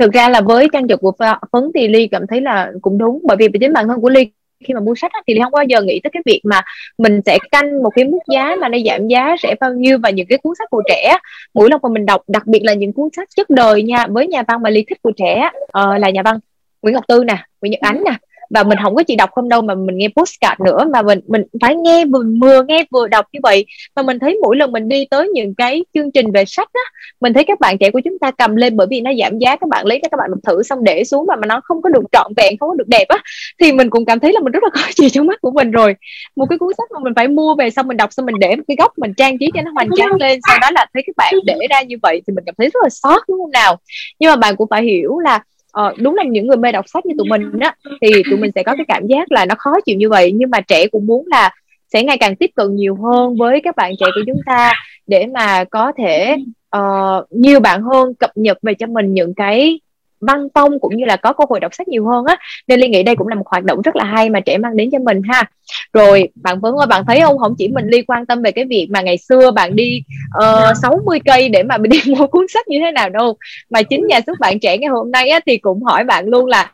[0.00, 1.12] thực ra là với trang trực của
[1.52, 4.30] phấn thì ly cảm thấy là cũng đúng bởi vì chính bản thân của ly
[4.64, 6.60] khi mà mua sách thì ly không bao giờ nghĩ tới cái việc mà
[6.98, 10.10] mình sẽ canh một cái mức giá mà nó giảm giá sẽ bao nhiêu và
[10.10, 11.16] những cái cuốn sách của trẻ
[11.54, 14.26] mỗi lần mà mình đọc đặc biệt là những cuốn sách chất đời nha với
[14.26, 16.38] nhà văn mà ly thích của trẻ uh, là nhà văn
[16.82, 18.12] Nguyễn Ngọc Tư nè Nguyễn Nhật Ánh nè
[18.50, 21.20] và mình không có chỉ đọc không đâu mà mình nghe postcard nữa, mà mình
[21.26, 23.66] mình phải nghe vừa vừa nghe vừa đọc như vậy.
[23.96, 26.80] Mà mình thấy mỗi lần mình đi tới những cái chương trình về sách á,
[27.20, 29.56] mình thấy các bạn trẻ của chúng ta cầm lên bởi vì nó giảm giá,
[29.56, 32.02] các bạn lấy các bạn thử xong để xuống mà mà nó không có được
[32.12, 33.18] trọn vẹn, không có được đẹp á,
[33.60, 35.70] thì mình cũng cảm thấy là mình rất là khó chịu trong mắt của mình
[35.70, 35.94] rồi.
[36.36, 38.56] Một cái cuốn sách mà mình phải mua về xong mình đọc xong mình để
[38.56, 41.02] một cái góc mình trang trí cho nó hoành tráng lên, sau đó là thấy
[41.06, 43.50] các bạn để ra như vậy thì mình cảm thấy rất là sót đúng không
[43.50, 43.76] nào?
[44.18, 45.40] Nhưng mà bạn cũng phải hiểu là
[45.72, 48.50] ờ, đúng là những người mê đọc sách như tụi mình á thì tụi mình
[48.54, 50.32] sẽ có cái cảm giác là nó khó chịu như vậy.
[50.34, 51.50] Nhưng mà trẻ cũng muốn là
[51.92, 54.72] sẽ ngày càng tiếp cận nhiều hơn với các bạn trẻ của chúng ta
[55.06, 56.36] để mà có thể
[56.76, 59.80] uh, nhiều bạn hơn cập nhật về cho mình những cái
[60.20, 62.36] văn tông cũng như là có cơ hội đọc sách nhiều hơn á.
[62.68, 64.76] Nên ly nghĩ đây cũng là một hoạt động rất là hay mà trẻ mang
[64.76, 65.44] đến cho mình ha.
[65.92, 67.38] Rồi bạn Phấn ơi bạn thấy không?
[67.38, 70.02] Không chỉ mình ly quan tâm về cái việc mà ngày xưa bạn đi
[70.34, 73.36] ờ, uh, 60 cây để mà mình đi mua cuốn sách như thế nào đâu.
[73.70, 76.46] Mà chính nhà xuất bản trẻ ngày hôm nay á, thì cũng hỏi bạn luôn
[76.46, 76.70] là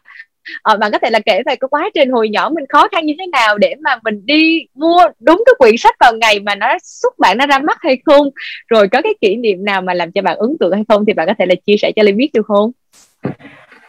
[0.62, 3.07] ờ, bạn có thể là kể về cái quá trình hồi nhỏ mình khó khăn
[3.07, 6.55] như thế nào để mà mình đi mua đúng cái quyển sách vào ngày mà
[6.55, 8.28] nó xuất bản nó ra mắt hay không?
[8.68, 11.05] Rồi có cái kỷ niệm nào mà làm cho bạn ấn tượng hay không?
[11.07, 12.72] Thì bạn có thể là chia sẻ cho Ly biết được không?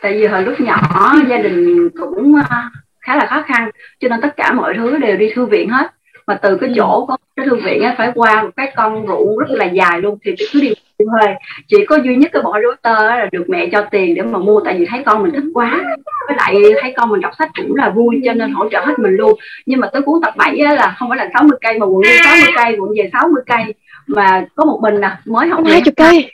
[0.01, 2.69] Tại vì hồi lúc nhỏ gia đình cũng à,
[3.01, 3.69] khá là khó khăn
[3.99, 5.91] cho nên tất cả mọi thứ đều đi thư viện hết.
[6.27, 6.73] Mà từ cái ừ.
[6.77, 10.01] chỗ có cái thư viện á phải qua một cái con ruộng rất là dài
[10.01, 11.35] luôn thì cứ đi thuê.
[11.67, 14.61] Chỉ có duy nhất cái bỏ router là được mẹ cho tiền để mà mua
[14.65, 15.81] tại vì thấy con mình thích quá.
[16.27, 18.99] Với lại thấy con mình đọc sách cũng là vui cho nên hỗ trợ hết
[18.99, 19.39] mình luôn.
[19.65, 22.01] Nhưng mà tới cuốn tập 7 á, là không phải là 60 cây mà quận
[22.01, 23.73] đi 60 cây quận về 60 cây.
[24.07, 26.31] Mà có một mình nè mới học hai chục cây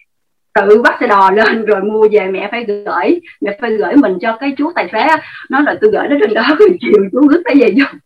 [0.54, 4.18] tự bắt xe đò lên rồi mua về mẹ phải gửi mẹ phải gửi mình
[4.22, 5.08] cho cái chú tài xế
[5.50, 8.00] nó là tôi gửi nó trên đó rồi chiều chú rước tới về dùng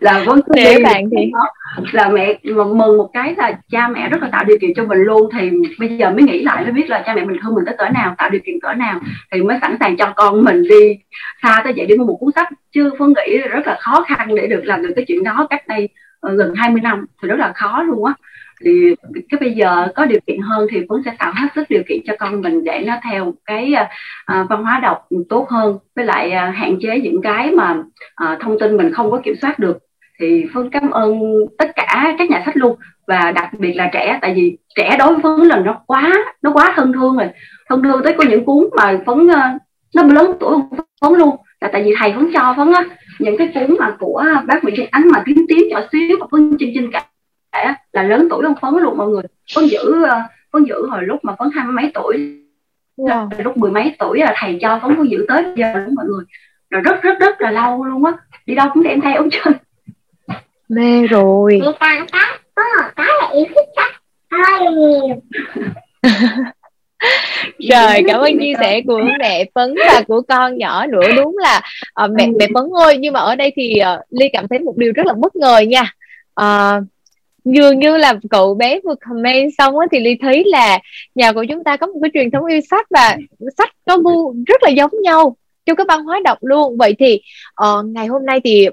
[0.00, 1.30] là vẫn cứ để bạn thì?
[1.92, 4.98] là mẹ mừng một cái là cha mẹ rất là tạo điều kiện cho mình
[4.98, 5.30] luôn.
[5.32, 7.74] Thì bây giờ mới nghĩ lại mới biết là cha mẹ mình thương mình tới
[7.78, 9.00] cỡ nào tạo điều kiện cỡ nào
[9.32, 10.98] thì mới sẵn sàng cho con mình đi
[11.42, 12.48] xa tới vậy để mua một cuốn sách.
[12.74, 15.68] Chưa phương nghĩ rất là khó khăn để được làm được cái chuyện đó cách
[15.68, 15.88] đây
[16.26, 17.06] uh, gần 20 năm.
[17.22, 18.14] Thì rất là khó luôn á
[18.64, 18.94] thì
[19.30, 21.98] cái bây giờ có điều kiện hơn thì cũng sẽ tạo hết sức điều kiện
[22.06, 23.88] cho con mình để nó theo cái à,
[24.26, 25.78] à, văn hóa đọc tốt hơn.
[25.96, 27.82] Với lại à, hạn chế những cái mà
[28.40, 29.78] thông tin mình không có kiểm soát được.
[30.20, 31.20] Thì phương cảm ơn
[31.58, 32.76] tất cả các nhà sách luôn.
[33.06, 36.52] Và đặc biệt là trẻ, tại vì trẻ đối với phấn là nó quá nó
[36.52, 37.28] quá thân thương rồi.
[37.68, 39.26] Thân thương tới có những cuốn mà phấn
[39.94, 40.58] nó lớn tuổi
[41.00, 41.36] phấn luôn.
[41.60, 42.84] Là tại vì thầy phấn cho phấn á,
[43.18, 46.26] những cái cuốn mà của bác Nguyễn Trinh Ánh mà tím tím nhỏ xíu và
[46.30, 47.04] phấn chinh chinh cả
[47.92, 49.22] là lớn tuổi hơn phấn luôn mọi người.
[49.54, 50.22] Phấn giữ ờ,
[50.52, 52.38] phấn giữ hồi lúc mà phấn hai mấy tuổi.
[52.96, 53.28] Wow.
[53.44, 56.24] lúc mười mấy tuổi là thầy cho phấn phấn giữ tới giờ luôn mọi người.
[56.70, 58.12] Rồi rất rất rất là lâu luôn á.
[58.46, 59.52] Đi đâu cũng đem theo ống chân
[60.68, 61.60] mê rồi.
[61.64, 61.76] Có một
[62.96, 63.92] cái là yêu thích sách
[64.30, 65.20] hơi nhiều.
[67.58, 71.12] Rồi cảm ơn chia sẻ của mẹ phấn và của con nhỏ nữa.
[71.16, 71.60] Đúng là
[72.04, 74.76] uh, mẹ mẹ phấn ơi nhưng mà ở đây thì uh, ly cảm thấy một
[74.76, 75.94] điều rất là bất ngờ nha.
[76.40, 76.84] Uh,
[77.44, 80.78] dường như là cậu bé vừa comment xong á thì ly thấy là
[81.14, 83.16] nhà của chúng ta có một cái truyền thống yêu sách và
[83.58, 85.36] sách có gu rất là giống nhau
[85.66, 86.76] trong cái văn hóa đọc luôn.
[86.78, 87.20] Vậy thì
[87.64, 88.68] uh, ngày hôm nay thì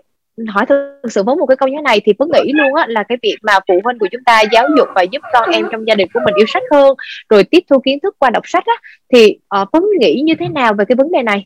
[0.48, 3.04] hỏi thực sự với một cái câu như này thì vẫn nghĩ luôn á là
[3.04, 5.88] cái việc mà phụ huynh của chúng ta giáo dục và giúp con em trong
[5.88, 6.96] gia đình của mình yêu sách hơn
[7.30, 8.74] rồi tiếp thu kiến thức qua đọc sách á
[9.14, 11.46] thì ờ, uh, vẫn nghĩ như thế nào về cái vấn đề này?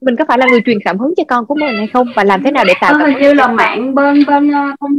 [0.00, 2.06] Mình có phải là người truyền cảm hứng cho con của mình hay không?
[2.16, 4.90] Và làm thế nào để tạo cảm hứng như là mạng bên bên không?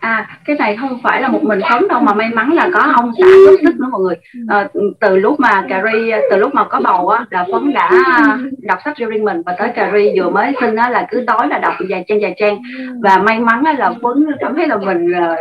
[0.00, 2.80] À cái này không phải là một mình sống đâu mà may mắn là có
[2.80, 4.14] ông xã giúp sức nữa mọi người.
[4.48, 4.68] À,
[5.00, 7.90] từ lúc mà cà ri từ lúc mà có bầu á là phấn đã
[8.58, 11.48] đọc sách riêng mình và tới cà ri vừa mới sinh á là cứ tối
[11.48, 12.58] là đọc vài trang vài trang.
[13.02, 15.38] Và may mắn là phấn cảm thấy là mình uh,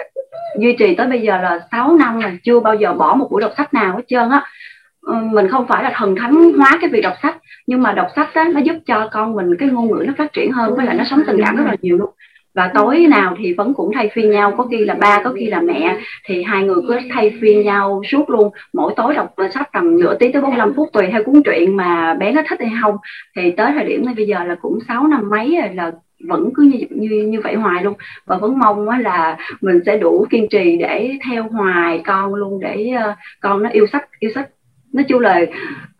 [0.59, 3.41] duy trì tới bây giờ là 6 năm là chưa bao giờ bỏ một buổi
[3.41, 4.37] đọc sách nào hết trơn á.
[4.37, 4.60] Ờ,
[5.01, 7.37] Ờ, mình không phải là thần thánh hóa cái việc đọc sách
[7.67, 10.33] nhưng mà đọc sách đó, nó giúp cho con mình cái ngôn ngữ nó phát
[10.33, 12.09] triển hơn với lại nó sống tình cảm rất là nhiều luôn.
[12.53, 15.45] Và tối nào thì vẫn cũng thay phiên nhau có khi là ba có khi
[15.45, 18.51] là mẹ thì hai người cứ thay phiên nhau suốt luôn.
[18.73, 22.13] Mỗi tối đọc sách tầm nửa tiếng tới 45 phút tùy theo cuốn truyện mà
[22.13, 22.95] bé nó thích hay không.
[23.35, 25.91] Thì tới thời điểm này bây giờ là cũng 6 năm mấy rồi là
[26.27, 27.93] vẫn cứ như như như vậy hoài luôn.
[28.25, 32.91] Và vẫn mong là mình sẽ đủ kiên trì để theo hoài con luôn để
[33.09, 34.49] uh, con nó yêu sách yêu sách
[34.93, 35.41] nói chung là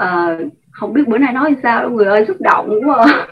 [0.04, 3.28] uh, không biết bữa nay nói sao đâu người ơi xúc động quá à.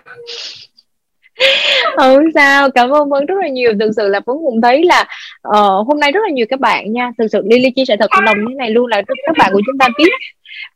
[1.97, 3.71] không sao cảm ơn vân rất là nhiều.
[3.79, 5.05] Thực sự là vân cũng thấy là
[5.47, 7.11] uh, hôm nay rất là nhiều các bạn nha.
[7.17, 9.77] Thực sự Lily chia sẻ thật lòng như này luôn là các bạn của chúng
[9.77, 10.09] ta biết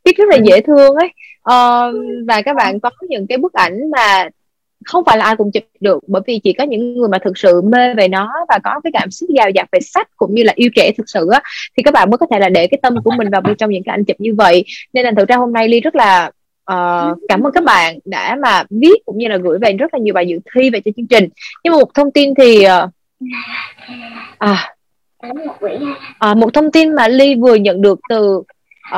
[0.04, 1.08] biết rất là dễ thương ấy.
[1.50, 1.94] Uh,
[2.28, 4.28] và các bạn có những cái bức ảnh mà
[4.84, 7.38] không phải là ai cũng chụp được bởi vì chỉ có những người mà thực
[7.38, 10.42] sự mê về nó và có cái cảm xúc giàu dạt về sách cũng như
[10.42, 11.42] là yêu trẻ thực sự á
[11.76, 13.70] thì các bạn mới có thể là để cái tâm của mình vào bên trong
[13.70, 14.64] những cái ảnh chụp như vậy.
[14.92, 16.30] Nên là thực ra hôm nay ly rất là
[16.72, 20.00] uh, cảm ơn các bạn đã mà viết cũng như là gửi về rất là
[20.00, 21.28] nhiều bài dự thi về cho chương trình.
[21.64, 22.90] Nhưng mà một thông tin thì uh,
[24.38, 24.74] à,
[26.18, 28.42] à, một thông tin mà ly vừa nhận được từ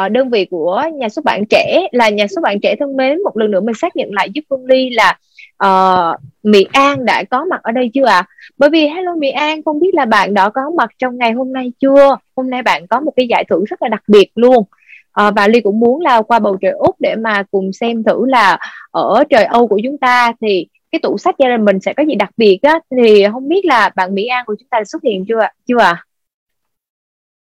[0.05, 3.23] uh, đơn vị của nhà xuất bản trẻ là nhà xuất bản trẻ thân mến
[3.23, 5.19] một lần nữa mình xác nhận lại giúp phương ly là
[5.65, 8.17] uh, Mỹ An đã có mặt ở đây chưa ạ?
[8.17, 8.27] À?
[8.59, 11.53] Bởi vì hello Mỹ An, không biết là bạn đã có mặt trong ngày hôm
[11.53, 12.17] nay chưa?
[12.37, 14.65] Hôm nay bạn có một cái giải thưởng rất là đặc biệt luôn.
[15.13, 18.27] À, và Ly cũng muốn là qua bầu trời Úc để mà cùng xem thử
[18.27, 18.59] là
[18.91, 22.03] ở trời Âu của chúng ta thì cái tủ sách gia đình mình sẽ có
[22.03, 25.03] gì đặc biệt á thì không biết là bạn Mỹ An của chúng ta xuất
[25.03, 26.05] hiện chưa chưa ạ?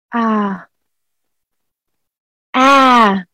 [0.09, 0.19] À?
[0.19, 0.67] à
[2.51, 3.25] à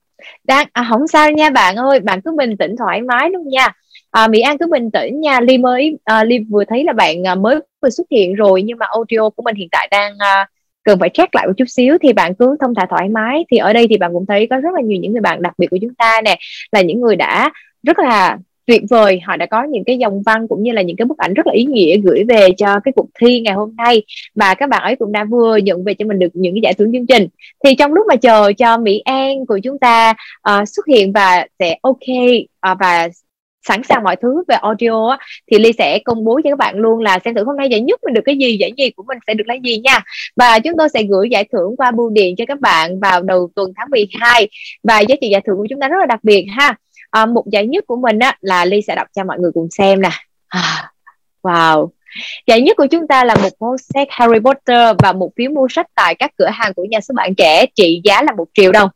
[0.44, 3.72] đang à, không sao nha bạn ơi bạn cứ bình tĩnh thoải mái luôn nha
[4.14, 5.40] à, Mỹ An cứ bình tĩnh nha.
[5.42, 8.78] Ly mới à, Ly vừa thấy là bạn à, mới vừa xuất hiện rồi nhưng
[8.78, 10.48] mà audio của mình hiện tại đang à,
[10.84, 13.46] cần phải check lại một chút xíu thì bạn cứ thông thả thoải mái.
[13.52, 15.54] Thì ở đây thì bạn cũng thấy có rất là nhiều những người bạn đặc
[15.58, 16.38] biệt của chúng ta nè
[16.72, 17.52] là những người đã
[17.84, 19.20] rất là tuyệt vời.
[19.26, 21.48] Họ đã có những cái dòng văn cũng như là những cái bức ảnh rất
[21.48, 24.04] là ý nghĩa gửi về cho cái cuộc thi ngày hôm nay.
[24.36, 26.74] Và các bạn ấy cũng đã vừa nhận về cho mình được những cái giải
[26.74, 27.28] thưởng chương trình.
[27.66, 30.14] Thì trong lúc mà chờ cho Mỹ An của chúng ta
[30.50, 31.98] uh, xuất hiện và sẽ ok
[32.72, 33.10] uh, và
[33.68, 35.18] sẵn sàng mọi thứ về audio á,
[35.52, 37.82] thì ly sẽ công bố cho các bạn luôn là xem thử hôm nay giải
[37.82, 40.00] nhất mình được cái gì giải nhì của mình sẽ được lấy gì nha.
[40.36, 43.50] Và chúng tôi sẽ gửi giải thưởng qua bưu điện cho các bạn vào đầu
[43.56, 44.50] tuần tháng 12
[44.84, 46.76] và giá trị giải thưởng của chúng ta rất là đặc biệt ha.
[47.10, 49.68] À, một giải nhất của mình á là ly sẽ đọc cho mọi người cùng
[49.72, 50.10] xem nè.
[50.48, 50.92] À,
[51.44, 51.90] wow.
[52.48, 55.68] Giải nhất của chúng ta là một cuốn sách Harry Potter và một phiếu mua
[55.70, 58.72] sách tại các cửa hàng của nhà xuất bản trẻ trị giá là một triệu
[58.72, 58.90] đồng.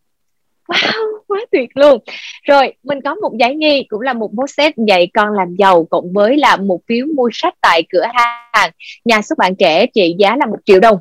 [0.68, 1.07] Wow,
[1.38, 2.00] quá tuyệt luôn.
[2.44, 5.86] Rồi, mình có một giải nhì cũng là một bộ set dạy con làm giàu
[5.86, 8.72] cộng với là một phiếu mua sách tại cửa hàng
[9.06, 10.98] nhà xuất bản trẻ trị giá là một triệu đồng.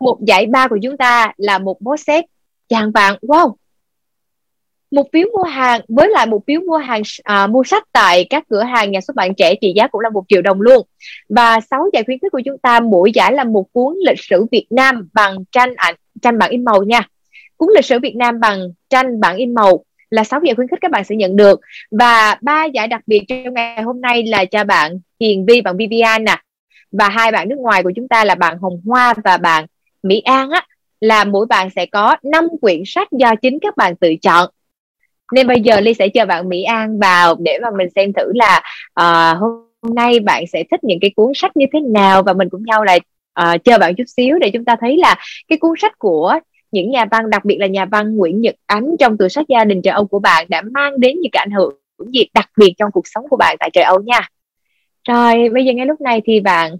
[0.00, 2.24] Một giải ba của chúng ta là một bộ set
[2.68, 3.16] chàng vàng.
[3.22, 3.54] Wow,
[4.90, 8.44] một phiếu mua hàng với lại một phiếu mua hàng à, mua sách tại các
[8.48, 10.86] cửa hàng nhà xuất bản trẻ trị giá cũng là một triệu đồng luôn
[11.28, 14.46] và sáu giải khuyến khích của chúng ta mỗi giải là một cuốn lịch sử
[14.50, 17.08] Việt Nam bằng tranh ảnh tranh bản in màu nha
[17.58, 20.78] cuốn lịch sử Việt Nam bằng tranh bản in màu là sáu giải khuyến khích
[20.82, 21.60] các bạn sẽ nhận được.
[21.90, 25.76] Và ba giải đặc biệt trong ngày hôm nay là cho bạn Hiền Vi bằng
[25.76, 26.36] Vivian nè.
[26.92, 29.66] Và hai bạn nước ngoài của chúng ta là bạn Hồng Hoa và bạn
[30.02, 30.66] Mỹ An á
[31.00, 34.50] là mỗi bạn sẽ có 5 quyển sách do chính các bạn tự chọn.
[35.32, 38.32] Nên bây giờ ly sẽ chờ bạn mỹ an vào để mà mình xem thử
[38.34, 38.62] là
[39.00, 42.22] uh, hôm nay bạn sẽ thích những cái cuốn sách như thế nào.
[42.22, 43.02] Và mình cũng nhau là uh,
[43.32, 45.16] ờ, chờ bạn chút xíu để chúng ta thấy là
[45.48, 46.38] cái cuốn sách của
[46.70, 49.64] những nhà văn đặc biệt là nhà văn Nguyễn Nhật Ánh trong tựa sách gia
[49.64, 51.74] đình trời Âu của bạn đã mang đến những cái ảnh hưởng
[52.12, 54.28] gì đặc biệt trong cuộc sống của bạn tại trời Âu nha.
[55.08, 56.76] Rồi bây giờ ngay lúc này thì bạn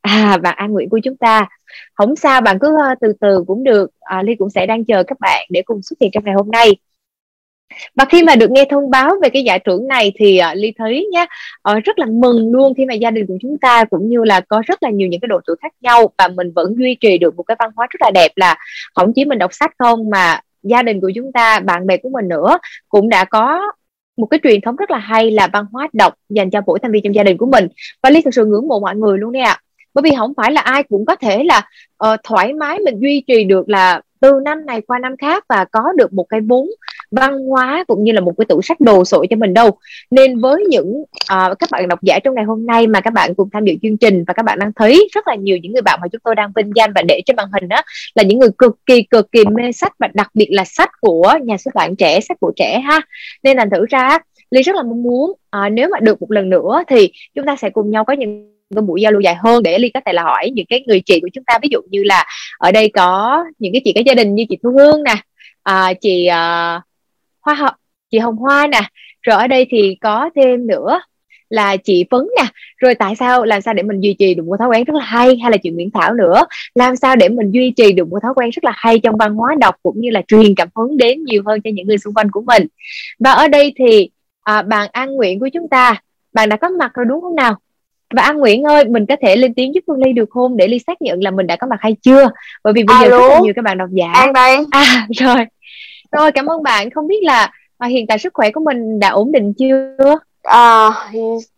[0.00, 1.48] à bạn An Nguyễn của chúng ta.
[1.94, 3.90] Không sao bạn cứ ờ, từ từ cũng được.
[4.00, 6.50] À, Ly cũng sẽ đang chờ các bạn để cùng xuất hiện trong ngày hôm
[6.50, 6.76] nay
[7.94, 10.72] và khi mà được nghe thông báo về cái giải thưởng này thì uh, ly
[10.78, 11.26] thấy nhá
[11.70, 14.40] uh, rất là mừng luôn khi mà gia đình của chúng ta cũng như là
[14.40, 17.18] có rất là nhiều những cái độ tuổi khác nhau và mình vẫn duy trì
[17.18, 18.56] được một cái văn hóa rất là đẹp là
[18.94, 22.08] không chỉ mình đọc sách không mà gia đình của chúng ta bạn bè của
[22.08, 23.62] mình nữa cũng đã có
[24.16, 26.92] một cái truyền thống rất là hay là văn hóa đọc dành cho mỗi thành
[26.92, 27.68] viên trong gia đình của mình.
[28.02, 29.56] Và ly thực sự ngưỡng mộ mọi người luôn nè
[29.94, 31.68] bởi vì không phải là ai cũng có thể là
[32.04, 35.64] uh, thoải mái mình duy trì được là từ năm này qua năm khác và
[35.64, 36.66] có được một cái vốn
[37.10, 39.70] văn hóa cũng như là một cái tủ sách đồ sộ cho mình đâu.
[40.10, 43.34] Nên với những uh, các bạn độc giả trong ngày hôm nay mà các bạn
[43.34, 45.82] cùng tham dự chương trình và các bạn đang thấy rất là nhiều những người
[45.82, 47.82] bạn mà chúng tôi đang vinh danh và để trên màn hình đó
[48.14, 51.34] là những người cực kỳ cực kỳ mê sách và đặc biệt là sách của
[51.42, 53.00] nhà xuất bản trẻ sách của trẻ ha.
[53.42, 54.18] Nên là thử ra
[54.50, 57.56] Ly rất là mong muốn à, nếu mà được một lần nữa thì chúng ta
[57.56, 60.12] sẽ cùng nhau có những cái buổi giao lưu dài hơn để ly có thể
[60.12, 61.58] là hỏi những cái người chị của chúng ta.
[61.62, 62.26] Ví dụ như là
[62.58, 65.14] ở đây có những cái chị có gia đình như chị thu hương nè
[65.62, 66.82] à, chị uh,
[67.42, 67.70] hoa hậu
[68.10, 68.80] chị hồng hoa nè.
[69.22, 71.00] Rồi ở đây thì có thêm nữa
[71.50, 72.48] là chị Phấn nè.
[72.76, 75.04] Rồi tại sao làm sao để mình duy trì được một thói quen rất là
[75.04, 76.44] hay hay là chị Nguyễn Thảo nữa?
[76.74, 79.34] Làm sao để mình duy trì được một thói quen rất là hay trong văn
[79.34, 82.14] hóa đọc cũng như là truyền cảm hứng đến nhiều hơn cho những người xung
[82.14, 82.66] quanh của mình?
[83.18, 84.10] Và ở đây thì
[84.42, 86.02] à, bạn An Nguyện của chúng ta
[86.32, 87.56] bạn đã có mặt rồi đúng không nào?
[88.14, 90.56] Và An Nguyễn ơi mình có thể lên tiếng giúp Phương Ly được không?
[90.56, 92.30] Để Ly xác nhận là mình đã có mặt hay chưa?
[92.64, 94.12] Bởi vì bây giờ rất là nhiều các bạn độc giả.
[94.12, 94.56] An đây.
[94.70, 95.46] À rồi
[96.12, 96.90] rồi cảm ơn bạn.
[96.90, 100.18] Không biết là à, hiện tại sức khỏe của mình đã ổn định chưa?
[100.42, 100.90] À,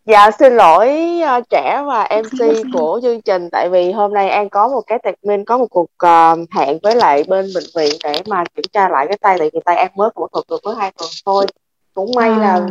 [0.05, 3.49] dạ xin lỗi uh, trẻ và MC của chương trình.
[3.51, 6.95] Tại vì hôm nay An có một cái minh có một cuộc uh, hẹn với
[6.95, 9.91] lại bên bệnh viện để mà kiểm tra lại cái tay tại vì tay An
[9.95, 11.45] mới phẫu thuật được có hai tuần thôi.
[11.93, 12.37] Cũng may à.
[12.37, 12.67] là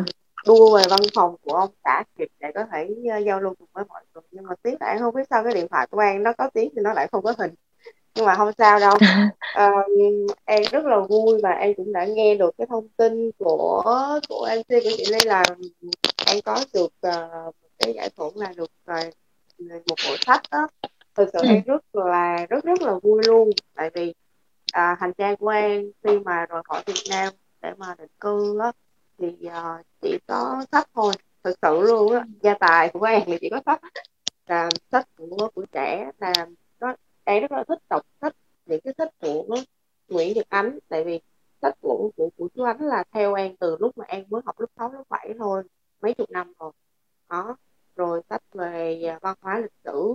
[0.46, 2.88] đua về văn phòng của ông đã kịp để có thể
[3.18, 4.22] uh, giao lưu cùng với mọi người.
[4.30, 6.50] Nhưng mà tiếc là An không biết sao cái điện thoại của An nó có
[6.54, 7.54] tiếng thì nó lại không có hình
[8.14, 8.96] nhưng mà không sao đâu.
[9.54, 9.70] À,
[10.44, 13.82] em rất là vui và em cũng đã nghe được cái thông tin của
[14.28, 15.04] của MC của chị.
[15.10, 15.44] Lê là
[16.26, 19.14] em có được uh, cái giải thưởng là được uh,
[19.68, 20.68] một bộ sách đó.
[21.14, 21.48] Thực sự ừ.
[21.48, 23.50] em rất là rất rất là vui luôn.
[23.74, 24.14] Tại vì
[24.72, 27.32] à, hành trang của em khi mà rời khỏi Việt Nam
[27.62, 28.72] để mà định cư á
[29.18, 31.12] thì uh, chỉ có sách thôi.
[31.44, 33.80] Thực sự luôn á gia tài của em thì chỉ có sách.
[34.46, 36.32] Là sách của của trẻ là
[37.24, 38.36] em rất là thích đọc sách
[38.66, 39.56] những cái sách của
[40.08, 40.78] Nguyễn Nhật Ánh.
[40.88, 41.20] Tại vì
[41.62, 44.60] sách của của của chú Ánh là theo em từ lúc mà em mới học
[44.60, 45.62] lớp 6, lớp 7 thôi
[46.02, 46.72] mấy chục năm rồi.
[47.28, 47.56] Đó
[47.96, 50.14] rồi sách về à, văn hóa lịch sử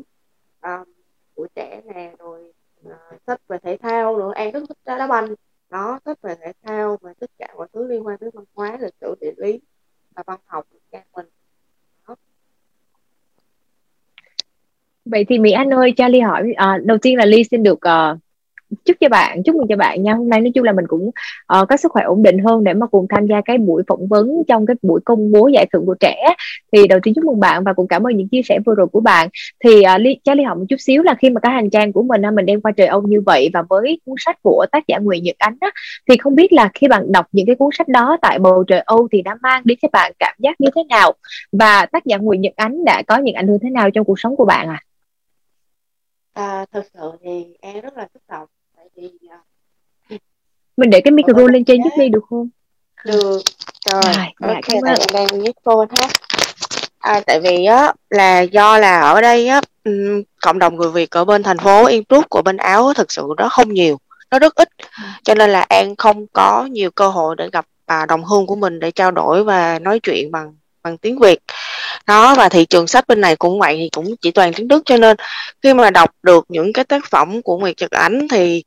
[0.62, 0.94] um,
[1.36, 2.54] của trẻ nè rồi
[2.88, 2.94] uh,
[3.28, 4.32] sách về thể thao nữa.
[4.36, 5.36] Em rất thích đá banh.
[5.70, 8.78] Đó sách về thể thao và tất cả mọi thứ liên quan tới văn hóa
[8.82, 9.60] lịch sử địa lý
[10.16, 11.26] và văn học của mình.
[15.12, 17.80] Vậy thì mỹ anh ơi cho ly hỏi à, đầu tiên là ly xin được
[17.88, 18.18] uh,
[18.86, 20.14] chúc cho bạn chúc mừng cho bạn nha.
[20.14, 21.08] Hôm nay nói chung là mình cũng
[21.62, 24.08] uh, có sức khỏe ổn định hơn để mà cùng tham gia cái buổi phỏng
[24.08, 26.34] vấn trong cái buổi công bố giải thưởng của trẻ.
[26.72, 28.88] Thì đầu tiên chúc mừng bạn và cũng cảm ơn những chia sẻ vừa rồi
[28.88, 29.30] của bạn.
[29.64, 31.94] Thì uh, ly cho ly hỏi một chút xíu là khi mà cái hành trang
[31.94, 34.88] của mình mình đem qua trời ông như vậy và với cuốn sách của tác
[34.88, 35.72] giả Nguyễn Nhật Ánh á,
[36.10, 38.80] thì không biết là khi bạn đọc những cái cuốn sách đó tại bầu trời
[38.80, 41.14] Âu thì đã mang đến cho bạn cảm giác như thế nào?
[41.52, 44.20] Và tác giả Nguyễn Nhật Ánh đã có những ảnh hưởng thế nào trong cuộc
[44.20, 44.80] sống của bạn à?
[46.38, 48.48] À, thực sự thì em rất là xúc động
[50.78, 52.50] mình để cái micro lên trên giúp đi được không?
[53.06, 53.42] Được
[53.92, 56.08] rồi à, ok tại em đang viết phone ha.
[57.00, 59.62] À, tại vì á là do là ở đây á
[60.42, 63.28] cộng đồng người Việt ở bên thành phố Yên Phước của bên Áo thực sự
[63.38, 63.98] nó không nhiều
[64.32, 64.70] nó rất ít.
[65.24, 68.56] Cho nên là An không có nhiều cơ hội để gặp à, đồng hương của
[68.56, 71.40] mình để trao đổi và nói chuyện bằng bằng tiếng Việt.
[72.08, 74.84] Đó và thị trường sách bên này cũng vậy thì cũng chỉ toàn tiếng Đức
[74.86, 75.18] cho nên
[75.64, 78.64] khi mà đọc được những cái tác phẩm của Nguyệt Nhật Ánh thì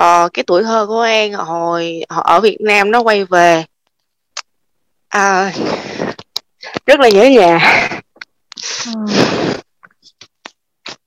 [0.00, 3.64] uh, cái tuổi thơ của An hồi ở Việt Nam nó quay về
[5.16, 5.54] uh,
[6.86, 7.58] rất là nhớ nhà
[8.86, 9.04] ừ.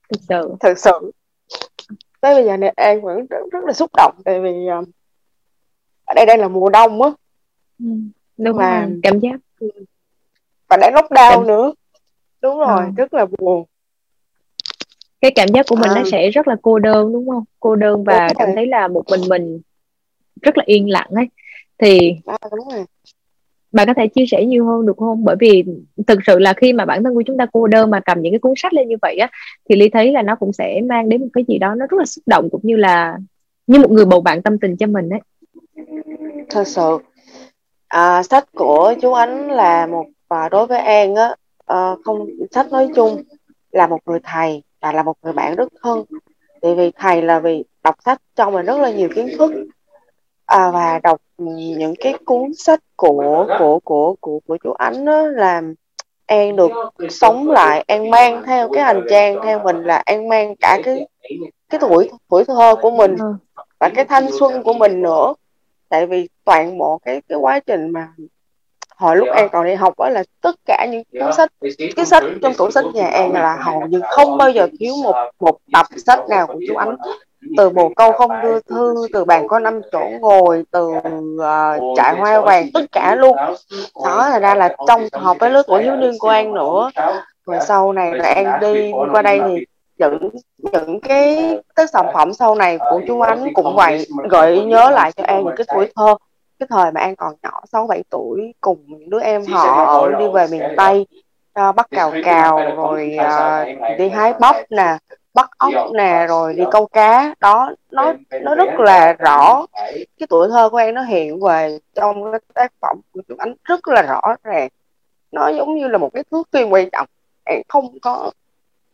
[0.08, 0.54] thực sự.
[0.60, 1.12] Thực sự.
[2.20, 4.50] Tới bây giờ này An vẫn rất, rất là xúc động tại vì
[4.80, 4.88] uh,
[6.04, 7.10] ở đây đang là mùa đông á.
[7.78, 7.86] Ừ,
[8.36, 9.00] đúng mà rồi.
[9.02, 9.36] cảm giác
[10.70, 11.46] và đang lockdown cảm...
[11.46, 11.72] nữa.
[12.42, 12.90] Đúng rồi à.
[12.96, 13.64] rất là buồn.
[15.20, 15.94] Cái cảm giác của mình à.
[15.94, 17.44] nó sẽ rất là cô đơn đúng không?
[17.60, 19.60] Cô đơn và cảm thấy là một mình mình
[20.42, 21.28] rất là yên lặng ấy.
[21.78, 22.84] Thì à, đúng rồi.
[23.72, 25.24] bạn có thể chia sẻ nhiều hơn được không?
[25.24, 25.64] Bởi vì
[26.06, 28.32] thực sự là khi mà bản thân của chúng ta cô đơn mà cầm những
[28.32, 29.28] cái cuốn sách lên như vậy á
[29.68, 31.98] thì ly thấy là nó cũng sẽ mang đến một cái gì đó nó rất
[31.98, 33.18] là xúc động cũng như là
[33.66, 35.20] như một người bầu bạn tâm tình cho mình ấy.
[36.50, 36.98] Thật sự
[37.88, 41.34] à, sách của chú ánh là một và đối với an á
[41.66, 43.22] à, không sách nói chung
[43.70, 46.04] là một người thầy và là một người bạn rất thân.
[46.62, 49.52] Tại vì thầy là vì đọc sách cho mình rất là nhiều kiến thức
[50.46, 55.26] à, và đọc những cái cuốn sách của của của của của chú ánh đó
[55.26, 55.74] làm
[56.26, 56.70] An được
[57.10, 61.06] sống lại An mang theo cái hành trang theo mình là An mang cả cái
[61.68, 63.16] cái tuổi tuổi thơ của mình
[63.78, 65.34] và cái thanh xuân của mình nữa.
[65.88, 68.08] Tại vì toàn bộ cái cái quá trình mà
[69.00, 71.50] hồi lúc An còn đi học đó là tất cả những cuốn sách
[71.96, 75.30] cái sách trong tủ sách nhà An là hầu như không bao giờ thiếu một
[75.40, 76.96] một tập sách nào của chú Ánh.
[77.56, 82.14] từ bồ câu không đưa thư từ bàn có năm chỗ ngồi từ uh, trại
[82.14, 83.36] hoa vàng tất cả luôn.
[84.04, 86.90] đó là ra là trong học với lứa tuổi hiếu niên của An nữa
[87.46, 89.64] rồi sau này là An đi qua đây thì
[89.98, 90.30] những
[90.72, 95.12] những cái cái sản phẩm sau này của chú Ánh cũng vậy gợi nhớ lại
[95.12, 96.16] cho An những cái tuổi thơ
[96.60, 100.24] cái thời mà An còn nhỏ 6 7 tuổi cùng những đứa em họ đi
[100.34, 101.06] về miền Tây
[101.68, 104.96] uh, bắt cào cào rồi uh, đi hái bắp nè
[105.34, 107.34] bắt ốc nè rồi đi câu cá.
[107.40, 109.66] Đó nó nó rất là rõ
[110.18, 113.54] cái tuổi thơ của em nó hiện về trong cái tác phẩm của chú ánh
[113.64, 114.68] rất là rõ ràng.
[115.32, 117.06] Nó giống như là một cái thước phim quan trọng.
[117.44, 118.30] An không có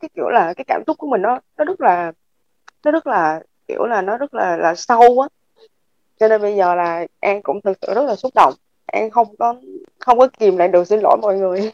[0.01, 2.13] cái kiểu là cái cảm xúc của mình nó nó rất là
[2.85, 5.29] nó rất là kiểu là nó rất là là sâu á
[6.21, 8.55] cho nên bây giờ là an cũng thực sự rất là xúc động.
[8.87, 9.55] An không có
[9.99, 11.71] không có kìm lại được xin lỗi mọi người.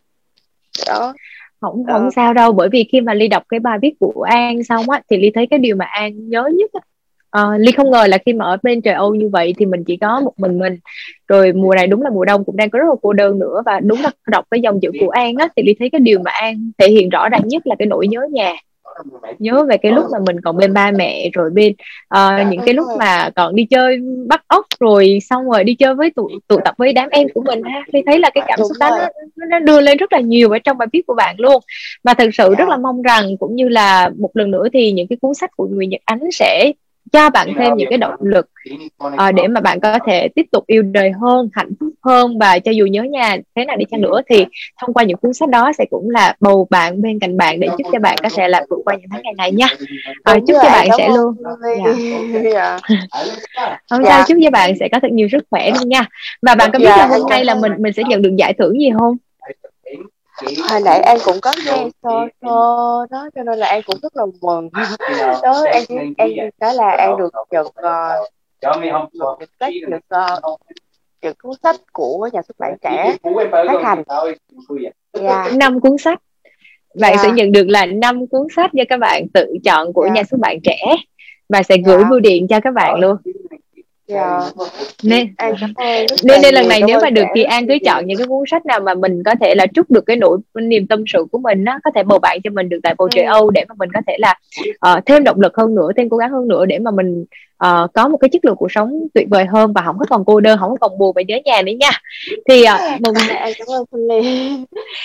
[0.86, 1.14] Đó.
[1.60, 4.64] Không không sao đâu bởi vì khi mà ly đọc cái bài viết của an
[4.64, 6.80] xong á thì ly thấy cái điều mà an nhớ nhất á.
[7.42, 9.84] Uh, ly không ngờ là khi mà ở bên trời âu như vậy thì mình
[9.84, 10.78] chỉ có một mình mình.
[11.28, 13.62] Rồi mùa này đúng là mùa đông cũng đang có rất là cô đơn nữa
[13.66, 16.18] và đúng là đọc cái dòng chữ của an á thì ly thấy cái điều
[16.18, 18.52] mà an thể hiện rõ ràng nhất là cái nỗi nhớ nhà
[19.38, 21.72] nhớ về cái lúc mà mình còn bên ba mẹ rồi bên
[22.14, 23.98] uh, những cái lúc mà còn đi chơi
[24.28, 27.42] bắt ốc rồi xong rồi đi chơi với tụ tụ tập với đám em của
[27.42, 27.84] mình ha.
[27.92, 28.98] Thì thấy là cái cảm xúc đó
[29.36, 31.62] nó, nó đưa lên rất là nhiều ở trong bài viết của bạn luôn.
[32.04, 35.06] Và thực sự rất là mong rằng cũng như là một lần nữa thì những
[35.08, 36.72] cái cuốn sách của người Nhật Ánh sẽ
[37.12, 38.50] cho bạn thêm những cái động lực
[39.04, 42.38] uh, để mà bạn có thể tiếp tục yêu đời hơn hạnh phúc hơn.
[42.38, 44.46] Và cho dù nhớ nhà thế nào đi chăng nữa thì
[44.80, 47.68] thông qua những cuốn sách đó sẽ cũng là bầu bạn bên cạnh bạn để
[47.78, 49.66] giúp cho bạn có thể là vượt qua những tháng ngày này nha.
[50.36, 51.34] Uh, chúc cho bạn sẽ luôn
[52.52, 52.78] dạ.
[53.90, 56.06] không sao chúc cho bạn sẽ có thật nhiều sức khỏe luôn nha.
[56.42, 58.80] Và bạn có biết là hôm nay là mình mình sẽ nhận được giải thưởng
[58.80, 59.16] gì không
[60.70, 62.10] hồi nãy an cũng có nghe sơ
[62.42, 64.68] sơ đó cho nên là an cũng rất là mừng
[65.42, 70.60] đó an chỉ an cái là an được nhận uh, được sách được uh,
[71.22, 73.16] được cuốn sách của nhà xuất bản trẻ
[73.50, 74.02] phát hành
[75.20, 75.52] yeah.
[75.56, 76.18] năm cuốn sách
[77.00, 77.24] bạn yeah.
[77.24, 80.14] sẽ nhận được là năm cuốn sách do các bạn tự chọn của yeah.
[80.14, 80.96] nhà xuất bản trẻ
[81.48, 82.10] và sẽ gửi yeah.
[82.10, 83.16] bưu điện cho các bạn luôn
[84.12, 84.40] Dạ.
[85.02, 85.34] Nên,
[86.24, 88.66] nên nên lần này nếu mà được thì An cứ chọn những cái cuốn sách
[88.66, 91.64] nào mà mình có thể là trút được cái nỗi niềm tâm sự của mình
[91.64, 93.88] á có thể bầu bạn cho mình được tại bầu trời Âu để mà mình
[93.94, 94.38] có thể là
[94.70, 97.24] uh, thêm động lực hơn nữa thêm cố gắng hơn nữa để mà mình
[97.66, 100.24] uh, có một cái chất lượng cuộc sống tuyệt vời hơn và không có còn
[100.24, 101.90] cô đơn không có còn buồn và nhớ nhà nữa nha.
[102.48, 102.62] Thì
[102.94, 104.50] uh, mừng em cảm ơn Phương Ly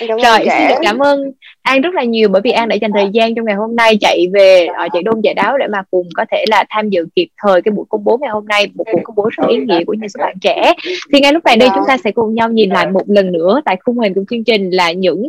[0.00, 1.32] rồi xin được cảm ơn
[1.62, 3.96] An rất là nhiều bởi vì An đã dành thời gian trong ngày hôm nay
[4.00, 7.06] chạy về uh, chạy đôn chạy đáo để mà cùng có thể là tham dự
[7.16, 9.56] kịp thời cái buổi công bố ngày hôm nay một buổi công bố rất ý
[9.56, 10.72] nghĩa của xuất bản trẻ.
[11.12, 13.60] Thì ngay lúc này đây chúng ta sẽ cùng nhau nhìn lại một lần nữa
[13.64, 15.22] tại khung hình của chương trình là những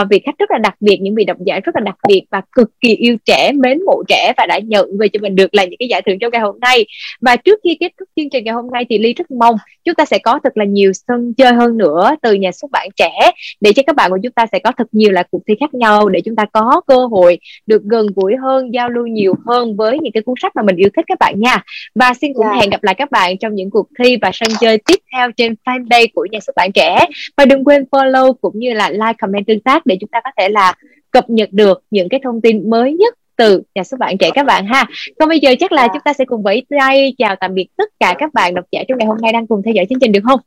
[0.00, 2.22] uh, vị khách rất là đặc biệt những vị độc giả rất là đặc biệt
[2.30, 5.54] và cực kỳ yêu trẻ mến mộ trẻ và đã nhận về cho mình được
[5.54, 6.86] là những cái giải thưởng trong ngày hôm nay nay
[7.20, 9.94] và trước khi kết thúc chương trình ngày hôm nay thì ly rất mong chúng
[9.94, 13.30] ta sẽ có thật là nhiều sân chơi hơn nữa từ nhà xuất bản trẻ
[13.60, 15.74] để cho các bạn của chúng ta sẽ có thật nhiều là cuộc thi khác
[15.74, 19.76] nhau để chúng ta có cơ hội được gần gũi hơn giao lưu nhiều hơn
[19.76, 21.62] với những cái cuốn sách mà mình yêu thích các bạn nha
[21.94, 22.54] và xin cũng yeah.
[22.56, 22.60] Dạ.
[22.60, 25.54] hẹn gặp lại các bạn trong những cuộc thi và sân chơi tiếp theo trên
[25.64, 29.46] fanpage của nhà xuất bản trẻ và đừng quên follow cũng như là like comment
[29.46, 30.74] tương tác để chúng ta có thể là
[31.10, 34.46] cập nhật được những cái thông tin mới nhất từ nhà xuất bản trẻ các
[34.46, 34.86] bạn ha.
[35.18, 37.88] Còn bây giờ chắc là chúng ta sẽ cùng với tay chào tạm biệt tất
[38.00, 40.12] cả các bạn độc giả trong ngày hôm nay đang cùng theo dõi chương trình
[40.12, 40.40] được không?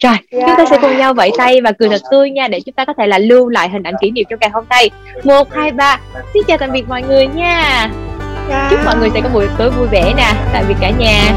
[0.00, 2.74] Rồi chúng ta sẽ cùng nhau vẫy tay và cười thật tươi nha để chúng
[2.74, 4.90] ta có thể là lưu lại hình ảnh kỷ niệm trong ngày hôm nay.
[5.24, 6.00] Một hai ba.
[6.34, 7.90] Xin chào tạm biệt mọi người nha.
[8.70, 10.32] Chúc mọi người sẽ có buổi tối vui vẻ nè.
[10.52, 11.32] Tạm biệt cả nhà